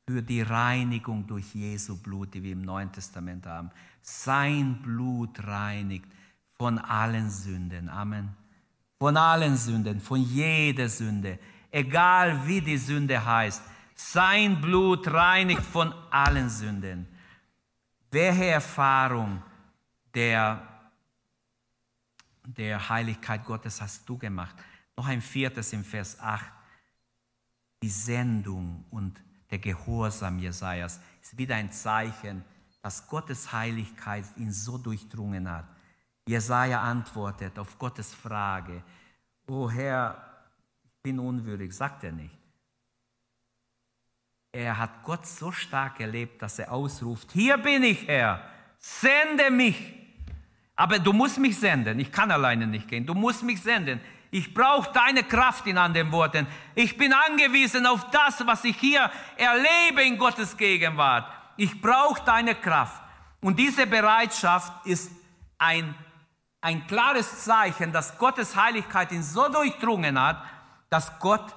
für 0.07 0.21
die 0.21 0.41
Reinigung 0.41 1.27
durch 1.27 1.53
Jesu 1.53 1.97
Blut, 1.97 2.33
die 2.33 2.41
wir 2.43 2.53
im 2.53 2.61
Neuen 2.61 2.91
Testament 2.91 3.45
haben. 3.45 3.69
Sein 4.01 4.81
Blut 4.81 5.45
reinigt 5.45 6.07
von 6.53 6.79
allen 6.79 7.29
Sünden. 7.29 7.89
Amen. 7.89 8.29
Von 8.97 9.17
allen 9.17 9.57
Sünden, 9.57 9.99
von 9.99 10.21
jeder 10.21 10.87
Sünde 10.87 11.39
egal 11.73 12.47
wie 12.47 12.61
die 12.61 12.77
Sünde 12.77 13.23
heißt. 13.25 13.61
Sein 13.95 14.61
Blut 14.61 15.11
reinigt 15.11 15.63
von 15.63 15.93
allen 16.09 16.49
Sünden. 16.49 17.07
Welche 18.11 18.45
Erfahrung 18.45 19.41
der, 20.13 20.61
der 22.45 22.89
Heiligkeit 22.89 23.43
Gottes 23.43 23.81
hast 23.81 24.07
du 24.07 24.17
gemacht? 24.17 24.55
Noch 24.95 25.07
ein 25.07 25.21
viertes 25.21 25.73
im 25.73 25.83
Vers 25.83 26.19
8. 26.19 26.45
Die 27.81 27.89
Sendung 27.89 28.85
und 28.91 29.19
der 29.49 29.57
Gehorsam 29.59 30.39
Jesajas 30.39 30.99
ist 31.21 31.37
wieder 31.37 31.55
ein 31.55 31.71
Zeichen, 31.71 32.45
dass 32.81 33.07
Gottes 33.07 33.51
Heiligkeit 33.51 34.25
ihn 34.37 34.51
so 34.51 34.77
durchdrungen 34.77 35.49
hat. 35.49 35.65
Jesaja 36.27 36.81
antwortet 36.81 37.57
auf 37.57 37.77
Gottes 37.79 38.13
Frage: 38.13 38.83
O 39.47 39.69
Herr, 39.69 40.32
bin 41.03 41.19
unwürdig, 41.19 41.73
sagt 41.73 42.05
er 42.05 42.13
nicht. 42.13 42.33
Er 44.53 44.77
hat 44.77 45.03
Gott 45.03 45.27
so 45.27 45.51
stark 45.51 45.99
erlebt, 45.99 46.41
dass 46.41 46.59
er 46.59 46.71
ausruft, 46.71 47.31
hier 47.33 47.57
bin 47.57 47.83
ich, 47.83 48.07
Herr, 48.07 48.41
sende 48.79 49.51
mich. 49.51 49.93
Aber 50.77 50.99
du 50.99 51.11
musst 51.11 51.37
mich 51.39 51.57
senden, 51.59 51.99
ich 51.99 52.09
kann 52.09 52.31
alleine 52.31 52.65
nicht 52.67 52.87
gehen, 52.87 53.05
du 53.05 53.13
musst 53.13 53.43
mich 53.43 53.61
senden. 53.61 53.99
Ich 54.31 54.53
brauche 54.53 54.91
deine 54.93 55.23
Kraft 55.23 55.67
in 55.67 55.77
anderen 55.77 56.11
Worten. 56.11 56.47
Ich 56.73 56.97
bin 56.97 57.13
angewiesen 57.13 57.85
auf 57.85 58.09
das, 58.09 58.45
was 58.47 58.63
ich 58.63 58.77
hier 58.77 59.11
erlebe 59.35 60.03
in 60.03 60.17
Gottes 60.17 60.55
Gegenwart. 60.55 61.29
Ich 61.57 61.79
brauche 61.81 62.23
deine 62.23 62.55
Kraft. 62.55 63.03
Und 63.41 63.59
diese 63.59 63.85
Bereitschaft 63.85 64.85
ist 64.87 65.11
ein, 65.59 65.93
ein 66.61 66.87
klares 66.87 67.43
Zeichen, 67.43 67.91
dass 67.91 68.17
Gottes 68.17 68.55
Heiligkeit 68.55 69.11
ihn 69.11 69.21
so 69.21 69.49
durchdrungen 69.49 70.19
hat, 70.19 70.41
dass 70.93 71.17
Gott 71.17 71.55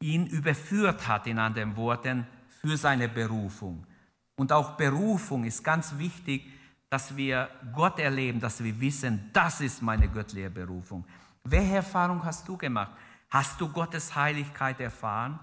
ihn 0.00 0.26
überführt 0.26 1.06
hat, 1.06 1.28
in 1.28 1.38
anderen 1.38 1.76
Worten, 1.76 2.26
für 2.48 2.76
seine 2.76 3.08
Berufung. 3.08 3.86
Und 4.34 4.50
auch 4.50 4.76
Berufung 4.76 5.44
ist 5.44 5.62
ganz 5.62 5.96
wichtig, 5.96 6.50
dass 6.88 7.16
wir 7.16 7.48
Gott 7.72 8.00
erleben, 8.00 8.40
dass 8.40 8.64
wir 8.64 8.80
wissen, 8.80 9.30
das 9.32 9.60
ist 9.60 9.82
meine 9.82 10.08
göttliche 10.08 10.50
Berufung. 10.50 11.04
Welche 11.44 11.76
Erfahrung 11.76 12.24
hast 12.24 12.48
du 12.48 12.56
gemacht? 12.56 12.90
Hast 13.28 13.60
du 13.60 13.68
Gottes 13.68 14.16
Heiligkeit 14.16 14.80
erfahren? 14.80 15.38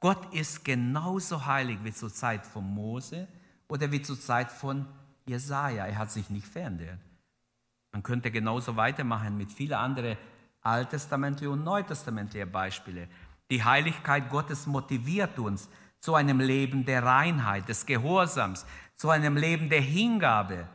Gott 0.00 0.34
ist 0.34 0.64
genauso 0.64 1.46
heilig 1.46 1.78
wie 1.84 1.92
zur 1.92 2.12
Zeit 2.12 2.44
von 2.44 2.64
Mose 2.64 3.28
oder 3.68 3.92
wie 3.92 4.02
zur 4.02 4.18
Zeit 4.18 4.50
von 4.50 4.86
Jesaja. 5.24 5.86
Er 5.86 5.98
hat 5.98 6.10
sich 6.10 6.30
nicht 6.30 6.48
verändert. 6.48 6.98
Man 7.92 8.02
könnte 8.02 8.32
genauso 8.32 8.74
weitermachen 8.74 9.36
mit 9.36 9.52
vielen 9.52 9.74
anderen 9.74 10.16
alttestamentliche 10.62 11.50
und 11.50 11.64
neutestamentliche 11.64 12.46
Beispiele. 12.46 13.08
Die 13.50 13.64
Heiligkeit 13.64 14.30
Gottes 14.30 14.66
motiviert 14.66 15.38
uns 15.38 15.68
zu 15.98 16.14
einem 16.14 16.40
Leben 16.40 16.84
der 16.84 17.04
Reinheit, 17.04 17.68
des 17.68 17.84
Gehorsams, 17.84 18.64
zu 18.96 19.10
einem 19.10 19.36
Leben 19.36 19.68
der 19.68 19.80
Hingabe. 19.80 20.66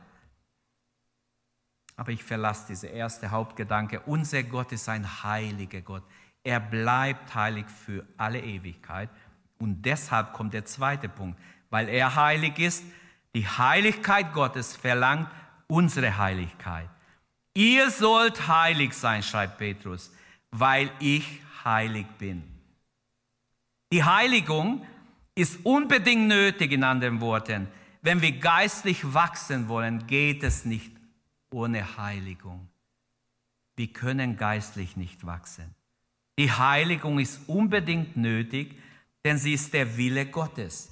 Aber 1.96 2.12
ich 2.12 2.24
verlasse 2.24 2.68
diese 2.70 2.88
erste 2.88 3.32
Hauptgedanke. 3.32 4.02
Unser 4.02 4.44
Gott 4.44 4.72
ist 4.72 4.90
ein 4.90 5.24
heiliger 5.24 5.82
Gott. 5.82 6.04
Er 6.44 6.60
bleibt 6.60 7.34
heilig 7.34 7.66
für 7.68 8.06
alle 8.18 8.42
Ewigkeit. 8.42 9.10
Und 9.58 9.84
deshalb 9.84 10.34
kommt 10.34 10.54
der 10.54 10.66
zweite 10.66 11.08
Punkt. 11.08 11.40
Weil 11.70 11.88
er 11.90 12.16
heilig 12.16 12.60
ist, 12.60 12.84
die 13.34 13.48
Heiligkeit 13.48 14.34
Gottes 14.34 14.76
verlangt 14.76 15.30
unsere 15.68 16.18
Heiligkeit. 16.18 16.90
Ihr 17.56 17.90
sollt 17.90 18.48
heilig 18.48 18.94
sein, 18.94 19.24
schreibt 19.24 19.58
Petrus, 19.58 20.12
weil 20.52 20.92
ich 21.00 21.42
heilig 21.64 22.06
bin. 22.20 22.44
Die 23.92 24.04
Heiligung 24.04 24.86
ist 25.36 25.66
unbedingt 25.66 26.28
nötig, 26.28 26.74
in 26.74 26.84
anderen 26.84 27.22
Worten. 27.22 27.68
Wenn 28.02 28.22
wir 28.22 28.34
geistlich 28.34 29.14
wachsen 29.14 29.70
wollen, 29.70 30.06
geht 30.06 30.44
es 30.44 30.66
nicht 30.66 30.92
ohne 31.50 31.98
Heiligung. 31.98 32.68
Wir 33.78 33.88
können 33.88 34.36
geistlich 34.36 34.98
nicht 34.98 35.26
wachsen. 35.26 35.74
Die 36.38 36.52
Heiligung 36.52 37.20
ist 37.20 37.48
unbedingt 37.48 38.18
nötig, 38.18 38.76
denn 39.24 39.38
sie 39.38 39.54
ist 39.54 39.74
der 39.74 39.98
Wille 39.98 40.26
Gottes. 40.26 40.90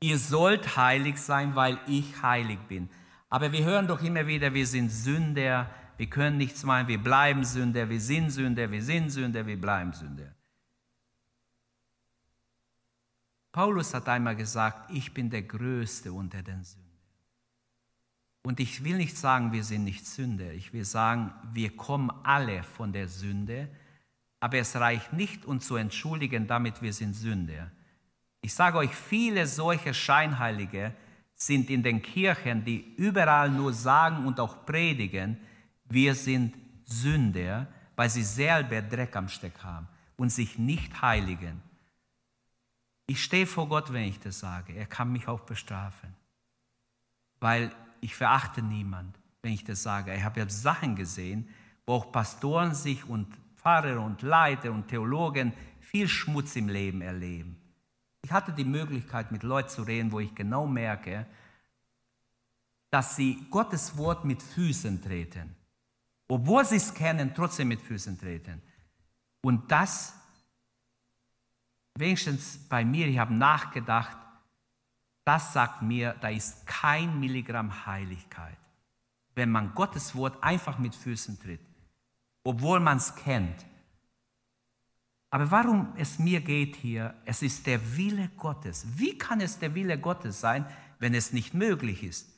Ihr 0.00 0.18
sollt 0.18 0.76
heilig 0.76 1.18
sein, 1.18 1.56
weil 1.56 1.78
ich 1.88 2.22
heilig 2.22 2.58
bin. 2.68 2.88
Aber 3.28 3.50
wir 3.50 3.64
hören 3.64 3.88
doch 3.88 4.02
immer 4.02 4.26
wieder, 4.26 4.54
wir 4.54 4.66
sind 4.66 4.90
Sünder, 4.90 5.68
wir 5.96 6.06
können 6.06 6.36
nichts 6.36 6.62
machen, 6.64 6.88
wir 6.88 7.02
bleiben 7.02 7.44
Sünder, 7.44 7.88
wir 7.88 8.00
sind 8.00 8.30
Sünder, 8.30 8.70
wir 8.70 8.82
sind 8.82 9.10
Sünder, 9.10 9.46
wir 9.46 9.60
bleiben 9.60 9.92
Sünder. 9.92 10.34
Paulus 13.52 13.94
hat 13.94 14.08
einmal 14.08 14.36
gesagt, 14.36 14.90
ich 14.90 15.14
bin 15.14 15.30
der 15.30 15.42
Größte 15.42 16.12
unter 16.12 16.42
den 16.42 16.62
Sündern. 16.62 16.86
Und 18.42 18.60
ich 18.60 18.84
will 18.84 18.96
nicht 18.98 19.16
sagen, 19.16 19.50
wir 19.50 19.64
sind 19.64 19.84
nicht 19.84 20.06
Sünder. 20.06 20.52
Ich 20.52 20.72
will 20.72 20.84
sagen, 20.84 21.32
wir 21.52 21.74
kommen 21.74 22.10
alle 22.22 22.62
von 22.62 22.92
der 22.92 23.08
Sünde, 23.08 23.68
aber 24.40 24.58
es 24.58 24.76
reicht 24.76 25.12
nicht, 25.12 25.46
uns 25.46 25.66
zu 25.66 25.76
entschuldigen, 25.76 26.46
damit 26.46 26.82
wir 26.82 26.92
sind 26.92 27.14
Sünder. 27.14 27.72
Ich 28.42 28.54
sage 28.54 28.78
euch, 28.78 28.94
viele 28.94 29.46
solche 29.46 29.94
Scheinheilige 29.94 30.92
sind 31.34 31.70
in 31.70 31.82
den 31.82 32.02
Kirchen, 32.02 32.64
die 32.64 32.94
überall 32.96 33.50
nur 33.50 33.72
sagen 33.72 34.26
und 34.26 34.38
auch 34.38 34.64
predigen, 34.64 35.38
wir 35.88 36.14
sind 36.14 36.56
Sünder, 36.84 37.68
weil 37.96 38.10
sie 38.10 38.22
selber 38.22 38.82
Dreck 38.82 39.16
am 39.16 39.28
Steck 39.28 39.62
haben 39.62 39.88
und 40.16 40.30
sich 40.30 40.58
nicht 40.58 41.02
heiligen. 41.02 41.62
Ich 43.06 43.22
stehe 43.22 43.46
vor 43.46 43.68
Gott, 43.68 43.92
wenn 43.92 44.04
ich 44.04 44.20
das 44.20 44.38
sage. 44.38 44.74
Er 44.74 44.86
kann 44.86 45.12
mich 45.12 45.28
auch 45.28 45.40
bestrafen, 45.40 46.14
weil 47.40 47.70
ich 48.00 48.14
verachte 48.14 48.62
niemand, 48.62 49.18
wenn 49.42 49.52
ich 49.52 49.64
das 49.64 49.82
sage. 49.82 50.14
Ich 50.14 50.24
habe 50.24 50.40
ja 50.40 50.48
Sachen 50.48 50.96
gesehen, 50.96 51.48
wo 51.86 51.94
auch 51.94 52.12
Pastoren 52.12 52.74
sich 52.74 53.04
und 53.08 53.28
Pfarrer 53.56 54.00
und 54.00 54.22
Leiter 54.22 54.72
und 54.72 54.88
Theologen 54.88 55.52
viel 55.80 56.08
Schmutz 56.08 56.56
im 56.56 56.68
Leben 56.68 57.00
erleben. 57.00 57.56
Ich 58.22 58.32
hatte 58.32 58.52
die 58.52 58.64
Möglichkeit, 58.64 59.30
mit 59.30 59.44
Leuten 59.44 59.68
zu 59.68 59.82
reden, 59.82 60.10
wo 60.10 60.18
ich 60.18 60.34
genau 60.34 60.66
merke, 60.66 61.26
dass 62.90 63.14
sie 63.14 63.46
Gottes 63.50 63.96
Wort 63.96 64.24
mit 64.24 64.42
Füßen 64.42 65.00
treten 65.00 65.54
obwohl 66.28 66.64
sie 66.64 66.76
es 66.76 66.92
kennen, 66.92 67.34
trotzdem 67.34 67.68
mit 67.68 67.80
Füßen 67.80 68.18
treten. 68.18 68.60
Und 69.42 69.70
das, 69.70 70.14
wenigstens 71.94 72.58
bei 72.68 72.84
mir, 72.84 73.06
ich 73.06 73.18
habe 73.18 73.34
nachgedacht, 73.34 74.16
das 75.24 75.52
sagt 75.52 75.82
mir, 75.82 76.14
da 76.20 76.28
ist 76.28 76.66
kein 76.66 77.18
Milligramm 77.18 77.86
Heiligkeit, 77.86 78.58
wenn 79.34 79.50
man 79.50 79.74
Gottes 79.74 80.14
Wort 80.14 80.42
einfach 80.42 80.78
mit 80.78 80.94
Füßen 80.94 81.38
tritt, 81.40 81.60
obwohl 82.44 82.80
man 82.80 82.98
es 82.98 83.14
kennt. 83.14 83.66
Aber 85.30 85.50
warum 85.50 85.92
es 85.96 86.18
mir 86.18 86.40
geht 86.40 86.76
hier, 86.76 87.14
es 87.24 87.42
ist 87.42 87.66
der 87.66 87.96
Wille 87.96 88.30
Gottes. 88.36 88.86
Wie 88.96 89.18
kann 89.18 89.40
es 89.40 89.58
der 89.58 89.74
Wille 89.74 89.98
Gottes 89.98 90.40
sein, 90.40 90.64
wenn 90.98 91.12
es 91.14 91.32
nicht 91.32 91.54
möglich 91.54 92.02
ist? 92.04 92.32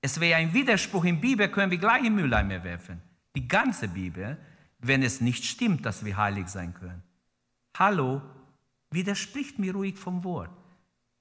Es 0.00 0.18
wäre 0.18 0.38
ein 0.38 0.52
Widerspruch 0.52 1.04
in 1.04 1.20
Bibel, 1.20 1.48
können 1.48 1.70
wir 1.70 1.78
gleich 1.78 2.04
im 2.04 2.16
Mülleimer 2.16 2.64
werfen. 2.64 3.00
Die 3.34 3.48
ganze 3.48 3.88
Bibel, 3.88 4.38
wenn 4.78 5.02
es 5.02 5.20
nicht 5.20 5.44
stimmt, 5.44 5.86
dass 5.86 6.04
wir 6.04 6.16
heilig 6.16 6.48
sein 6.48 6.74
können. 6.74 7.02
Hallo, 7.78 8.20
widerspricht 8.90 9.58
mir 9.58 9.72
ruhig 9.72 9.96
vom 9.96 10.24
Wort. 10.24 10.50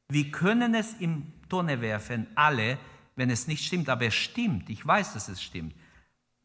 Wir 0.10 0.30
können 0.32 0.76
es 0.76 0.94
im 0.96 1.32
Tonne 1.48 1.80
werfen, 1.80 2.28
alle, 2.36 2.78
wenn 3.16 3.30
es 3.30 3.48
nicht 3.48 3.66
stimmt, 3.66 3.88
aber 3.88 4.08
es 4.08 4.16
stimmt. 4.16 4.70
Ich 4.70 4.86
weiß, 4.86 5.14
dass 5.14 5.30
es 5.30 5.42
stimmt. 5.42 5.74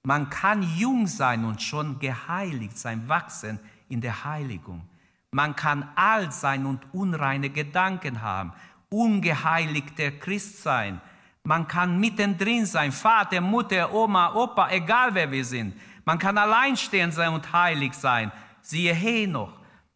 Man 0.02 0.30
kann 0.30 0.62
jung 0.62 1.08
sein 1.08 1.44
und 1.44 1.62
schon 1.62 1.98
geheiligt 1.98 2.78
sein, 2.78 3.08
wachsen 3.08 3.58
in 3.88 4.00
der 4.00 4.24
Heiligung. 4.24 4.88
Man 5.32 5.56
kann 5.56 5.90
alt 5.96 6.32
sein 6.32 6.64
und 6.64 6.94
unreine 6.94 7.50
Gedanken 7.50 8.22
haben, 8.22 8.52
ungeheiligter 8.88 10.12
Christ 10.12 10.62
sein. 10.62 11.00
Man 11.46 11.68
kann 11.68 12.00
mittendrin 12.00 12.66
sein, 12.66 12.90
Vater, 12.90 13.40
Mutter, 13.40 13.94
Oma, 13.94 14.34
Opa, 14.34 14.68
egal 14.70 15.14
wer 15.14 15.30
wir 15.30 15.44
sind. 15.44 15.76
Man 16.04 16.18
kann 16.18 16.36
alleinstehend 16.36 17.14
sein 17.14 17.32
und 17.32 17.52
heilig 17.52 17.94
sein. 17.94 18.32
Siehe 18.62 18.92
Henoch. 18.92 19.52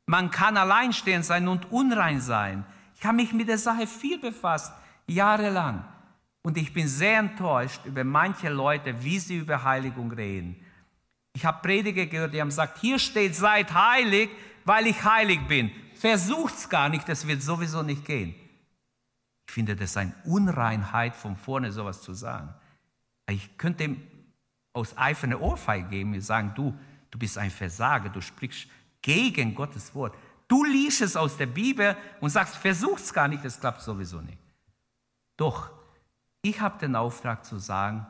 Man 0.06 0.30
kann 0.30 0.56
alleinstehend 0.56 1.24
sein 1.24 1.48
und 1.48 1.72
unrein 1.72 2.20
sein. 2.20 2.64
Ich 2.94 3.04
habe 3.04 3.16
mich 3.16 3.32
mit 3.32 3.48
der 3.48 3.58
Sache 3.58 3.88
viel 3.88 4.20
befasst, 4.20 4.72
jahrelang. 5.08 5.84
Und 6.42 6.56
ich 6.56 6.72
bin 6.72 6.86
sehr 6.86 7.18
enttäuscht 7.18 7.80
über 7.84 8.04
manche 8.04 8.48
Leute, 8.48 8.94
wie 9.02 9.18
sie 9.18 9.38
über 9.38 9.64
Heiligung 9.64 10.12
reden. 10.12 10.54
Ich 11.32 11.44
habe 11.44 11.62
Prediger 11.62 12.06
gehört, 12.06 12.32
die 12.32 12.40
haben 12.40 12.48
gesagt, 12.48 12.78
hier 12.80 13.00
steht, 13.00 13.34
seid 13.34 13.74
heilig, 13.74 14.30
weil 14.64 14.86
ich 14.86 15.02
heilig 15.02 15.40
bin. 15.48 15.72
Versucht's 15.96 16.68
gar 16.68 16.88
nicht, 16.88 17.08
das 17.08 17.26
wird 17.26 17.42
sowieso 17.42 17.82
nicht 17.82 18.04
gehen. 18.04 18.36
Ich 19.50 19.54
finde 19.54 19.74
das 19.74 19.96
eine 19.96 20.14
Unreinheit, 20.26 21.16
von 21.16 21.36
vorne 21.36 21.72
sowas 21.72 22.02
zu 22.02 22.14
sagen. 22.14 22.54
Ich 23.28 23.58
könnte 23.58 23.82
ihm 23.82 24.00
aus 24.72 24.96
Eifer 24.96 25.24
eine 25.24 25.40
Ohrfeige 25.40 25.88
geben 25.88 26.14
und 26.14 26.20
sagen, 26.20 26.52
du, 26.54 26.78
du 27.10 27.18
bist 27.18 27.36
ein 27.36 27.50
Versager, 27.50 28.10
du 28.10 28.20
sprichst 28.20 28.68
gegen 29.02 29.56
Gottes 29.56 29.92
Wort. 29.92 30.16
Du 30.46 30.62
liest 30.62 31.00
es 31.00 31.16
aus 31.16 31.36
der 31.36 31.46
Bibel 31.46 31.96
und 32.20 32.30
sagst, 32.30 32.58
versuch's 32.58 33.12
gar 33.12 33.26
nicht, 33.26 33.44
das 33.44 33.58
klappt 33.58 33.82
sowieso 33.82 34.20
nicht. 34.20 34.38
Doch, 35.36 35.72
ich 36.42 36.60
habe 36.60 36.78
den 36.78 36.94
Auftrag 36.94 37.44
zu 37.44 37.58
sagen, 37.58 38.06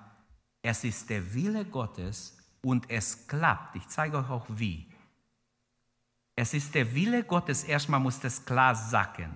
es 0.61 0.84
ist 0.84 1.09
der 1.09 1.32
Wille 1.32 1.64
Gottes 1.64 2.36
und 2.61 2.91
es 2.91 3.26
klappt. 3.26 3.76
Ich 3.76 3.88
zeige 3.88 4.18
euch 4.18 4.28
auch 4.28 4.47
wie. 4.51 4.93
Es 6.36 6.53
ist 6.53 6.74
der 6.74 6.95
Wille 6.95 7.24
Gottes, 7.24 7.64
erstmal 7.64 8.01
muss 8.01 8.20
das 8.20 8.45
klar 8.45 8.74
sacken. 8.74 9.32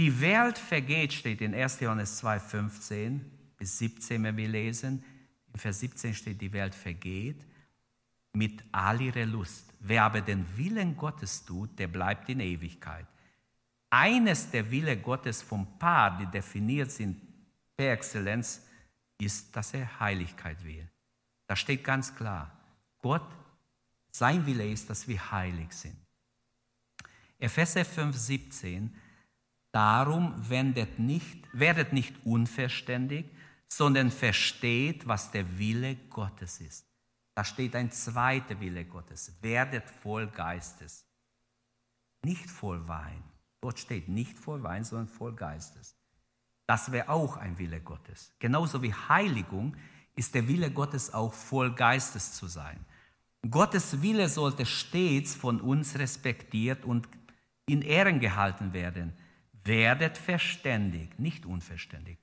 Die 0.00 0.20
Welt 0.20 0.58
vergeht, 0.58 1.12
steht 1.12 1.40
in 1.40 1.54
1. 1.54 1.80
Johannes 1.80 2.16
2, 2.18 2.40
15 2.40 3.30
bis 3.56 3.78
17, 3.78 4.22
wenn 4.22 4.36
wir 4.36 4.48
lesen. 4.48 5.04
In 5.52 5.60
Vers 5.60 5.80
17 5.80 6.14
steht, 6.14 6.40
die 6.40 6.52
Welt 6.52 6.74
vergeht 6.74 7.46
mit 8.32 8.64
all 8.72 9.00
ihrer 9.00 9.26
Lust. 9.26 9.72
Wer 9.80 10.04
aber 10.04 10.20
den 10.20 10.46
Willen 10.56 10.96
Gottes 10.96 11.44
tut, 11.44 11.78
der 11.78 11.88
bleibt 11.88 12.28
in 12.28 12.40
Ewigkeit. 12.40 13.06
Eines 13.90 14.50
der 14.50 14.70
Wille 14.70 14.96
Gottes 14.96 15.42
vom 15.42 15.78
Paar, 15.78 16.18
die 16.18 16.26
definiert 16.26 16.90
sind 16.90 17.20
per 17.76 17.92
Exzellenz, 17.92 18.62
ist, 19.18 19.54
dass 19.54 19.74
er 19.74 20.00
Heiligkeit 20.00 20.64
will. 20.64 20.88
Da 21.46 21.54
steht 21.54 21.84
ganz 21.84 22.14
klar, 22.14 22.50
Gott, 22.98 23.28
sein 24.10 24.46
Wille 24.46 24.70
ist, 24.70 24.88
dass 24.88 25.06
wir 25.06 25.30
heilig 25.30 25.72
sind. 25.72 25.96
Epheser 27.38 27.84
5, 27.84 28.16
17, 28.16 28.96
darum 29.72 30.34
wendet 30.48 30.98
nicht, 30.98 31.48
werdet 31.52 31.92
nicht 31.92 32.14
unverständig, 32.24 33.26
sondern 33.68 34.10
versteht, 34.10 35.08
was 35.08 35.30
der 35.30 35.58
Wille 35.58 35.96
Gottes 36.10 36.60
ist. 36.60 36.86
Da 37.34 37.44
steht 37.44 37.74
ein 37.74 37.90
zweiter 37.90 38.60
Wille 38.60 38.84
Gottes. 38.84 39.32
Werdet 39.40 39.88
voll 39.88 40.26
Geistes. 40.26 41.06
Nicht 42.22 42.50
voll 42.50 42.86
Wein. 42.86 43.22
Dort 43.60 43.78
steht 43.78 44.08
nicht 44.08 44.38
voll 44.38 44.62
Wein, 44.62 44.84
sondern 44.84 45.08
voll 45.08 45.34
Geistes. 45.34 45.96
Das 46.66 46.92
wäre 46.92 47.08
auch 47.08 47.36
ein 47.36 47.58
Wille 47.58 47.80
Gottes. 47.80 48.32
Genauso 48.38 48.82
wie 48.82 48.92
Heiligung 48.92 49.76
ist 50.14 50.34
der 50.34 50.46
Wille 50.46 50.70
Gottes 50.70 51.14
auch 51.14 51.32
voll 51.32 51.74
Geistes 51.74 52.34
zu 52.34 52.46
sein. 52.46 52.84
Gottes 53.50 54.02
Wille 54.02 54.28
sollte 54.28 54.66
stets 54.66 55.34
von 55.34 55.60
uns 55.60 55.98
respektiert 55.98 56.84
und 56.84 57.08
in 57.66 57.82
Ehren 57.82 58.20
gehalten 58.20 58.72
werden. 58.72 59.14
Werdet 59.64 60.18
verständig, 60.18 61.18
nicht 61.18 61.46
unverständig. 61.46 62.18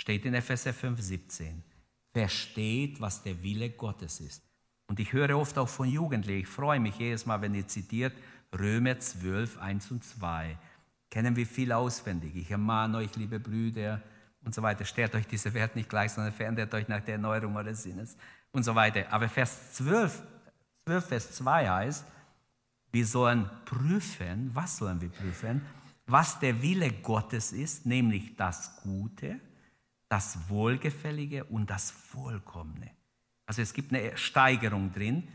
Steht 0.00 0.24
in 0.24 0.34
Epheser 0.34 0.72
5, 0.72 1.00
17. 1.00 1.62
Versteht, 2.12 3.00
was 3.00 3.22
der 3.22 3.42
Wille 3.42 3.70
Gottes 3.70 4.20
ist. 4.20 4.42
Und 4.86 5.00
ich 5.00 5.12
höre 5.12 5.36
oft 5.36 5.58
auch 5.58 5.68
von 5.68 5.88
Jugendlichen, 5.88 6.42
ich 6.42 6.48
freue 6.48 6.78
mich 6.78 6.96
jedes 6.96 7.26
Mal, 7.26 7.40
wenn 7.40 7.54
ihr 7.54 7.66
zitiert, 7.66 8.12
Römer 8.56 8.98
12, 8.98 9.58
1 9.58 9.90
und 9.90 10.04
2. 10.04 10.56
Kennen 11.10 11.34
wir 11.36 11.46
viel 11.46 11.72
auswendig. 11.72 12.36
Ich 12.36 12.50
ermahne 12.50 12.98
euch, 12.98 13.14
liebe 13.16 13.40
Brüder 13.40 14.00
und 14.44 14.54
so 14.54 14.62
weiter, 14.62 14.84
stellt 14.84 15.14
euch 15.14 15.26
diese 15.26 15.52
Werte 15.54 15.78
nicht 15.78 15.88
gleich, 15.88 16.12
sondern 16.12 16.32
verändert 16.32 16.72
euch 16.72 16.86
nach 16.88 17.00
der 17.00 17.14
Erneuerung 17.14 17.56
eures 17.56 17.82
Sinnes 17.82 18.16
und 18.52 18.62
so 18.62 18.74
weiter. 18.74 19.04
Aber 19.10 19.28
Vers 19.28 19.74
12, 19.74 20.22
12, 20.84 21.06
Vers 21.06 21.32
2 21.32 21.68
heißt, 21.68 22.04
wir 22.92 23.06
sollen 23.06 23.50
prüfen, 23.64 24.50
was 24.54 24.78
sollen 24.78 25.00
wir 25.00 25.10
prüfen? 25.10 25.60
Was 26.06 26.38
der 26.38 26.62
Wille 26.62 26.90
Gottes 26.92 27.52
ist, 27.52 27.84
nämlich 27.84 28.36
das 28.36 28.76
Gute, 28.82 29.40
das 30.08 30.48
Wohlgefällige 30.48 31.44
und 31.44 31.68
das 31.68 31.90
Vollkommene. 31.90 32.90
Also 33.46 33.62
es 33.62 33.72
gibt 33.72 33.92
eine 33.92 34.16
Steigerung 34.16 34.92
drin. 34.92 35.26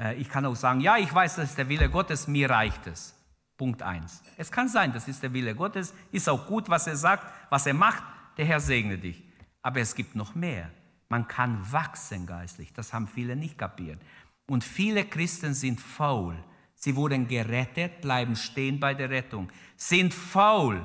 Äh, 0.00 0.16
ich 0.16 0.28
kann 0.28 0.44
auch 0.44 0.56
sagen, 0.56 0.80
ja, 0.80 0.96
ich 0.96 1.12
weiß, 1.12 1.36
das 1.36 1.50
ist 1.50 1.58
der 1.58 1.68
Wille 1.68 1.88
Gottes, 1.88 2.26
mir 2.26 2.50
reicht 2.50 2.86
es. 2.86 3.14
Punkt 3.56 3.82
1. 3.82 4.22
Es 4.38 4.50
kann 4.50 4.68
sein, 4.68 4.92
das 4.92 5.06
ist 5.06 5.22
der 5.22 5.32
Wille 5.32 5.54
Gottes, 5.54 5.94
ist 6.10 6.28
auch 6.28 6.46
gut, 6.46 6.68
was 6.68 6.86
er 6.86 6.96
sagt, 6.96 7.26
was 7.50 7.66
er 7.66 7.74
macht, 7.74 8.02
der 8.36 8.44
Herr 8.44 8.60
segne 8.60 8.98
dich. 8.98 9.22
Aber 9.62 9.80
es 9.80 9.94
gibt 9.94 10.16
noch 10.16 10.34
mehr. 10.34 10.70
Man 11.08 11.28
kann 11.28 11.70
wachsen 11.70 12.26
geistlich, 12.26 12.72
das 12.72 12.92
haben 12.92 13.06
viele 13.06 13.36
nicht 13.36 13.58
kapiert. 13.58 14.00
Und 14.48 14.64
viele 14.64 15.04
Christen 15.04 15.54
sind 15.54 15.80
faul. 15.80 16.42
Sie 16.84 16.96
wurden 16.96 17.28
gerettet, 17.28 18.00
bleiben 18.00 18.34
stehen 18.34 18.80
bei 18.80 18.92
der 18.92 19.08
Rettung, 19.08 19.48
sind 19.76 20.12
faul. 20.12 20.84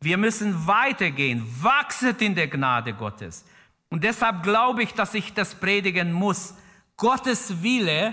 Wir 0.00 0.16
müssen 0.16 0.66
weitergehen, 0.66 1.46
wachset 1.62 2.20
in 2.20 2.34
der 2.34 2.48
Gnade 2.48 2.94
Gottes. 2.94 3.44
Und 3.90 4.02
deshalb 4.02 4.42
glaube 4.42 4.82
ich, 4.82 4.92
dass 4.92 5.14
ich 5.14 5.32
das 5.32 5.54
predigen 5.54 6.12
muss. 6.12 6.54
Gottes 6.96 7.62
Wille 7.62 8.12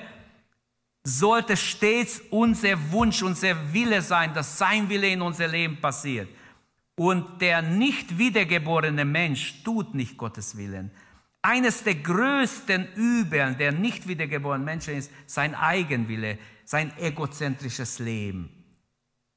sollte 1.03 1.57
stets 1.57 2.21
unser 2.29 2.91
Wunsch, 2.91 3.23
unser 3.23 3.73
Wille 3.73 4.03
sein, 4.03 4.35
dass 4.35 4.59
sein 4.59 4.87
Wille 4.87 5.07
in 5.07 5.23
unser 5.23 5.47
Leben 5.47 5.81
passiert. 5.81 6.29
Und 6.95 7.41
der 7.41 7.63
nicht 7.63 8.19
wiedergeborene 8.19 9.05
Mensch 9.05 9.63
tut 9.63 9.95
nicht 9.95 10.17
Gottes 10.17 10.55
Willen. 10.55 10.91
Eines 11.41 11.83
der 11.83 11.95
größten 11.95 12.93
Übeln 12.93 13.57
der 13.57 13.71
nicht 13.71 14.07
wiedergeborenen 14.07 14.65
Menschen 14.65 14.95
ist 14.95 15.11
sein 15.25 15.55
Eigenwille, 15.55 16.37
sein 16.67 16.91
egozentrisches 16.97 17.99
Leben. 17.99 18.49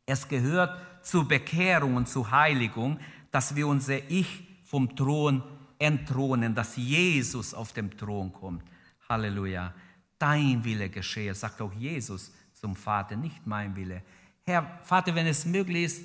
Es 0.04 0.26
gehört 0.26 1.06
zur 1.06 1.28
Bekehrung 1.28 1.94
und 1.94 2.08
zur 2.08 2.28
Heiligung, 2.28 2.98
dass 3.30 3.54
wir 3.54 3.68
unser 3.68 4.10
Ich 4.10 4.48
vom 4.64 4.96
Thron 4.96 5.40
entthronen, 5.78 6.56
dass 6.56 6.76
Jesus 6.76 7.54
auf 7.54 7.72
dem 7.72 7.96
Thron 7.96 8.32
kommt. 8.32 8.64
Halleluja. 9.08 9.72
Dein 10.18 10.64
Wille 10.64 10.90
geschehe, 10.90 11.32
sagt 11.32 11.60
auch 11.62 11.72
Jesus 11.72 12.32
zum 12.52 12.74
Vater, 12.74 13.14
nicht 13.14 13.46
mein 13.46 13.76
Wille. 13.76 14.02
Herr 14.42 14.80
Vater, 14.82 15.14
wenn 15.14 15.28
es 15.28 15.46
möglich 15.46 15.84
ist, 15.84 16.02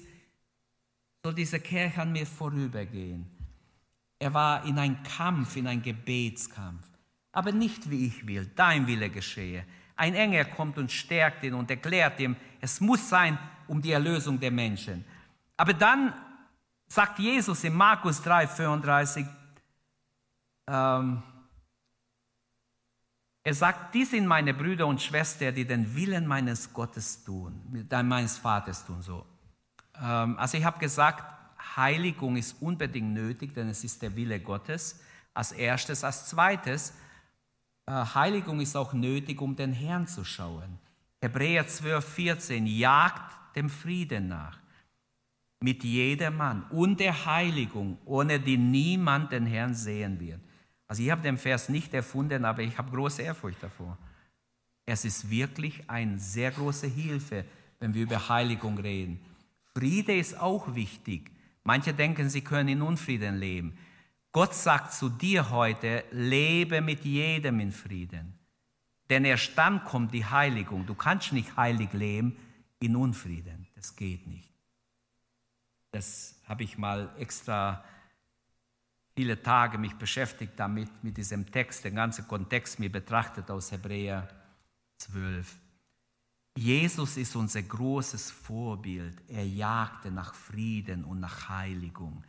soll 1.23 1.33
diese 1.33 1.59
Kirche 1.59 2.03
an 2.03 2.11
mir 2.11 2.27
vorübergehen. 2.27 3.25
Er 4.19 4.31
war 4.31 4.63
in 4.65 4.77
einem 4.77 5.01
Kampf, 5.01 5.55
in 5.55 5.65
einem 5.65 5.81
Gebetskampf. 5.81 6.87
Aber 7.31 7.51
nicht 7.51 7.89
wie 7.89 8.05
ich 8.05 8.27
will, 8.27 8.49
dein 8.55 8.85
Wille 8.85 9.09
geschehe. 9.09 9.65
Ein 9.95 10.13
Engel 10.15 10.45
kommt 10.45 10.77
und 10.77 10.91
stärkt 10.91 11.43
ihn 11.43 11.53
und 11.53 11.69
erklärt 11.69 12.19
ihm, 12.19 12.35
es 12.59 12.81
muss 12.81 13.09
sein 13.09 13.37
um 13.67 13.81
die 13.81 13.91
Erlösung 13.91 14.39
der 14.39 14.51
Menschen. 14.51 15.05
Aber 15.57 15.73
dann 15.73 16.13
sagt 16.87 17.19
Jesus 17.19 17.63
in 17.63 17.73
Markus 17.73 18.21
3, 18.21 18.47
35, 18.47 19.25
ähm, 20.67 21.23
er 23.43 23.53
sagt, 23.53 23.93
die 23.93 24.05
sind 24.05 24.25
meine 24.25 24.53
Brüder 24.53 24.87
und 24.87 25.01
Schwestern, 25.01 25.53
die 25.53 25.65
den 25.65 25.95
Willen 25.95 26.25
meines 26.25 26.73
Gottes 26.73 27.23
tun, 27.23 27.85
meines 28.03 28.39
Vaters 28.39 28.85
tun. 28.85 29.01
So. 29.01 29.25
Ähm, 30.01 30.37
also 30.39 30.57
ich 30.57 30.65
habe 30.65 30.79
gesagt, 30.79 31.23
Heiligung 31.75 32.37
ist 32.37 32.61
unbedingt 32.61 33.13
nötig, 33.13 33.53
denn 33.53 33.69
es 33.69 33.83
ist 33.83 34.01
der 34.01 34.15
Wille 34.15 34.39
Gottes. 34.39 34.99
Als 35.33 35.51
erstes, 35.51 36.03
als 36.03 36.27
zweites, 36.27 36.89
äh, 36.89 36.93
Heiligung 37.87 38.59
ist 38.61 38.75
auch 38.75 38.93
nötig, 38.93 39.41
um 39.41 39.55
den 39.55 39.73
Herrn 39.73 40.07
zu 40.07 40.23
schauen. 40.23 40.79
Hebräer 41.21 41.67
12, 41.67 42.05
14, 42.05 42.67
jagt 42.67 43.55
dem 43.55 43.69
Frieden 43.69 44.27
nach 44.27 44.59
mit 45.61 45.83
jedermann 45.83 46.63
und 46.69 46.99
der 46.99 47.25
Heiligung, 47.25 47.97
ohne 48.05 48.39
die 48.39 48.57
niemand 48.57 49.31
den 49.31 49.45
Herrn 49.45 49.73
sehen 49.73 50.19
wird. 50.19 50.39
Also 50.87 51.01
ich 51.01 51.09
habe 51.09 51.21
den 51.21 51.37
Vers 51.37 51.69
nicht 51.69 51.93
erfunden, 51.93 52.45
aber 52.45 52.61
ich 52.61 52.77
habe 52.77 52.91
große 52.91 53.23
Ehrfurcht 53.23 53.63
davor. 53.63 53.97
Es 54.85 55.05
ist 55.05 55.29
wirklich 55.29 55.89
eine 55.89 56.19
sehr 56.19 56.51
große 56.51 56.87
Hilfe, 56.87 57.45
wenn 57.79 57.93
wir 57.93 58.03
über 58.03 58.29
Heiligung 58.29 58.77
reden. 58.77 59.19
Friede 59.73 60.15
ist 60.15 60.39
auch 60.39 60.75
wichtig. 60.75 61.31
Manche 61.63 61.93
denken, 61.93 62.29
sie 62.29 62.41
können 62.41 62.69
in 62.69 62.81
Unfrieden 62.83 63.37
leben. 63.37 63.75
Gott 64.35 64.53
sagt 64.53 64.91
zu 64.91 65.07
dir 65.07 65.49
heute, 65.49 66.03
lebe 66.11 66.81
mit 66.81 67.05
jedem 67.05 67.61
in 67.61 67.71
Frieden. 67.71 68.37
Denn 69.09 69.23
erst 69.23 69.57
dann 69.57 69.85
kommt 69.85 70.13
die 70.13 70.25
Heiligung. 70.25 70.85
Du 70.85 70.93
kannst 70.93 71.31
nicht 71.31 71.55
heilig 71.55 71.93
leben 71.93 72.35
in 72.79 72.97
Unfrieden. 72.97 73.65
Das 73.75 73.95
geht 73.95 74.27
nicht. 74.27 74.51
Das 75.91 76.35
habe 76.49 76.65
ich 76.65 76.77
mal 76.77 77.15
extra 77.17 77.81
viele 79.15 79.41
Tage 79.41 79.77
mich 79.77 79.95
beschäftigt 79.95 80.51
damit, 80.57 80.89
mit 81.01 81.15
diesem 81.15 81.49
Text, 81.49 81.85
den 81.85 81.95
ganzen 81.95 82.27
Kontext 82.27 82.77
mir 82.77 82.91
betrachtet 82.91 83.49
aus 83.49 83.71
Hebräer 83.71 84.27
12. 84.97 85.55
Jesus 86.57 87.15
ist 87.15 87.37
unser 87.37 87.61
großes 87.61 88.31
Vorbild. 88.31 89.15
Er 89.29 89.47
jagte 89.47 90.11
nach 90.11 90.33
Frieden 90.33 91.05
und 91.05 91.21
nach 91.21 91.47
Heiligung. 91.47 92.21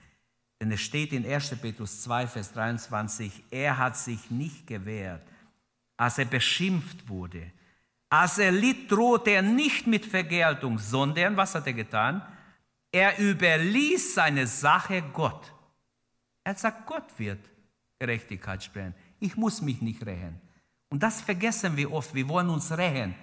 Denn 0.61 0.73
es 0.73 0.81
steht 0.81 1.13
in 1.13 1.27
1. 1.27 1.57
Petrus 1.61 2.03
2, 2.03 2.27
Vers 2.27 2.53
23, 2.53 3.45
er 3.51 3.77
hat 3.77 3.97
sich 3.97 4.31
nicht 4.31 4.67
gewehrt, 4.67 5.23
als 5.97 6.19
er 6.19 6.25
beschimpft 6.25 7.09
wurde. 7.09 7.51
Als 8.09 8.39
er 8.39 8.53
litt, 8.53 8.91
drohte 8.91 9.31
er 9.31 9.43
nicht 9.43 9.87
mit 9.87 10.07
Vergeltung, 10.07 10.79
sondern, 10.79 11.37
was 11.37 11.55
hat 11.55 11.67
er 11.67 11.73
getan? 11.73 12.23
Er 12.93 13.19
überließ 13.19 14.15
seine 14.15 14.47
Sache 14.47 15.03
Gott. 15.13 15.53
Er 16.45 16.55
gesagt, 16.55 16.87
Gott 16.87 17.07
wird 17.19 17.41
Gerechtigkeit 17.99 18.63
sprechen. 18.63 18.95
Ich 19.19 19.37
muss 19.37 19.61
mich 19.61 19.83
nicht 19.83 20.05
rächen. 20.07 20.41
Und 20.89 21.03
das 21.03 21.21
vergessen 21.21 21.77
wir 21.77 21.93
oft. 21.93 22.15
Wir 22.15 22.29
wollen 22.29 22.49
uns 22.49 22.71
rächen, 22.71 23.15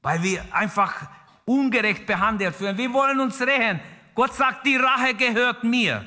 weil 0.00 0.22
wir 0.22 0.44
einfach 0.54 1.10
ungerecht 1.44 2.06
behandelt 2.06 2.58
werden. 2.60 2.78
Wir 2.78 2.92
wollen 2.92 3.20
uns 3.20 3.40
rächen. 3.40 3.80
Gott 4.14 4.34
sagt, 4.34 4.64
die 4.64 4.76
Rache 4.76 5.14
gehört 5.14 5.64
mir, 5.64 6.06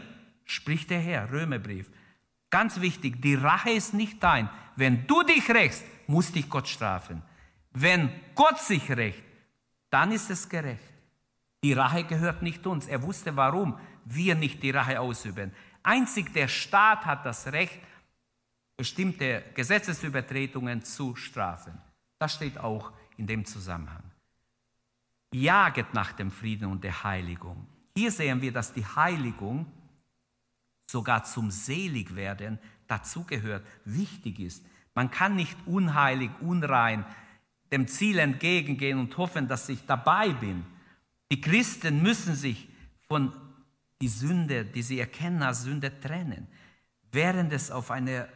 spricht 0.52 0.90
der 0.90 1.00
Herr, 1.00 1.32
Römerbrief. 1.32 1.90
Ganz 2.50 2.82
wichtig, 2.82 3.22
die 3.22 3.36
Rache 3.36 3.72
ist 3.72 3.94
nicht 3.94 4.22
dein. 4.22 4.50
Wenn 4.76 5.08
du 5.08 5.24
dich 5.24 5.50
rächst, 5.50 5.86
muss 6.08 6.32
dich 6.32 6.50
Gott 6.50 6.68
strafen. 6.68 7.22
Wenn 7.72 8.12
Gott 8.36 8.60
sich 8.60 8.92
rächt, 8.92 9.24
dann 9.90 10.12
ist 10.12 10.30
es 10.30 10.50
gerecht. 10.50 10.84
Die 11.64 11.74
Rache 11.74 12.04
gehört 12.04 12.42
nicht 12.42 12.66
uns. 12.68 12.88
Er 12.88 13.02
wusste, 13.02 13.36
warum 13.36 13.78
wir 14.06 14.36
nicht 14.36 14.62
die 14.64 14.72
Rache 14.72 15.00
ausüben. 15.00 15.54
Einzig 15.84 16.34
der 16.34 16.48
Staat 16.48 17.06
hat 17.06 17.26
das 17.26 17.48
Recht, 17.48 17.80
bestimmte 18.76 19.44
Gesetzesübertretungen 19.54 20.84
zu 20.84 21.16
strafen. 21.16 21.80
Das 22.20 22.34
steht 22.34 22.58
auch 22.58 22.92
in 23.18 23.28
dem 23.28 23.46
Zusammenhang. 23.46 24.04
Jaget 25.34 25.94
nach 25.94 26.12
dem 26.14 26.32
Frieden 26.32 26.66
und 26.66 26.84
der 26.84 27.04
Heiligung. 27.04 27.68
Hier 27.96 28.12
sehen 28.12 28.42
wir, 28.42 28.52
dass 28.52 28.74
die 28.74 28.86
Heiligung 28.86 29.66
sogar 30.92 31.24
zum 31.24 31.52
Seligwerden 31.52 32.60
dazugehört, 32.88 33.66
wichtig 33.86 34.40
ist. 34.40 34.66
Man 34.94 35.10
kann 35.10 35.36
nicht 35.36 35.58
unheilig, 35.66 36.30
unrein 36.42 37.06
dem 37.72 37.88
Ziel 37.88 38.20
entgegengehen 38.20 39.00
und 39.00 39.18
hoffen, 39.18 39.48
dass 39.48 39.70
ich 39.70 39.86
dabei 39.86 40.30
bin. 40.34 40.66
Die 41.32 41.40
Christen 41.40 42.02
müssen 42.02 42.36
sich 42.36 42.68
von 43.08 43.34
die 44.02 44.10
Sünde, 44.10 44.66
die 44.66 44.82
sie 44.82 45.00
erkennen 45.00 45.42
als 45.42 45.64
Sünde, 45.64 46.00
trennen. 46.02 46.48
Während 47.12 47.54
es 47.54 47.72
auf 47.72 47.92
eine 47.92 48.28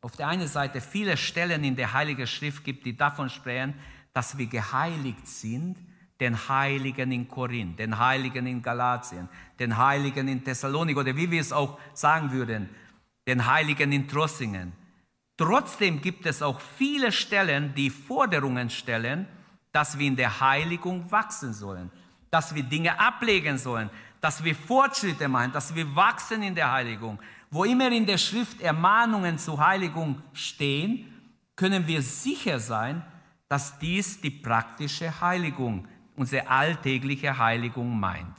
auf 0.00 0.16
der 0.16 0.28
einen 0.28 0.46
Seite 0.46 0.80
viele 0.80 1.16
Stellen 1.16 1.64
in 1.64 1.76
der 1.76 1.92
Heiligen 1.92 2.26
Schrift 2.26 2.64
gibt, 2.64 2.86
die 2.86 2.96
davon 2.96 3.30
sprechen, 3.30 3.74
dass 4.12 4.38
wir 4.38 4.46
geheiligt 4.46 5.26
sind, 5.26 5.76
den 6.20 6.48
Heiligen 6.48 7.12
in 7.12 7.28
Korinth, 7.28 7.78
den 7.78 7.98
Heiligen 7.98 8.46
in 8.46 8.60
Galatien, 8.60 9.28
den 9.58 9.76
Heiligen 9.76 10.26
in 10.28 10.42
Thessalonik 10.42 10.96
oder 10.96 11.14
wie 11.16 11.30
wir 11.30 11.40
es 11.40 11.52
auch 11.52 11.78
sagen 11.94 12.32
würden, 12.32 12.68
den 13.26 13.46
Heiligen 13.46 13.92
in 13.92 14.08
Trossingen. 14.08 14.72
Trotzdem 15.36 16.00
gibt 16.00 16.26
es 16.26 16.42
auch 16.42 16.60
viele 16.60 17.12
Stellen, 17.12 17.72
die 17.74 17.90
Forderungen 17.90 18.68
stellen, 18.70 19.28
dass 19.70 19.96
wir 19.98 20.06
in 20.08 20.16
der 20.16 20.40
Heiligung 20.40 21.10
wachsen 21.12 21.52
sollen, 21.52 21.90
dass 22.30 22.54
wir 22.54 22.64
Dinge 22.64 22.98
ablegen 22.98 23.56
sollen, 23.56 23.90
dass 24.20 24.42
wir 24.42 24.56
Fortschritte 24.56 25.28
machen, 25.28 25.52
dass 25.52 25.74
wir 25.74 25.94
wachsen 25.94 26.42
in 26.42 26.54
der 26.54 26.72
Heiligung. 26.72 27.20
Wo 27.50 27.64
immer 27.64 27.90
in 27.92 28.04
der 28.04 28.18
Schrift 28.18 28.60
Ermahnungen 28.60 29.38
zur 29.38 29.64
Heiligung 29.64 30.20
stehen, 30.32 31.14
können 31.54 31.86
wir 31.86 32.02
sicher 32.02 32.58
sein, 32.58 33.02
dass 33.48 33.78
dies 33.78 34.20
die 34.20 34.30
praktische 34.30 35.20
Heiligung, 35.20 35.86
unsere 36.18 36.48
alltägliche 36.48 37.38
Heiligung 37.38 37.98
meint. 37.98 38.34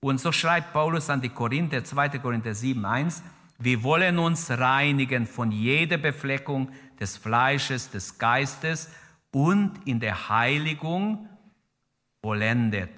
Und 0.00 0.20
so 0.20 0.32
schreibt 0.32 0.72
Paulus 0.72 1.10
an 1.10 1.20
die 1.20 1.28
Korinther, 1.28 1.84
2. 1.84 2.18
Korinther 2.20 2.54
7, 2.54 2.84
1, 2.84 3.22
wir 3.58 3.82
wollen 3.82 4.18
uns 4.18 4.50
reinigen 4.50 5.26
von 5.26 5.52
jeder 5.52 5.98
Befleckung 5.98 6.70
des 6.98 7.18
Fleisches, 7.18 7.90
des 7.90 8.18
Geistes 8.18 8.90
und 9.32 9.86
in 9.86 10.00
der 10.00 10.30
Heiligung 10.30 11.28
vollendet. 12.22 12.90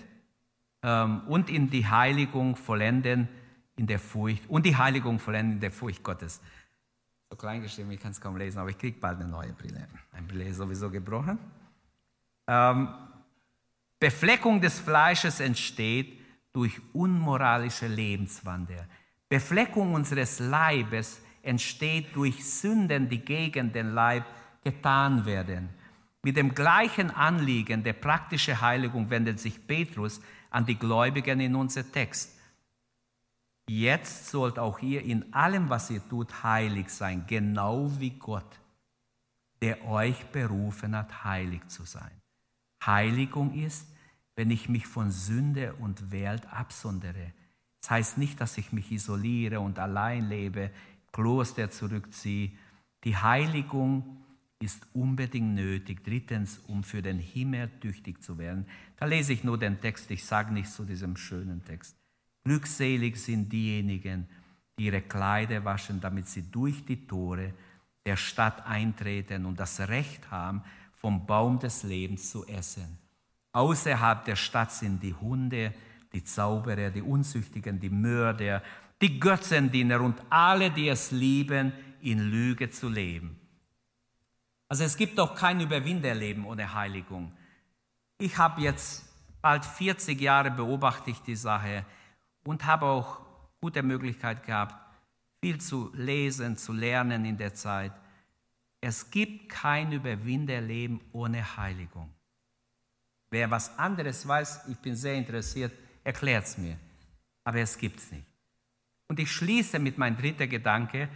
Ähm, 0.84 1.22
und 1.26 1.50
in 1.50 1.70
die 1.70 1.86
Heiligung 1.86 2.54
vollenden, 2.54 3.28
in 3.76 3.86
der 3.86 3.98
Furcht 3.98 4.48
und 4.48 4.66
die 4.66 4.76
Heiligung 4.76 5.18
vollenden 5.18 5.54
in 5.54 5.60
der 5.60 5.70
Furcht 5.72 6.02
Gottes. 6.04 6.40
So 7.30 7.36
klein 7.36 7.62
geschrieben, 7.62 7.90
ich 7.90 8.00
kann 8.00 8.12
es 8.12 8.20
kaum 8.20 8.36
lesen, 8.36 8.58
aber 8.58 8.70
ich 8.70 8.78
kriege 8.78 8.98
bald 9.00 9.18
eine 9.18 9.28
neue 9.28 9.52
Brille. 9.52 9.88
Eine 10.12 10.26
Brille 10.26 10.44
ist 10.44 10.58
sowieso 10.58 10.90
gebrochen. 10.90 11.38
Ähm, 12.46 12.88
Befleckung 14.02 14.60
des 14.60 14.80
Fleisches 14.80 15.38
entsteht 15.38 16.18
durch 16.52 16.80
unmoralische 16.92 17.86
Lebenswandel. 17.86 18.84
Befleckung 19.28 19.94
unseres 19.94 20.40
Leibes 20.40 21.22
entsteht 21.40 22.08
durch 22.16 22.44
Sünden, 22.44 23.08
die 23.08 23.20
gegen 23.20 23.72
den 23.72 23.94
Leib 23.94 24.24
getan 24.64 25.24
werden. 25.24 25.68
Mit 26.24 26.36
dem 26.36 26.52
gleichen 26.52 27.12
Anliegen 27.12 27.84
der 27.84 27.92
praktischen 27.92 28.60
Heiligung 28.60 29.08
wendet 29.08 29.38
sich 29.38 29.64
Petrus 29.68 30.20
an 30.50 30.66
die 30.66 30.80
Gläubigen 30.80 31.38
in 31.38 31.54
unser 31.54 31.92
Text. 31.92 32.36
Jetzt 33.68 34.26
sollt 34.26 34.58
auch 34.58 34.80
ihr 34.80 35.04
in 35.04 35.32
allem, 35.32 35.70
was 35.70 35.90
ihr 35.90 36.02
tut, 36.08 36.42
heilig 36.42 36.88
sein, 36.88 37.24
genau 37.28 37.88
wie 38.00 38.18
Gott, 38.18 38.58
der 39.60 39.86
euch 39.86 40.26
berufen 40.32 40.96
hat, 40.96 41.22
heilig 41.22 41.68
zu 41.68 41.84
sein. 41.84 42.10
Heiligung 42.84 43.54
ist, 43.54 43.91
wenn 44.36 44.50
ich 44.50 44.68
mich 44.68 44.86
von 44.86 45.10
Sünde 45.10 45.74
und 45.74 46.10
Welt 46.10 46.46
absondere. 46.52 47.32
Das 47.80 47.90
heißt 47.90 48.18
nicht, 48.18 48.40
dass 48.40 48.58
ich 48.58 48.72
mich 48.72 48.90
isoliere 48.92 49.60
und 49.60 49.78
allein 49.78 50.28
lebe, 50.28 50.70
Kloster 51.12 51.70
zurückziehe. 51.70 52.52
Die 53.04 53.16
Heiligung 53.16 54.22
ist 54.60 54.86
unbedingt 54.94 55.54
nötig. 55.54 56.04
Drittens, 56.04 56.58
um 56.68 56.84
für 56.84 57.02
den 57.02 57.18
Himmel 57.18 57.68
tüchtig 57.80 58.22
zu 58.22 58.38
werden. 58.38 58.66
Da 58.96 59.06
lese 59.06 59.32
ich 59.32 59.44
nur 59.44 59.58
den 59.58 59.80
Text, 59.80 60.10
ich 60.10 60.24
sage 60.24 60.52
nichts 60.54 60.76
zu 60.76 60.84
diesem 60.84 61.16
schönen 61.16 61.64
Text. 61.64 61.96
Glückselig 62.44 63.16
sind 63.16 63.52
diejenigen, 63.52 64.28
die 64.78 64.86
ihre 64.86 65.02
Kleider 65.02 65.64
waschen, 65.64 66.00
damit 66.00 66.28
sie 66.28 66.50
durch 66.50 66.84
die 66.84 67.06
Tore 67.06 67.52
der 68.06 68.16
Stadt 68.16 68.64
eintreten 68.66 69.46
und 69.46 69.60
das 69.60 69.80
Recht 69.80 70.30
haben, 70.30 70.62
vom 70.94 71.26
Baum 71.26 71.58
des 71.58 71.82
Lebens 71.82 72.30
zu 72.30 72.46
essen. 72.46 73.01
Außerhalb 73.52 74.24
der 74.24 74.36
Stadt 74.36 74.72
sind 74.72 75.02
die 75.02 75.14
Hunde, 75.14 75.74
die 76.12 76.24
Zauberer, 76.24 76.90
die 76.90 77.02
Unzüchtigen, 77.02 77.78
die 77.80 77.90
Mörder, 77.90 78.62
die 79.00 79.18
Götzendiener 79.18 80.00
und 80.00 80.22
alle, 80.30 80.70
die 80.70 80.88
es 80.88 81.10
lieben, 81.10 81.72
in 82.00 82.18
Lüge 82.18 82.70
zu 82.70 82.88
leben. 82.88 83.38
Also 84.68 84.84
es 84.84 84.96
gibt 84.96 85.20
auch 85.20 85.34
kein 85.34 85.60
Überwinderleben 85.60 86.44
ohne 86.44 86.72
Heiligung. 86.72 87.32
Ich 88.18 88.38
habe 88.38 88.62
jetzt 88.62 89.04
bald 89.42 89.64
40 89.64 90.20
Jahre 90.20 90.50
beobachtet 90.50 91.16
die 91.26 91.36
Sache 91.36 91.84
und 92.44 92.64
habe 92.64 92.86
auch 92.86 93.20
gute 93.60 93.82
Möglichkeit 93.82 94.44
gehabt, 94.44 94.74
viel 95.40 95.60
zu 95.60 95.90
lesen, 95.94 96.56
zu 96.56 96.72
lernen 96.72 97.24
in 97.24 97.36
der 97.36 97.52
Zeit. 97.52 97.92
Es 98.80 99.10
gibt 99.10 99.48
kein 99.48 99.92
Überwinderleben 99.92 101.00
ohne 101.12 101.56
Heiligung. 101.56 102.08
Wer 103.32 103.50
was 103.50 103.78
anderes 103.78 104.28
weiß, 104.28 104.68
ich 104.68 104.76
bin 104.76 104.94
sehr 104.94 105.14
interessiert, 105.14 105.72
erklärt 106.04 106.44
es 106.44 106.58
mir. 106.58 106.76
Aber 107.44 107.60
es 107.60 107.78
gibt 107.78 107.98
es 107.98 108.12
nicht. 108.12 108.26
Und 109.08 109.18
ich 109.18 109.32
schließe 109.32 109.78
mit 109.78 109.96
meinem 109.96 110.18
dritten 110.18 110.50
Gedanke. 110.50 111.08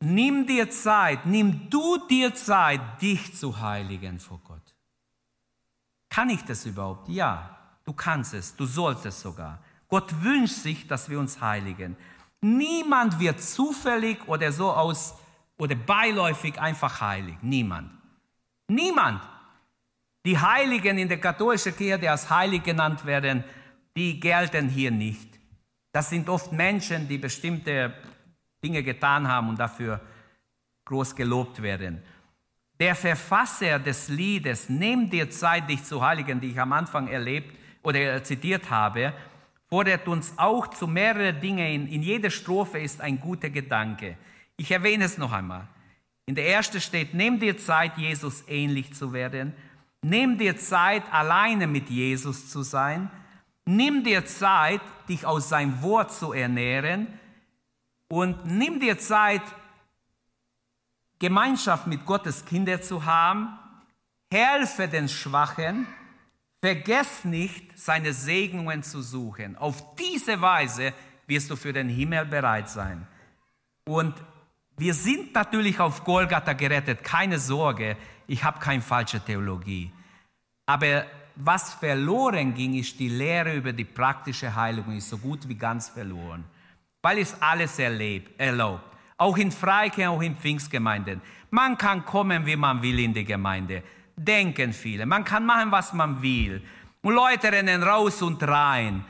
Nimm 0.00 0.48
dir 0.48 0.68
Zeit, 0.68 1.26
nimm 1.26 1.70
du 1.70 1.98
dir 2.08 2.34
Zeit, 2.34 2.80
dich 3.00 3.36
zu 3.36 3.60
heiligen 3.60 4.18
vor 4.18 4.40
Gott. 4.48 4.74
Kann 6.08 6.28
ich 6.28 6.42
das 6.42 6.66
überhaupt? 6.66 7.08
Ja, 7.08 7.56
du 7.84 7.92
kannst 7.92 8.34
es, 8.34 8.56
du 8.56 8.66
sollst 8.66 9.06
es 9.06 9.20
sogar. 9.20 9.62
Gott 9.86 10.12
wünscht 10.24 10.56
sich, 10.56 10.88
dass 10.88 11.08
wir 11.08 11.20
uns 11.20 11.40
heiligen. 11.40 11.96
Niemand 12.40 13.20
wird 13.20 13.40
zufällig 13.40 14.26
oder 14.26 14.50
so 14.50 14.72
aus 14.72 15.14
oder 15.56 15.76
beiläufig 15.76 16.60
einfach 16.60 17.00
heilig. 17.00 17.36
Niemand. 17.42 17.92
Niemand. 18.66 19.22
Die 20.24 20.38
Heiligen 20.38 20.98
in 20.98 21.08
der 21.08 21.20
katholischen 21.20 21.76
Kirche, 21.76 21.98
die 21.98 22.08
als 22.08 22.28
heilig 22.28 22.62
genannt 22.62 23.04
werden, 23.04 23.44
die 23.96 24.20
gelten 24.20 24.68
hier 24.68 24.90
nicht. 24.90 25.38
Das 25.92 26.10
sind 26.10 26.28
oft 26.28 26.52
Menschen, 26.52 27.08
die 27.08 27.18
bestimmte 27.18 27.94
Dinge 28.62 28.82
getan 28.82 29.26
haben 29.26 29.48
und 29.48 29.58
dafür 29.58 30.00
groß 30.84 31.14
gelobt 31.14 31.62
werden. 31.62 32.02
Der 32.78 32.94
Verfasser 32.94 33.78
des 33.78 34.08
Liedes, 34.08 34.68
Nimm 34.68 35.10
dir 35.10 35.30
Zeit, 35.30 35.68
dich 35.68 35.82
zu 35.82 36.04
heiligen, 36.04 36.40
die 36.40 36.50
ich 36.50 36.60
am 36.60 36.72
Anfang 36.72 37.08
erlebt 37.08 37.56
oder 37.82 38.22
zitiert 38.22 38.70
habe, 38.70 39.12
fordert 39.68 40.06
uns 40.08 40.32
auch 40.36 40.68
zu 40.68 40.86
mehreren 40.86 41.40
Dingen. 41.40 41.66
In, 41.66 41.88
in 41.88 42.02
jeder 42.02 42.30
Strophe 42.30 42.78
ist 42.78 43.00
ein 43.00 43.20
guter 43.20 43.50
Gedanke. 43.50 44.16
Ich 44.56 44.70
erwähne 44.70 45.04
es 45.04 45.18
noch 45.18 45.32
einmal. 45.32 45.66
In 46.26 46.34
der 46.34 46.48
ersten 46.48 46.80
steht, 46.80 47.14
nimm 47.14 47.40
dir 47.40 47.56
Zeit, 47.56 47.96
Jesus 47.96 48.44
ähnlich 48.48 48.94
zu 48.94 49.12
werden. 49.12 49.54
Nimm 50.02 50.38
dir 50.38 50.56
Zeit, 50.56 51.02
alleine 51.12 51.66
mit 51.66 51.90
Jesus 51.90 52.50
zu 52.50 52.62
sein. 52.62 53.10
Nimm 53.64 54.04
dir 54.04 54.24
Zeit, 54.26 54.80
dich 55.08 55.26
aus 55.26 55.48
seinem 55.48 55.82
Wort 55.82 56.12
zu 56.12 56.32
ernähren. 56.32 57.06
Und 58.08 58.46
nimm 58.46 58.80
dir 58.80 58.98
Zeit, 58.98 59.42
Gemeinschaft 61.18 61.86
mit 61.86 62.06
Gottes 62.06 62.44
Kindern 62.44 62.82
zu 62.82 63.04
haben. 63.04 63.58
Helfe 64.30 64.88
den 64.88 65.08
Schwachen 65.08 65.86
Vergesst 66.60 67.24
nicht, 67.24 67.78
seine 67.78 68.12
Segnungen 68.12 68.82
zu 68.82 69.00
suchen. 69.00 69.56
Auf 69.56 69.94
diese 69.94 70.40
Weise 70.40 70.92
wirst 71.28 71.50
du 71.50 71.56
für 71.56 71.72
den 71.72 71.88
Himmel 71.88 72.24
bereit 72.24 72.68
sein. 72.68 73.06
Und 73.84 74.14
wir 74.76 74.92
sind 74.92 75.34
natürlich 75.34 75.78
auf 75.78 76.04
Golgatha 76.04 76.54
gerettet, 76.54 77.04
keine 77.04 77.38
Sorge, 77.38 77.96
ich 78.28 78.44
habe 78.44 78.60
keine 78.60 78.80
falsche 78.80 79.18
Theologie. 79.18 79.90
Aber 80.66 81.04
was 81.34 81.74
verloren 81.74 82.54
ging, 82.54 82.74
ist 82.74 82.98
die 83.00 83.08
Lehre 83.08 83.56
über 83.56 83.72
die 83.72 83.84
praktische 83.84 84.54
Heiligung, 84.54 84.96
ist 84.96 85.08
so 85.08 85.18
gut 85.18 85.48
wie 85.48 85.56
ganz 85.56 85.88
verloren. 85.88 86.44
Weil 87.02 87.18
es 87.18 87.34
alles 87.42 87.78
erlebt, 87.80 88.40
erlaubt. 88.40 88.84
Auch 89.16 89.36
in 89.36 89.50
Freikirchen, 89.50 90.10
auch 90.12 90.22
in 90.22 90.36
Pfingstgemeinden. 90.36 91.20
Man 91.50 91.76
kann 91.76 92.04
kommen, 92.04 92.46
wie 92.46 92.54
man 92.54 92.80
will 92.80 93.00
in 93.00 93.12
die 93.12 93.24
Gemeinde 93.24 93.82
denken 94.18 94.72
viele. 94.72 95.06
Man 95.06 95.24
kann 95.24 95.46
machen, 95.46 95.70
was 95.70 95.92
man 95.92 96.20
will. 96.20 96.62
Und 97.02 97.14
Leute 97.14 97.52
rennen 97.52 97.82
raus 97.82 98.20
und 98.22 98.42
rein, 98.42 99.04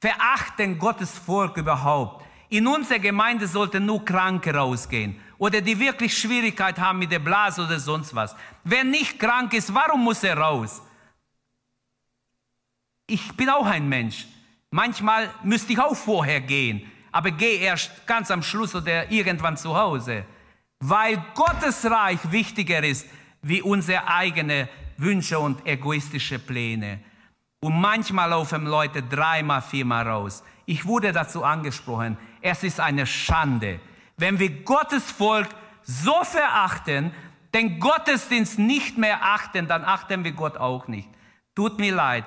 verachten 0.00 0.78
Gottes 0.78 1.18
Volk 1.18 1.56
überhaupt. 1.56 2.24
In 2.50 2.66
unserer 2.66 2.98
Gemeinde 2.98 3.46
sollten 3.46 3.86
nur 3.86 4.04
Kranke 4.04 4.54
rausgehen 4.54 5.18
oder 5.42 5.60
die 5.60 5.76
wirklich 5.76 6.16
Schwierigkeit 6.16 6.78
haben 6.78 7.00
mit 7.00 7.10
der 7.10 7.18
Blase 7.18 7.64
oder 7.64 7.80
sonst 7.80 8.14
was. 8.14 8.36
Wer 8.62 8.84
nicht 8.84 9.18
krank 9.18 9.52
ist, 9.54 9.74
warum 9.74 10.04
muss 10.04 10.22
er 10.22 10.38
raus? 10.38 10.80
Ich 13.08 13.36
bin 13.36 13.50
auch 13.50 13.66
ein 13.66 13.88
Mensch. 13.88 14.28
Manchmal 14.70 15.28
müsste 15.42 15.72
ich 15.72 15.80
auch 15.80 15.96
vorher 15.96 16.40
gehen, 16.40 16.88
aber 17.10 17.32
gehe 17.32 17.58
erst 17.58 18.06
ganz 18.06 18.30
am 18.30 18.40
Schluss 18.40 18.72
oder 18.76 19.10
irgendwann 19.10 19.56
zu 19.56 19.76
Hause, 19.76 20.24
weil 20.78 21.20
Gottes 21.34 21.90
Reich 21.90 22.20
wichtiger 22.30 22.84
ist 22.84 23.08
wie 23.42 23.62
unsere 23.62 24.06
eigenen 24.06 24.68
Wünsche 24.96 25.40
und 25.40 25.66
egoistische 25.66 26.38
Pläne. 26.38 27.00
Und 27.58 27.80
manchmal 27.80 28.30
laufen 28.30 28.64
Leute 28.66 29.02
dreimal, 29.02 29.60
viermal 29.60 30.06
raus. 30.06 30.44
Ich 30.66 30.86
wurde 30.86 31.10
dazu 31.10 31.42
angesprochen. 31.42 32.16
Es 32.40 32.62
ist 32.62 32.78
eine 32.78 33.06
Schande, 33.06 33.80
wenn 34.16 34.38
wir 34.38 34.62
Gottes 34.62 35.10
Volk 35.10 35.48
so 35.82 36.24
verachten, 36.24 37.12
den 37.54 37.78
Gottesdienst 37.78 38.58
nicht 38.58 38.98
mehr 38.98 39.22
achten, 39.22 39.66
dann 39.66 39.84
achten 39.84 40.24
wir 40.24 40.32
Gott 40.32 40.56
auch 40.56 40.88
nicht. 40.88 41.08
Tut 41.54 41.78
mir 41.78 41.94
leid, 41.94 42.24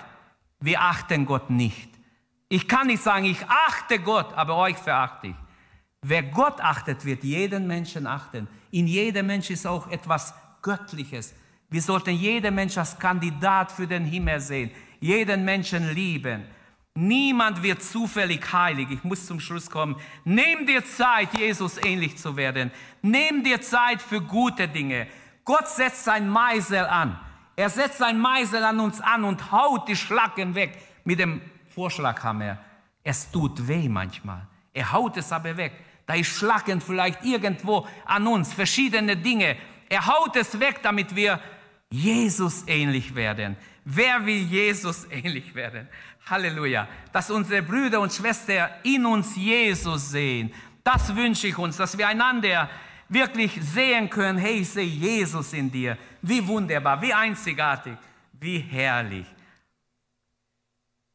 wir 0.59 0.81
achten 0.81 1.25
Gott 1.25 1.49
nicht. 1.49 1.89
Ich 2.47 2.67
kann 2.67 2.87
nicht 2.87 3.01
sagen, 3.01 3.25
ich 3.25 3.43
achte 3.47 3.99
Gott, 3.99 4.33
aber 4.33 4.55
euch 4.57 4.77
verachte 4.77 5.27
ich. 5.27 5.35
Wer 6.01 6.21
Gott 6.21 6.61
achtet, 6.61 7.03
wird 7.03 7.23
jeden 7.23 7.65
Menschen 7.65 8.05
achten. 8.05 8.47
In 8.69 8.85
jedem 8.85 9.25
Mensch 9.25 9.49
ist 9.49 9.65
auch 9.65 9.89
etwas 9.89 10.35
Göttliches. 10.61 11.33
Wir 11.69 11.81
sollten 11.81 12.11
jeden 12.11 12.53
Mensch 12.53 12.77
als 12.77 12.97
Kandidat 12.99 13.71
für 13.71 13.87
den 13.87 14.05
Himmel 14.05 14.39
sehen, 14.39 14.69
jeden 14.99 15.43
Menschen 15.43 15.93
lieben. 15.93 16.43
Niemand 16.97 17.61
wird 17.61 17.83
zufällig 17.83 18.53
heilig. 18.53 18.87
Ich 18.89 19.03
muss 19.03 19.25
zum 19.25 19.41
Schluss 19.41 19.69
kommen. 19.69 19.97
Nimm 20.23 20.65
dir 20.65 20.85
Zeit, 20.85 21.37
Jesus 21.37 21.77
ähnlich 21.83 22.17
zu 22.17 22.37
werden. 22.37 22.71
Nimm 23.01 23.43
dir 23.43 23.61
Zeit 23.61 24.01
für 24.01 24.21
gute 24.21 24.69
Dinge. 24.69 25.07
Gott 25.43 25.67
setzt 25.67 26.05
sein 26.05 26.29
Meisel 26.29 26.85
an. 26.85 27.19
Er 27.57 27.69
setzt 27.69 27.97
sein 27.97 28.17
Meisel 28.17 28.63
an 28.63 28.79
uns 28.79 29.01
an 29.01 29.25
und 29.25 29.51
haut 29.51 29.89
die 29.89 29.95
Schlacken 29.95 30.55
weg 30.55 30.77
mit 31.03 31.19
dem 31.19 31.41
Vorschlaghammer. 31.73 32.59
Es 33.03 33.29
tut 33.29 33.67
weh 33.67 33.89
manchmal. 33.89 34.47
Er 34.73 34.93
haut 34.93 35.17
es 35.17 35.33
aber 35.33 35.57
weg. 35.57 35.73
Da 36.05 36.13
ist 36.13 36.27
Schlacken 36.37 36.79
vielleicht 36.79 37.25
irgendwo 37.25 37.85
an 38.05 38.25
uns, 38.25 38.53
verschiedene 38.53 39.17
Dinge. 39.17 39.57
Er 39.89 40.05
haut 40.05 40.35
es 40.37 40.59
weg, 40.61 40.79
damit 40.81 41.13
wir 41.13 41.41
Jesus 41.89 42.63
ähnlich 42.67 43.15
werden. 43.15 43.57
Wer 43.85 44.25
will 44.25 44.41
Jesus 44.41 45.05
ähnlich 45.11 45.53
werden? 45.53 45.87
Halleluja. 46.25 46.87
Dass 47.13 47.29
unsere 47.29 47.61
Brüder 47.61 48.01
und 48.01 48.11
Schwestern 48.11 48.69
in 48.83 49.05
uns 49.05 49.35
Jesus 49.35 50.09
sehen. 50.09 50.51
Das 50.83 51.15
wünsche 51.15 51.47
ich 51.47 51.57
uns, 51.57 51.77
dass 51.77 51.97
wir 51.97 52.07
einander 52.07 52.69
wirklich 53.07 53.51
sehen 53.61 54.09
können, 54.09 54.39
hey, 54.39 54.61
ich 54.61 54.69
sehe 54.69 54.83
Jesus 54.83 55.53
in 55.53 55.71
dir. 55.71 55.97
Wie 56.21 56.45
wunderbar, 56.45 56.99
wie 57.01 57.13
einzigartig, 57.13 57.93
wie 58.33 58.59
herrlich. 58.59 59.27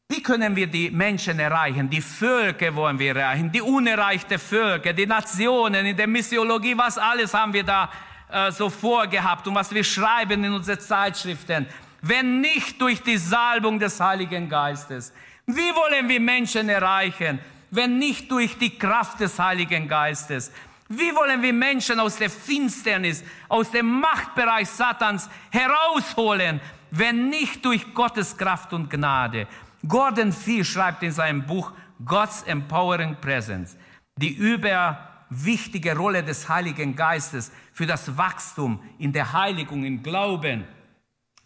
Wie 0.07 0.21
können 0.21 0.55
wir 0.55 0.67
die 0.67 0.91
Menschen 0.91 1.39
erreichen? 1.39 1.89
Die 1.89 2.01
Völker 2.01 2.75
wollen 2.75 2.99
wir 2.99 3.15
erreichen, 3.15 3.49
die 3.49 3.61
unerreichte 3.61 4.37
Völker, 4.39 4.91
die 4.91 5.05
Nationen, 5.05 5.85
in 5.85 5.95
der 5.95 6.07
Missiologie, 6.07 6.77
was 6.77 6.97
alles 6.97 7.33
haben 7.33 7.53
wir 7.53 7.63
da 7.63 7.89
äh, 8.29 8.51
so 8.51 8.69
vorgehabt 8.69 9.47
und 9.47 9.55
was 9.55 9.73
wir 9.73 9.83
schreiben 9.83 10.43
in 10.43 10.51
unsere 10.51 10.79
Zeitschriften, 10.79 11.65
wenn 12.01 12.41
nicht 12.41 12.81
durch 12.81 13.01
die 13.01 13.17
Salbung 13.17 13.79
des 13.79 13.99
Heiligen 13.99 14.49
Geistes. 14.49 15.13
Wie 15.45 15.75
wollen 15.75 16.07
wir 16.09 16.19
Menschen 16.19 16.69
erreichen, 16.69 17.39
wenn 17.69 17.99
nicht 17.99 18.31
durch 18.31 18.57
die 18.57 18.77
Kraft 18.77 19.19
des 19.19 19.37
Heiligen 19.39 19.87
Geistes? 19.87 20.51
Wie 20.89 21.15
wollen 21.15 21.41
wir 21.41 21.53
Menschen 21.53 21.99
aus 21.99 22.17
der 22.17 22.29
Finsternis, 22.29 23.23
aus 23.47 23.71
dem 23.71 24.01
Machtbereich 24.01 24.67
Satans 24.67 25.29
herausholen, 25.49 26.59
wenn 26.91 27.29
nicht 27.29 27.63
durch 27.63 27.93
Gottes 27.93 28.35
Kraft 28.37 28.73
und 28.73 28.89
Gnade? 28.89 29.47
Gordon 29.87 30.33
Fee 30.33 30.63
schreibt 30.63 31.01
in 31.03 31.11
seinem 31.11 31.45
Buch 31.45 31.71
God's 32.03 32.43
Empowering 32.43 33.15
Presence 33.21 33.77
die 34.17 34.33
überwichtige 34.33 35.95
Rolle 35.95 36.23
des 36.23 36.47
Heiligen 36.49 36.95
Geistes 36.95 37.51
für 37.73 37.85
das 37.85 38.17
Wachstum 38.17 38.81
in 38.99 39.13
der 39.13 39.33
Heiligung, 39.33 39.83
im 39.83 40.03
Glauben. 40.03 40.65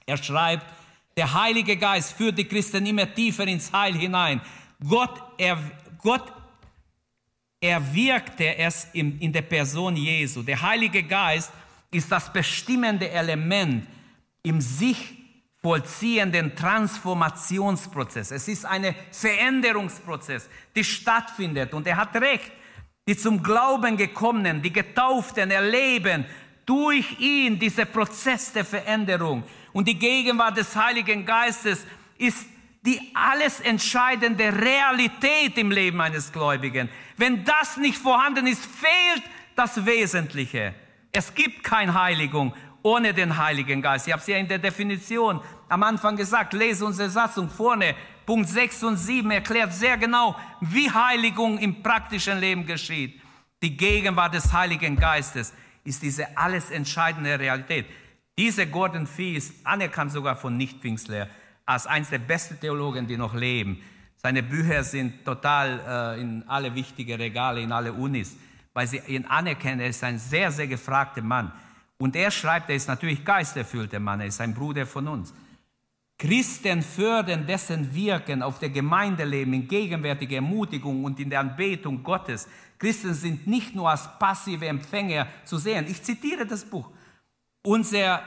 Er 0.05 0.17
schreibt, 0.17 0.65
der 1.17 1.33
Heilige 1.33 1.77
Geist 1.77 2.13
führt 2.13 2.37
die 2.37 2.45
Christen 2.45 2.85
immer 2.85 3.13
tiefer 3.13 3.47
ins 3.47 3.71
Heil 3.71 3.95
hinein. 3.95 4.41
Gott, 4.87 5.21
er, 5.37 5.57
Gott 5.97 6.31
erwirkte 7.59 8.57
es 8.57 8.87
in, 8.93 9.19
in 9.19 9.31
der 9.31 9.41
Person 9.41 9.95
Jesu. 9.95 10.43
Der 10.43 10.61
Heilige 10.61 11.03
Geist 11.03 11.51
ist 11.91 12.11
das 12.11 12.31
bestimmende 12.31 13.09
Element 13.09 13.87
im 14.43 14.61
sich 14.61 14.97
vollziehenden 15.61 16.55
Transformationsprozess. 16.55 18.31
Es 18.31 18.47
ist 18.47 18.65
ein 18.65 18.93
Veränderungsprozess, 19.11 20.47
der 20.75 20.83
stattfindet. 20.83 21.73
Und 21.73 21.87
er 21.87 21.97
hat 21.97 22.15
recht 22.15 22.51
die 23.07 23.15
zum 23.15 23.41
Glauben 23.43 23.97
gekommenen, 23.97 24.61
die 24.61 24.73
Getauften 24.73 25.51
erleben 25.51 26.25
durch 26.65 27.19
ihn 27.19 27.59
diese 27.59 27.85
Prozess 27.85 28.51
der 28.51 28.65
Veränderung. 28.65 29.43
Und 29.73 29.87
die 29.87 29.97
Gegenwart 29.97 30.57
des 30.57 30.75
Heiligen 30.75 31.25
Geistes 31.25 31.85
ist 32.17 32.45
die 32.85 33.01
alles 33.13 33.59
entscheidende 33.59 34.53
Realität 34.53 35.57
im 35.57 35.71
Leben 35.71 35.99
eines 36.01 36.31
Gläubigen. 36.31 36.87
Wenn 37.17 37.43
das 37.43 37.77
nicht 37.77 37.97
vorhanden 37.97 38.45
ist, 38.47 38.63
fehlt 38.63 39.23
das 39.55 39.85
Wesentliche. 39.85 40.75
Es 41.11 41.33
gibt 41.33 41.63
keine 41.63 41.99
Heiligung 41.99 42.53
ohne 42.83 43.13
den 43.13 43.37
Heiligen 43.37 43.81
Geist. 43.81 44.05
Ich 44.05 44.13
habe 44.13 44.21
es 44.21 44.27
ja 44.27 44.37
in 44.37 44.47
der 44.47 44.59
Definition 44.59 45.41
am 45.67 45.81
Anfang 45.81 46.15
gesagt, 46.15 46.53
lese 46.53 46.85
unsere 46.85 47.09
Satzung 47.09 47.49
vorne. 47.49 47.95
Punkt 48.25 48.47
6 48.47 48.83
und 48.83 48.97
7 48.97 49.31
erklärt 49.31 49.73
sehr 49.73 49.97
genau, 49.97 50.35
wie 50.61 50.91
Heiligung 50.91 51.57
im 51.57 51.81
praktischen 51.81 52.39
Leben 52.39 52.65
geschieht. 52.65 53.19
Die 53.63 53.75
Gegenwart 53.75 54.35
des 54.35 54.53
Heiligen 54.53 54.95
Geistes 54.95 55.53
ist 55.85 56.01
diese 56.01 56.37
alles 56.37 56.71
entscheidende 56.71 57.39
Realität. 57.39 57.85
Dieser 58.37 58.65
Gordon 58.65 59.07
Fee 59.07 59.35
ist 59.35 59.53
anerkannt 59.63 60.11
sogar 60.11 60.35
von 60.35 60.57
Nicht-Pfingstler 60.57 61.29
als 61.65 61.87
eines 61.87 62.09
der 62.09 62.19
besten 62.19 62.59
Theologen, 62.59 63.07
die 63.07 63.17
noch 63.17 63.33
leben. 63.33 63.81
Seine 64.17 64.43
Bücher 64.43 64.83
sind 64.83 65.23
total 65.23 66.17
äh, 66.17 66.21
in 66.21 66.43
alle 66.47 66.73
wichtigen 66.75 67.15
Regale, 67.19 67.61
in 67.61 67.71
alle 67.71 67.93
Unis, 67.93 68.35
weil 68.73 68.87
sie 68.87 69.01
ihn 69.07 69.25
anerkennen. 69.25 69.79
Er 69.79 69.89
ist 69.89 70.03
ein 70.03 70.19
sehr, 70.19 70.51
sehr 70.51 70.67
gefragter 70.67 71.21
Mann. 71.21 71.51
Und 71.97 72.15
er 72.15 72.29
schreibt, 72.29 72.69
er 72.69 72.75
ist 72.75 72.87
natürlich 72.87 73.23
geisterfüllter 73.23 73.99
Mann, 73.99 74.19
er 74.19 74.27
ist 74.27 74.41
ein 74.41 74.53
Bruder 74.53 74.85
von 74.85 75.07
uns. 75.07 75.33
Christen 76.17 76.81
fördern 76.81 77.45
dessen 77.45 77.93
Wirken 77.93 78.41
auf 78.41 78.59
der 78.59 78.69
Gemeindeleben 78.69 79.53
in 79.53 79.67
gegenwärtiger 79.67 80.37
Ermutigung 80.37 81.03
und 81.03 81.19
in 81.19 81.29
der 81.29 81.41
Anbetung 81.41 82.03
Gottes. 82.03 82.47
Christen 82.77 83.13
sind 83.13 83.47
nicht 83.47 83.75
nur 83.75 83.89
als 83.89 84.07
passive 84.17 84.67
Empfänger 84.67 85.27
zu 85.43 85.57
sehen. 85.57 85.85
Ich 85.89 86.01
zitiere 86.03 86.45
das 86.45 86.63
Buch. 86.63 86.89
Unser, 87.65 88.21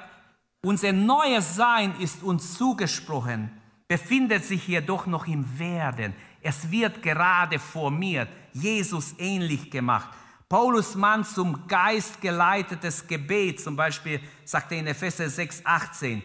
unser 0.63 0.93
neues 0.93 1.57
Sein 1.57 1.95
ist 1.99 2.23
uns 2.23 2.55
zugesprochen, 2.55 3.51
befindet 3.87 4.45
sich 4.45 4.69
jedoch 4.69 5.07
noch 5.07 5.27
im 5.27 5.59
Werden. 5.59 6.15
Es 6.43 6.71
wird 6.71 7.03
gerade 7.03 7.59
formiert, 7.59 8.29
Jesus 8.53 9.15
ähnlich 9.19 9.71
gemacht. 9.71 10.11
Paulus 10.49 10.95
Mann 10.95 11.25
zum 11.25 11.67
Geist 11.67 12.21
geleitetes 12.21 13.07
Gebet, 13.07 13.61
zum 13.61 13.77
Beispiel 13.77 14.21
sagt 14.45 14.73
er 14.73 14.79
in 14.79 14.87
Epheser 14.87 15.29
6, 15.29 15.63
18, 15.65 16.23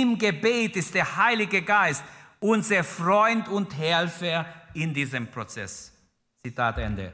im 0.00 0.18
Gebet 0.18 0.76
ist 0.76 0.94
der 0.94 1.16
Heilige 1.16 1.62
Geist 1.62 2.04
unser 2.40 2.84
Freund 2.84 3.48
und 3.48 3.76
Helfer 3.76 4.46
in 4.74 4.92
diesem 4.92 5.30
Prozess. 5.30 5.92
Zitat 6.44 6.78
Ende. 6.78 7.12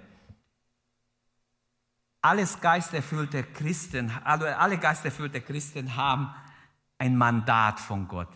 Alles 2.22 2.61
geisterfüllte 2.61 3.45
Christen, 3.45 4.11
alle, 4.24 4.57
alle 4.59 4.76
geisterfüllte 4.76 5.41
Christen 5.41 5.97
haben 5.97 6.35
ein 6.99 7.16
Mandat 7.16 7.81
von 7.81 8.09
Gott. 8.09 8.28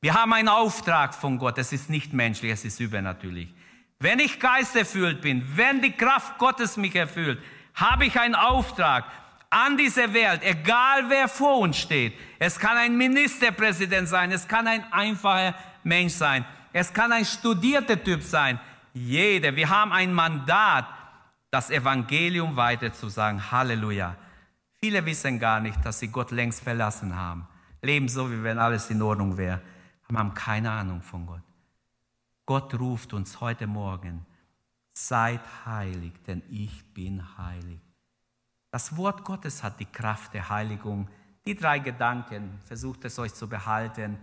Wir 0.00 0.14
haben 0.14 0.32
einen 0.32 0.48
Auftrag 0.48 1.14
von 1.14 1.38
Gott. 1.38 1.58
Es 1.58 1.72
ist 1.72 1.88
nicht 1.88 2.12
menschlich, 2.12 2.52
es 2.52 2.64
ist 2.64 2.80
übernatürlich. 2.80 3.54
Wenn 3.98 4.18
ich 4.18 4.40
geisterfüllt 4.40 5.20
bin, 5.20 5.56
wenn 5.56 5.80
die 5.80 5.92
Kraft 5.92 6.38
Gottes 6.38 6.76
mich 6.76 6.94
erfüllt, 6.94 7.42
habe 7.74 8.04
ich 8.04 8.18
einen 8.18 8.34
Auftrag 8.34 9.04
an 9.52 9.76
diese 9.76 10.12
Welt, 10.14 10.42
egal 10.42 11.08
wer 11.08 11.28
vor 11.28 11.58
uns 11.58 11.76
steht. 11.76 12.14
Es 12.38 12.58
kann 12.58 12.76
ein 12.78 12.96
Ministerpräsident 12.96 14.08
sein, 14.08 14.32
es 14.32 14.48
kann 14.48 14.66
ein 14.66 14.90
einfacher 14.92 15.54
Mensch 15.84 16.14
sein, 16.14 16.44
es 16.72 16.92
kann 16.92 17.12
ein 17.12 17.24
studierter 17.24 18.02
Typ 18.02 18.22
sein. 18.22 18.58
Jeder, 18.94 19.54
wir 19.54 19.68
haben 19.68 19.92
ein 19.92 20.12
Mandat, 20.12 20.86
das 21.50 21.70
Evangelium 21.70 22.56
weiterzusagen. 22.56 23.50
Halleluja. 23.50 24.16
Viele 24.80 25.04
wissen 25.04 25.38
gar 25.38 25.60
nicht, 25.60 25.84
dass 25.84 25.98
sie 25.98 26.08
Gott 26.08 26.30
längst 26.30 26.62
verlassen 26.62 27.14
haben. 27.14 27.46
Leben 27.82 28.08
so, 28.08 28.30
wie 28.30 28.42
wenn 28.42 28.58
alles 28.58 28.88
in 28.88 29.02
Ordnung 29.02 29.36
wäre. 29.36 29.60
Aber 30.08 30.18
haben 30.18 30.34
keine 30.34 30.70
Ahnung 30.70 31.02
von 31.02 31.26
Gott. 31.26 31.42
Gott 32.46 32.72
ruft 32.80 33.12
uns 33.12 33.40
heute 33.40 33.66
Morgen, 33.66 34.24
seid 34.94 35.40
heilig, 35.66 36.12
denn 36.26 36.42
ich 36.48 36.84
bin 36.94 37.22
heilig. 37.36 37.80
Das 38.72 38.96
Wort 38.96 39.22
Gottes 39.22 39.62
hat 39.62 39.78
die 39.78 39.84
Kraft 39.84 40.32
der 40.32 40.48
Heiligung. 40.48 41.06
Die 41.44 41.54
drei 41.54 41.78
Gedanken, 41.78 42.58
versucht 42.64 43.04
es 43.04 43.18
euch 43.18 43.34
zu 43.34 43.46
behalten. 43.46 44.16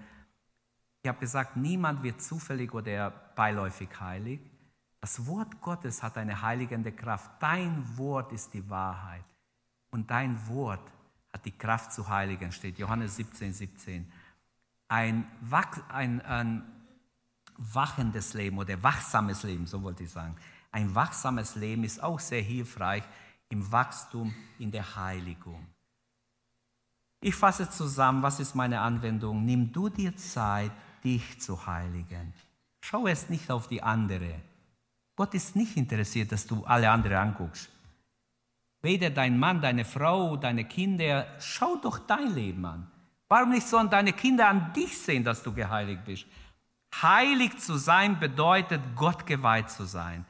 Ich 1.04 1.08
habe 1.08 1.20
gesagt, 1.20 1.56
niemand 1.56 2.02
wird 2.02 2.20
zufällig 2.20 2.74
oder 2.74 3.12
beiläufig 3.12 3.90
heilig. 4.00 4.40
Das 5.02 5.28
Wort 5.28 5.62
Gottes 5.62 6.02
hat 6.02 6.18
eine 6.18 6.42
heiligende 6.42 6.92
Kraft. 6.92 7.30
Dein 7.40 7.86
Wort 7.96 8.34
ist 8.34 8.52
die 8.56 8.68
Wahrheit. 8.68 9.24
Und 9.92 10.10
dein 10.10 10.48
Wort 10.48 10.92
hat 11.32 11.46
die 11.46 11.56
Kraft 11.56 11.94
zu 11.94 12.10
heiligen, 12.10 12.52
steht 12.52 12.80
Johannes 12.80 13.18
17, 13.18 13.54
17. 13.54 14.12
Ein, 14.88 15.28
ein, 15.90 16.22
ein 16.22 16.64
wachendes 17.56 18.34
Leben 18.34 18.58
oder 18.58 18.82
wachsames 18.82 19.44
Leben, 19.44 19.68
so 19.68 19.84
wollte 19.84 20.06
ich 20.06 20.10
sagen. 20.10 20.36
Ein 20.72 20.96
wachsames 20.96 21.56
Leben 21.56 21.84
ist 21.84 22.02
auch 22.02 22.20
sehr 22.20 22.42
hilfreich 22.42 23.04
im 23.50 23.72
Wachstum 23.72 24.34
in 24.60 24.72
der 24.72 24.96
Heiligung. 24.96 25.66
Ich 27.22 27.36
fasse 27.36 27.70
zusammen, 27.70 28.24
was 28.24 28.40
ist 28.40 28.56
meine 28.56 28.80
Anwendung? 28.80 29.44
Nimm 29.44 29.74
du 29.74 29.90
dir 29.90 30.16
Zeit, 30.16 30.72
dich 31.04 31.42
zu 31.42 31.66
heiligen. 31.66 32.34
Schau 32.82 33.08
es 33.08 33.30
nicht 33.30 33.52
auf 33.52 33.68
die 33.68 33.84
andere. 33.84 34.36
Gott 35.16 35.34
ist 35.34 35.56
nicht 35.56 35.76
interessiert, 35.76 36.32
dass 36.32 36.48
du 36.48 36.64
alle 36.64 36.90
anderen 36.90 37.18
anguckst. 37.18 37.70
Weder 38.82 39.10
dein 39.10 39.38
Mann, 39.38 39.60
deine 39.60 39.84
Frau, 39.84 40.38
deine 40.38 40.64
Kinder, 40.64 41.28
schau 41.40 41.76
doch 41.76 42.00
dein 42.00 42.34
Leben 42.34 42.66
an. 42.66 42.90
Warum 43.28 43.50
nicht 43.50 43.68
sollen 43.68 43.90
deine 43.90 44.14
Kinder 44.14 44.48
an 44.48 44.72
dich 44.74 44.98
sehen, 44.98 45.26
dass 45.26 45.44
du 45.44 45.54
geheiligt 45.54 46.06
bist? 46.06 46.26
Heilig 47.02 47.58
zu 47.58 47.76
sein 47.76 48.20
bedeutet, 48.20 48.82
Gott 48.96 49.26
geweiht 49.26 49.70
zu 49.70 49.84
sein 49.84 50.26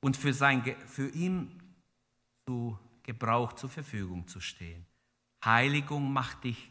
und 0.00 0.16
für, 0.16 0.34
sein, 0.34 0.62
für 0.86 1.08
ihn 1.08 1.61
zu 2.46 2.78
Gebrauch 3.02 3.52
zur 3.54 3.70
Verfügung 3.70 4.26
zu 4.26 4.40
stehen. 4.40 4.86
Heiligung 5.44 6.12
macht 6.12 6.44
dich 6.44 6.70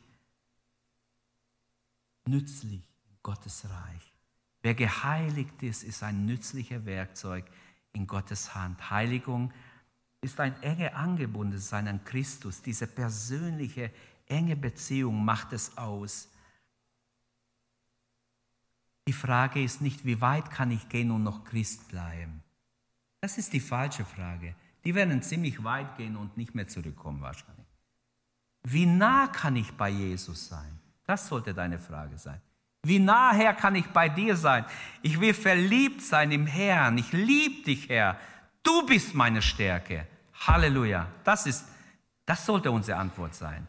nützlich 2.26 2.82
in 3.10 3.18
Gottes 3.22 3.66
Reich. 3.70 4.14
Wer 4.62 4.76
geheiligt 4.76 5.62
ist, 5.64 5.84
ist 5.84 6.04
ein 6.04 6.26
nützlicher 6.26 6.86
Werkzeug 6.86 7.46
in 7.94 8.08
Gottes 8.08 8.56
Hand. 8.56 8.90
Heiligung 8.90 9.52
ist 10.22 10.40
ein 10.40 10.62
enge 10.62 10.96
Angebundensein 10.96 11.88
an 11.88 12.04
Christus. 12.04 12.62
Diese 12.62 12.88
persönliche, 12.88 13.92
enge 14.28 14.56
Beziehung 14.56 15.26
macht 15.26 15.52
es 15.52 15.78
aus. 15.78 16.30
Die 19.08 19.14
Frage 19.14 19.64
ist 19.64 19.82
nicht, 19.82 20.06
wie 20.06 20.22
weit 20.22 20.52
kann 20.52 20.72
ich 20.72 20.88
gehen 20.88 21.12
und 21.12 21.24
noch 21.24 21.44
Christ 21.44 21.88
bleiben? 21.90 22.44
Das 23.20 23.38
ist 23.38 23.52
die 23.52 23.60
falsche 23.60 24.06
Frage. 24.06 24.56
Die 24.84 24.96
werden 24.96 25.22
ziemlich 25.22 25.64
weit 25.64 25.98
gehen 25.98 26.16
und 26.16 26.38
nicht 26.38 26.56
mehr 26.56 26.68
zurückkommen 26.68 27.22
wahrscheinlich. 27.22 27.68
Wie 28.64 28.86
nah 28.86 29.28
kann 29.28 29.56
ich 29.56 29.72
bei 29.74 29.90
Jesus 29.90 30.48
sein? 30.48 30.80
Das 31.06 31.28
sollte 31.28 31.54
deine 31.54 31.80
Frage 31.80 32.18
sein. 32.18 32.42
Wie 32.84 33.00
nahe 33.00 33.54
kann 33.56 33.76
ich 33.76 33.88
bei 33.88 34.10
dir 34.10 34.36
sein? 34.36 34.66
Ich 35.02 35.20
will 35.20 35.34
verliebt 35.34 36.02
sein 36.02 36.32
im 36.32 36.48
Herrn. 36.48 36.98
Ich 36.98 37.12
liebe 37.12 37.64
dich, 37.64 37.90
Herr. 37.90 38.18
Du 38.64 38.86
bist 38.86 39.14
meine 39.14 39.42
Stärke. 39.42 40.08
Halleluja. 40.48 41.08
Das 41.24 41.46
ist, 41.46 41.66
das 42.26 42.46
sollte 42.46 42.72
unsere 42.72 42.98
Antwort 42.98 43.36
sein. 43.36 43.68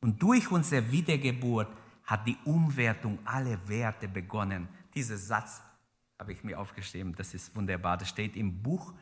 Und 0.00 0.22
durch 0.22 0.50
unsere 0.50 0.90
Wiedergeburt 0.90 1.68
hat 2.04 2.26
die 2.26 2.36
Umwertung 2.44 3.18
aller 3.24 3.56
Werte 3.68 4.08
begonnen. 4.08 4.68
Dieser 4.94 5.16
Satz 5.16 5.62
habe 6.18 6.32
ich 6.32 6.44
mir 6.44 6.58
aufgeschrieben. 6.58 7.14
Das 7.14 7.32
ist 7.32 7.54
wunderbar. 7.56 7.96
Das 7.96 8.08
steht 8.10 8.36
im 8.36 8.62
Buch 8.62 8.92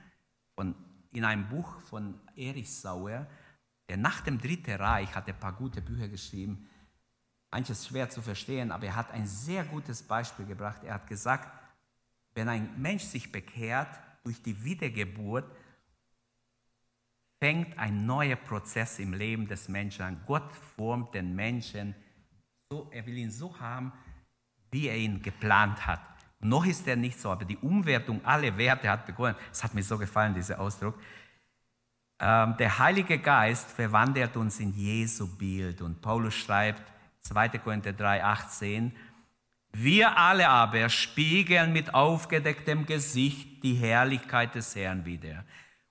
von, 0.54 0.74
in 1.12 1.24
einem 1.24 1.48
Buch 1.48 1.80
von 1.80 2.20
Erich 2.36 2.72
Sauer. 2.74 3.26
Der 3.88 3.96
nach 3.96 4.20
dem 4.20 4.38
Dritten 4.38 4.76
Reich 4.76 5.14
hat 5.14 5.28
ein 5.28 5.38
paar 5.38 5.54
gute 5.54 5.80
Bücher 5.80 6.08
geschrieben 6.08 6.68
manches 7.50 7.86
schwer 7.86 8.10
zu 8.10 8.22
verstehen, 8.22 8.72
aber 8.72 8.86
er 8.86 8.96
hat 8.96 9.10
ein 9.10 9.26
sehr 9.26 9.64
gutes 9.64 10.02
Beispiel 10.02 10.46
gebracht. 10.46 10.82
Er 10.84 10.94
hat 10.94 11.06
gesagt, 11.06 11.48
wenn 12.34 12.48
ein 12.48 12.80
Mensch 12.80 13.04
sich 13.04 13.32
bekehrt 13.32 13.98
durch 14.24 14.42
die 14.42 14.64
Wiedergeburt, 14.64 15.50
fängt 17.40 17.78
ein 17.78 18.04
neuer 18.04 18.36
Prozess 18.36 18.98
im 18.98 19.14
Leben 19.14 19.46
des 19.46 19.68
Menschen 19.68 20.02
an. 20.02 20.22
Gott 20.26 20.52
formt 20.76 21.14
den 21.14 21.34
Menschen 21.34 21.94
so, 22.70 22.88
er 22.90 23.06
will 23.06 23.16
ihn 23.16 23.30
so 23.30 23.58
haben, 23.58 23.92
wie 24.70 24.88
er 24.88 24.96
ihn 24.96 25.22
geplant 25.22 25.86
hat. 25.86 26.02
Noch 26.40 26.66
ist 26.66 26.86
er 26.86 26.96
nicht 26.96 27.20
so, 27.20 27.30
aber 27.30 27.44
die 27.44 27.56
Umwertung 27.56 28.24
aller 28.24 28.56
Werte 28.56 28.88
hat 28.88 29.06
begonnen. 29.06 29.36
Es 29.50 29.64
hat 29.64 29.74
mir 29.74 29.82
so 29.82 29.98
gefallen, 29.98 30.34
dieser 30.34 30.60
Ausdruck. 30.60 30.94
Ähm, 32.20 32.56
der 32.58 32.78
Heilige 32.78 33.18
Geist 33.18 33.70
verwandelt 33.70 34.36
uns 34.36 34.60
in 34.60 34.72
Jesu 34.72 35.26
Bild. 35.36 35.82
Und 35.82 36.00
Paulus 36.00 36.34
schreibt, 36.34 36.92
2. 37.22 37.48
Korinther 37.58 37.92
3, 37.92 38.24
18. 38.24 38.92
Wir 39.72 40.16
alle 40.16 40.48
aber 40.48 40.88
spiegeln 40.88 41.72
mit 41.72 41.92
aufgedecktem 41.92 42.86
Gesicht 42.86 43.62
die 43.62 43.74
Herrlichkeit 43.74 44.54
des 44.54 44.74
Herrn 44.74 45.04
wieder 45.04 45.44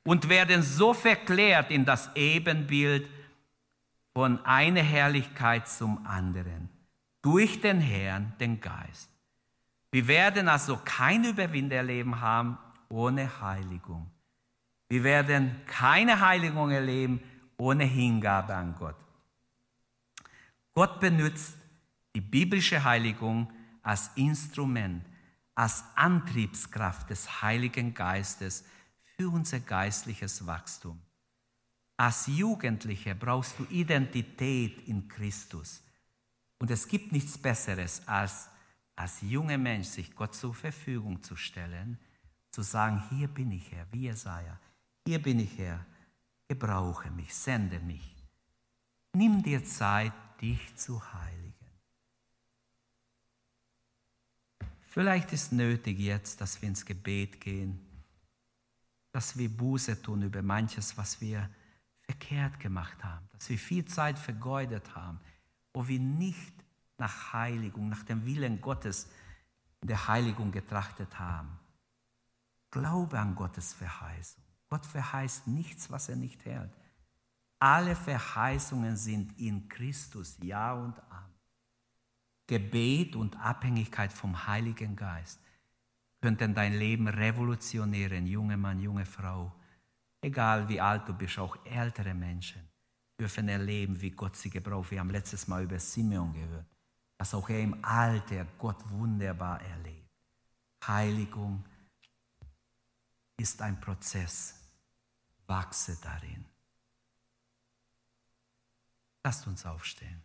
und 0.03 0.29
werden 0.29 0.63
so 0.63 0.93
verklärt 0.93 1.69
in 1.69 1.85
das 1.85 2.09
Ebenbild 2.15 3.07
von 4.13 4.43
einer 4.45 4.81
Herrlichkeit 4.81 5.67
zum 5.67 6.05
anderen 6.07 6.69
durch 7.21 7.61
den 7.61 7.79
Herrn, 7.79 8.33
den 8.39 8.59
Geist. 8.59 9.16
Wir 9.97 10.07
werden 10.07 10.47
also 10.47 10.79
kein 10.85 11.23
Überwinderleben 11.23 12.21
haben 12.21 12.59
ohne 12.87 13.41
Heiligung. 13.41 14.11
Wir 14.89 15.03
werden 15.03 15.59
keine 15.65 16.21
Heiligung 16.21 16.69
erleben 16.69 17.19
ohne 17.57 17.85
Hingabe 17.85 18.53
an 18.53 18.75
Gott. 18.75 18.95
Gott 20.75 20.99
benutzt 20.99 21.57
die 22.13 22.21
biblische 22.21 22.83
Heiligung 22.83 23.51
als 23.81 24.11
Instrument, 24.13 25.03
als 25.55 25.83
Antriebskraft 25.95 27.09
des 27.09 27.41
Heiligen 27.41 27.95
Geistes 27.95 28.65
für 29.15 29.29
unser 29.29 29.61
geistliches 29.61 30.45
Wachstum. 30.45 31.01
Als 31.97 32.27
Jugendlicher 32.27 33.15
brauchst 33.15 33.57
du 33.57 33.65
Identität 33.71 34.87
in 34.87 35.07
Christus. 35.07 35.81
Und 36.59 36.69
es 36.69 36.87
gibt 36.87 37.11
nichts 37.11 37.35
Besseres, 37.35 38.07
als 38.07 38.49
als 38.97 39.21
junger 39.21 39.57
Mensch 39.57 39.87
sich 39.87 40.13
Gott 40.13 40.35
zur 40.35 40.53
Verfügung 40.53 41.23
zu 41.23 41.35
stellen, 41.35 41.97
zu 42.51 42.61
sagen, 42.61 43.01
hier 43.09 43.29
bin 43.29 43.51
ich 43.51 43.71
Herr, 43.71 43.85
wie 43.91 44.01
Jesaja, 44.01 44.59
hier 45.05 45.21
bin 45.21 45.39
ich 45.39 45.57
Herr, 45.57 45.85
gebrauche 46.47 47.09
mich, 47.11 47.33
sende 47.33 47.79
mich. 47.79 48.15
Nimm 49.13 49.41
dir 49.41 49.63
Zeit, 49.63 50.13
dich 50.41 50.75
zu 50.75 51.01
heiligen. 51.13 51.47
vielleicht 54.97 55.31
ist 55.31 55.51
nötig 55.51 55.99
jetzt, 55.99 56.41
dass 56.41 56.59
wir 56.59 56.69
ins 56.69 56.83
Gebet 56.83 57.39
gehen, 57.39 57.79
dass 59.11 59.37
wir 59.37 59.47
Buße 59.47 60.01
tun 60.01 60.23
über 60.23 60.41
manches, 60.41 60.97
was 60.97 61.21
wir 61.21 61.47
verkehrt 62.01 62.59
gemacht 62.59 63.03
haben, 63.03 63.29
dass 63.33 63.47
wir 63.47 63.59
viel 63.59 63.85
Zeit 63.85 64.17
vergeudet 64.17 64.95
haben, 64.95 65.19
wo 65.71 65.87
wir 65.87 65.99
nicht 65.99 66.56
nach 66.97 67.33
Heiligung, 67.33 67.89
nach 67.89 68.03
dem 68.03 68.25
Willen 68.25 68.61
Gottes 68.61 69.09
der 69.81 70.07
Heiligung 70.07 70.51
getrachtet 70.51 71.19
haben. 71.19 71.59
Glaube 72.71 73.19
an 73.19 73.35
Gottes 73.35 73.73
Verheißung. 73.73 74.43
Gott 74.69 74.85
verheißt 74.85 75.47
nichts, 75.47 75.89
was 75.89 76.09
er 76.09 76.15
nicht 76.15 76.43
hält. 76.45 76.71
Alle 77.59 77.95
Verheißungen 77.95 78.97
sind 78.97 79.39
in 79.39 79.67
Christus, 79.69 80.37
Ja 80.41 80.73
und 80.73 80.99
Amen. 81.09 81.33
Gebet 82.47 83.15
und 83.15 83.35
Abhängigkeit 83.37 84.13
vom 84.13 84.47
Heiligen 84.47 84.95
Geist 84.95 85.39
könnten 86.21 86.53
dein 86.53 86.73
Leben 86.73 87.07
revolutionieren, 87.07 88.25
junge 88.25 88.57
Mann, 88.57 88.79
junge 88.79 89.05
Frau. 89.05 89.53
Egal 90.21 90.67
wie 90.69 90.81
alt 90.81 91.07
du 91.07 91.13
bist, 91.13 91.39
auch 91.39 91.57
ältere 91.65 92.13
Menschen 92.13 92.67
dürfen 93.19 93.49
erleben, 93.49 93.99
wie 94.01 94.11
Gott 94.11 94.35
sie 94.35 94.49
gebraucht. 94.49 94.91
Wir 94.91 94.99
haben 94.99 95.09
letztes 95.09 95.47
Mal 95.47 95.63
über 95.63 95.79
Simeon 95.79 96.33
gehört, 96.33 96.67
dass 97.17 97.33
auch 97.33 97.49
er 97.49 97.61
im 97.61 97.83
Alter 97.83 98.45
Gott 98.57 98.77
wunderbar 98.91 99.61
erlebt. 99.61 100.07
Heiligung 100.85 101.65
ist 103.37 103.61
ein 103.61 103.79
Prozess. 103.79 104.55
Wachse 105.47 105.97
darin. 106.01 106.45
Lasst 109.23 109.47
uns 109.47 109.65
aufstehen. 109.65 110.23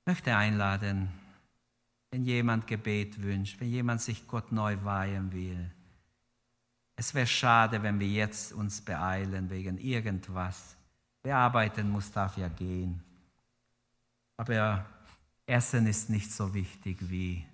Ich 0.00 0.06
möchte 0.06 0.36
einladen, 0.36 1.08
wenn 2.10 2.24
jemand 2.24 2.66
Gebet 2.66 3.22
wünscht, 3.22 3.58
wenn 3.58 3.70
jemand 3.70 4.02
sich 4.02 4.28
Gott 4.28 4.52
neu 4.52 4.76
weihen 4.84 5.32
will. 5.32 5.73
Es 6.96 7.14
wäre 7.14 7.26
schade, 7.26 7.82
wenn 7.82 7.98
wir 7.98 8.08
jetzt 8.08 8.52
uns 8.52 8.80
beeilen 8.80 9.50
wegen 9.50 9.78
irgendwas. 9.78 10.76
Wer 11.22 11.36
arbeiten 11.36 11.90
muss, 11.90 12.12
darf 12.12 12.36
ja 12.36 12.48
gehen. 12.48 13.02
Aber 14.36 14.84
Essen 15.46 15.86
ist 15.86 16.10
nicht 16.10 16.32
so 16.32 16.52
wichtig 16.54 16.98
wie 17.10 17.44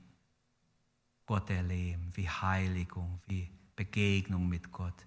Gott 1.26 1.49
erleben, 1.51 2.11
wie 2.14 2.28
Heiligung, 2.28 3.20
wie 3.26 3.49
Begegnung 3.76 4.49
mit 4.49 4.70
Gott. 4.70 5.07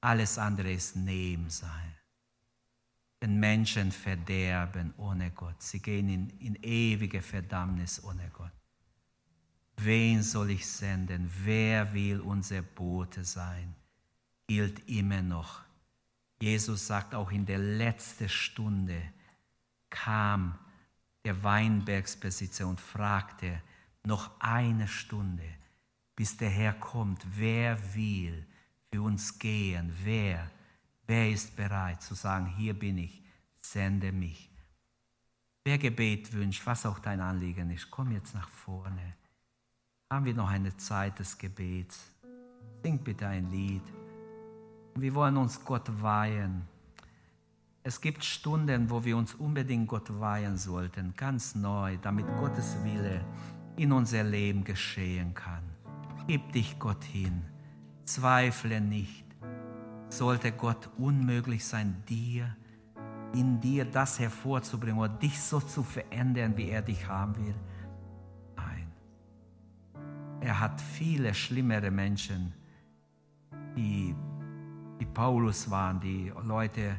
Alles 0.00 0.38
andere 0.38 0.72
ist 0.72 0.96
Nebensein. 0.96 1.94
Denn 3.20 3.40
Menschen 3.40 3.90
verderben 3.90 4.94
ohne 4.96 5.30
Gott. 5.32 5.60
Sie 5.62 5.80
gehen 5.80 6.08
in, 6.08 6.30
in 6.40 6.54
ewige 6.62 7.20
Verdammnis 7.20 8.02
ohne 8.04 8.30
Gott. 8.32 8.52
Wen 9.80 10.22
soll 10.24 10.50
ich 10.50 10.66
senden? 10.66 11.30
Wer 11.44 11.92
will 11.94 12.20
unser 12.20 12.62
Bote 12.62 13.24
sein? 13.24 13.76
Gilt 14.48 14.88
immer 14.88 15.22
noch. 15.22 15.62
Jesus 16.40 16.86
sagt 16.86 17.14
auch 17.14 17.30
in 17.30 17.46
der 17.46 17.58
letzten 17.58 18.28
Stunde 18.28 19.00
kam 19.88 20.58
der 21.24 21.42
Weinbergsbesitzer 21.42 22.66
und 22.66 22.80
fragte, 22.80 23.62
noch 24.04 24.30
eine 24.40 24.88
Stunde, 24.88 25.48
bis 26.16 26.36
der 26.36 26.50
Herr 26.50 26.72
kommt, 26.72 27.24
wer 27.36 27.78
will 27.94 28.46
für 28.92 29.02
uns 29.02 29.38
gehen? 29.38 29.92
Wer? 30.02 30.50
Wer 31.06 31.30
ist 31.30 31.54
bereit 31.54 32.02
zu 32.02 32.14
sagen, 32.14 32.46
hier 32.46 32.76
bin 32.76 32.98
ich, 32.98 33.22
sende 33.60 34.10
mich? 34.10 34.50
Wer 35.64 35.78
Gebet 35.78 36.32
wünscht, 36.32 36.64
was 36.64 36.86
auch 36.86 36.98
dein 36.98 37.20
Anliegen 37.20 37.70
ist, 37.70 37.90
komm 37.90 38.12
jetzt 38.12 38.34
nach 38.34 38.48
vorne. 38.48 39.14
Haben 40.10 40.24
wir 40.24 40.34
noch 40.34 40.48
eine 40.48 40.76
Zeit 40.76 41.18
des 41.18 41.36
Gebets? 41.36 42.10
Sing 42.82 42.98
bitte 42.98 43.26
ein 43.26 43.50
Lied. 43.50 43.82
Wir 44.94 45.14
wollen 45.14 45.36
uns 45.36 45.64
Gott 45.64 45.90
weihen. 46.02 46.62
Es 47.82 48.00
gibt 48.00 48.24
Stunden, 48.24 48.90
wo 48.90 49.04
wir 49.04 49.16
uns 49.16 49.34
unbedingt 49.34 49.88
Gott 49.88 50.08
weihen 50.20 50.56
sollten, 50.56 51.14
ganz 51.16 51.54
neu, 51.54 51.96
damit 52.02 52.26
Gottes 52.38 52.76
Wille 52.84 53.24
in 53.76 53.92
unser 53.92 54.24
Leben 54.24 54.64
geschehen 54.64 55.34
kann. 55.34 55.62
Gib 56.26 56.52
dich 56.52 56.78
Gott 56.78 57.04
hin, 57.04 57.42
zweifle 58.04 58.80
nicht 58.80 59.28
sollte 60.10 60.52
Gott 60.52 60.88
unmöglich 60.98 61.64
sein, 61.64 62.02
dir, 62.08 62.56
in 63.34 63.60
dir 63.60 63.84
das 63.84 64.18
hervorzubringen 64.18 64.98
oder 64.98 65.08
dich 65.08 65.40
so 65.40 65.60
zu 65.60 65.82
verändern, 65.82 66.56
wie 66.56 66.70
er 66.70 66.82
dich 66.82 67.06
haben 67.06 67.36
will? 67.36 67.54
Er 70.40 70.60
hat 70.60 70.80
viele 70.80 71.34
schlimmere 71.34 71.90
Menschen, 71.90 72.52
die, 73.76 74.14
die 75.00 75.06
Paulus 75.06 75.70
waren, 75.70 76.00
die 76.00 76.32
Leute 76.44 76.98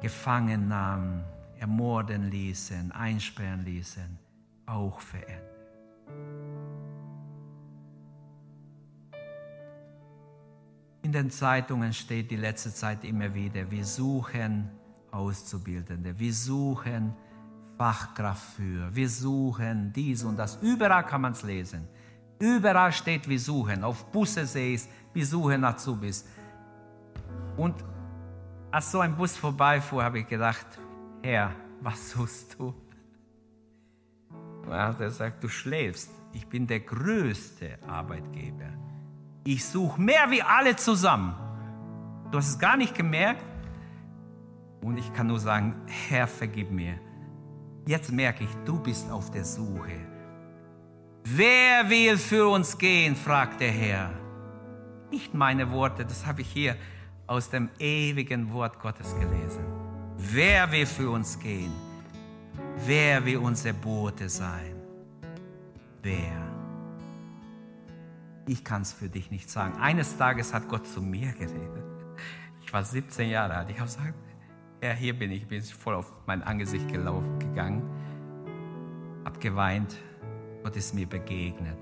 gefangen 0.00 0.68
nahmen, 0.68 1.24
ermorden 1.58 2.30
ließen, 2.30 2.92
einsperren 2.92 3.64
ließen, 3.64 4.18
auch 4.66 5.00
verändert. 5.00 5.56
In 11.02 11.12
den 11.12 11.30
Zeitungen 11.30 11.92
steht 11.92 12.30
die 12.30 12.36
letzte 12.36 12.74
Zeit 12.74 13.04
immer 13.04 13.32
wieder, 13.32 13.70
wir 13.70 13.84
suchen 13.84 14.68
Auszubildende, 15.12 16.18
wir 16.18 16.34
suchen 16.34 17.14
Fachkraft 17.78 18.54
für, 18.56 18.94
wir 18.94 19.08
suchen 19.08 19.92
dies 19.94 20.24
und 20.24 20.36
das. 20.36 20.56
Überall 20.62 21.06
kann 21.06 21.20
man 21.20 21.32
es 21.32 21.42
lesen. 21.42 21.88
Überall 22.38 22.92
steht, 22.92 23.28
wir 23.28 23.40
suchen. 23.40 23.84
Auf 23.84 24.10
Busse 24.12 24.46
sehe 24.46 24.74
ich 24.74 24.82
wir 25.12 25.24
suchen 25.24 25.64
Azubis. 25.64 26.28
Und 27.56 27.74
als 28.70 28.90
so 28.90 29.00
ein 29.00 29.16
Bus 29.16 29.36
vorbeifuhr, 29.36 30.04
habe 30.04 30.18
ich 30.18 30.26
gedacht, 30.26 30.66
Herr, 31.22 31.52
was 31.80 32.10
suchst 32.10 32.56
du? 32.58 32.74
Und 34.64 34.72
er 34.72 34.88
hat 34.88 34.98
gesagt, 34.98 35.42
du 35.42 35.48
schläfst. 35.48 36.10
Ich 36.34 36.46
bin 36.46 36.66
der 36.66 36.80
größte 36.80 37.78
Arbeitgeber 37.88 38.76
ich 39.46 39.64
suche 39.64 40.00
mehr 40.00 40.30
wie 40.30 40.42
alle 40.42 40.74
zusammen. 40.74 41.34
Du 42.30 42.38
hast 42.38 42.48
es 42.48 42.58
gar 42.58 42.76
nicht 42.76 42.94
gemerkt. 42.94 43.44
Und 44.82 44.98
ich 44.98 45.12
kann 45.12 45.28
nur 45.28 45.38
sagen, 45.38 45.74
Herr, 45.86 46.26
vergib 46.26 46.70
mir. 46.70 46.98
Jetzt 47.86 48.12
merke 48.12 48.44
ich, 48.44 48.50
du 48.64 48.80
bist 48.80 49.10
auf 49.10 49.30
der 49.30 49.44
Suche. 49.44 50.15
Wer 51.28 51.90
will 51.90 52.18
für 52.18 52.46
uns 52.46 52.78
gehen, 52.78 53.16
fragt 53.16 53.60
der 53.60 53.72
Herr. 53.72 54.12
Nicht 55.10 55.34
meine 55.34 55.72
Worte, 55.72 56.04
das 56.04 56.24
habe 56.24 56.42
ich 56.42 56.48
hier 56.48 56.76
aus 57.26 57.50
dem 57.50 57.68
ewigen 57.80 58.52
Wort 58.52 58.78
Gottes 58.78 59.12
gelesen. 59.18 59.64
Wer 60.18 60.70
will 60.70 60.86
für 60.86 61.10
uns 61.10 61.36
gehen? 61.36 61.72
Wer 62.86 63.24
will 63.24 63.38
unser 63.38 63.72
Bote 63.72 64.28
sein? 64.28 64.76
Wer? 66.00 66.46
Ich 68.46 68.62
kann 68.62 68.82
es 68.82 68.92
für 68.92 69.08
dich 69.08 69.28
nicht 69.32 69.50
sagen. 69.50 69.76
Eines 69.80 70.16
Tages 70.16 70.54
hat 70.54 70.68
Gott 70.68 70.86
zu 70.86 71.02
mir 71.02 71.32
geredet. 71.32 71.84
Ich 72.64 72.72
war 72.72 72.84
17 72.84 73.30
Jahre 73.30 73.54
alt. 73.54 73.70
Ich 73.70 73.80
habe 73.80 73.86
gesagt, 73.86 74.14
Herr, 74.80 74.94
hier 74.94 75.18
bin 75.18 75.32
ich. 75.32 75.42
Ich 75.42 75.48
bin 75.48 75.60
voll 75.60 75.96
auf 75.96 76.06
mein 76.26 76.44
Angesicht 76.44 76.86
gelaufen, 76.92 77.36
gegangen, 77.40 77.82
habe 79.24 79.40
geweint. 79.40 79.96
Gott 80.66 80.74
ist 80.74 80.94
mir 80.94 81.06
begegnet. 81.06 81.78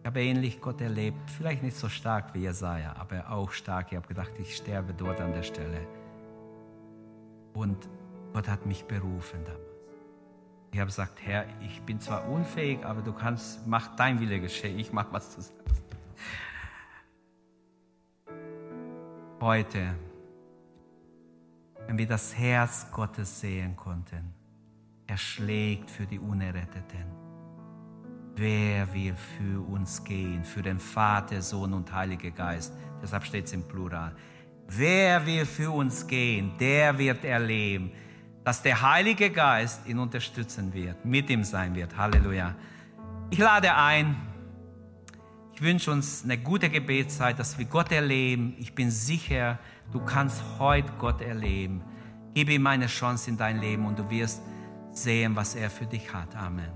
Ich 0.00 0.06
habe 0.06 0.22
ähnlich 0.22 0.60
Gott 0.60 0.78
erlebt, 0.82 1.30
vielleicht 1.30 1.62
nicht 1.62 1.74
so 1.74 1.88
stark 1.88 2.34
wie 2.34 2.40
Jesaja, 2.40 2.94
aber 2.98 3.30
auch 3.30 3.50
stark. 3.50 3.92
Ich 3.92 3.96
habe 3.96 4.06
gedacht, 4.06 4.32
ich 4.38 4.56
sterbe 4.56 4.92
dort 4.92 5.22
an 5.22 5.32
der 5.32 5.42
Stelle. 5.42 5.86
Und 7.54 7.88
Gott 8.34 8.46
hat 8.46 8.66
mich 8.66 8.84
berufen 8.84 9.42
damals. 9.46 9.62
Ich 10.70 10.78
habe 10.78 10.88
gesagt, 10.88 11.18
Herr, 11.24 11.46
ich 11.62 11.80
bin 11.80 11.98
zwar 11.98 12.28
unfähig, 12.28 12.84
aber 12.84 13.00
du 13.00 13.14
kannst, 13.14 13.66
mach 13.66 13.96
dein 13.96 14.20
Wille 14.20 14.38
geschehen, 14.38 14.78
ich 14.78 14.92
mach, 14.92 15.10
was 15.10 15.34
du 15.34 15.40
sagst. 15.40 15.82
Heute, 19.40 19.94
wenn 21.86 21.96
wir 21.96 22.06
das 22.06 22.36
Herz 22.36 22.86
Gottes 22.92 23.40
sehen 23.40 23.76
konnten, 23.76 24.34
er 25.06 25.16
schlägt 25.16 25.90
für 25.90 26.04
die 26.04 26.18
Unerretteten. 26.18 27.15
Wer 28.36 28.92
will 28.92 29.14
für 29.14 29.60
uns 29.66 30.04
gehen? 30.04 30.44
Für 30.44 30.62
den 30.62 30.78
Vater, 30.78 31.42
Sohn 31.42 31.72
und 31.72 31.92
Heiliger 31.92 32.30
Geist. 32.30 32.72
Deshalb 33.02 33.24
steht 33.24 33.46
es 33.46 33.52
im 33.52 33.66
Plural. 33.66 34.14
Wer 34.68 35.24
will 35.26 35.46
für 35.46 35.70
uns 35.70 36.06
gehen? 36.06 36.52
Der 36.58 36.96
wird 36.96 37.24
erleben 37.24 37.90
dass 38.46 38.62
der 38.62 38.80
Heilige 38.80 39.30
Geist 39.30 39.88
ihn 39.88 39.98
unterstützen 39.98 40.72
wird, 40.72 41.04
mit 41.04 41.28
ihm 41.30 41.42
sein 41.42 41.74
wird. 41.74 41.96
Halleluja. 41.96 42.54
Ich 43.28 43.38
lade 43.38 43.74
ein, 43.74 44.14
Ich 45.52 45.62
wünsche 45.62 45.90
uns 45.90 46.22
eine 46.22 46.38
gute 46.38 46.70
Gebetszeit, 46.70 47.40
dass 47.40 47.58
wir 47.58 47.64
Gott 47.64 47.90
erleben. 47.90 48.54
Ich 48.58 48.72
bin 48.72 48.90
sicher, 48.92 49.58
du 49.90 49.98
kannst 49.98 50.44
heute 50.60 50.92
Gott 50.98 51.22
erleben. 51.22 51.82
Gib 52.34 52.50
ihm 52.50 52.66
eine 52.68 52.86
Chance 52.86 53.30
in 53.30 53.36
dein 53.36 53.58
Leben 53.58 53.84
und 53.84 53.98
du 53.98 54.08
wirst 54.10 54.42
sehen, 54.92 55.34
was 55.34 55.56
er 55.56 55.68
für 55.68 55.86
dich 55.86 56.12
hat. 56.14 56.36
Amen. 56.36 56.75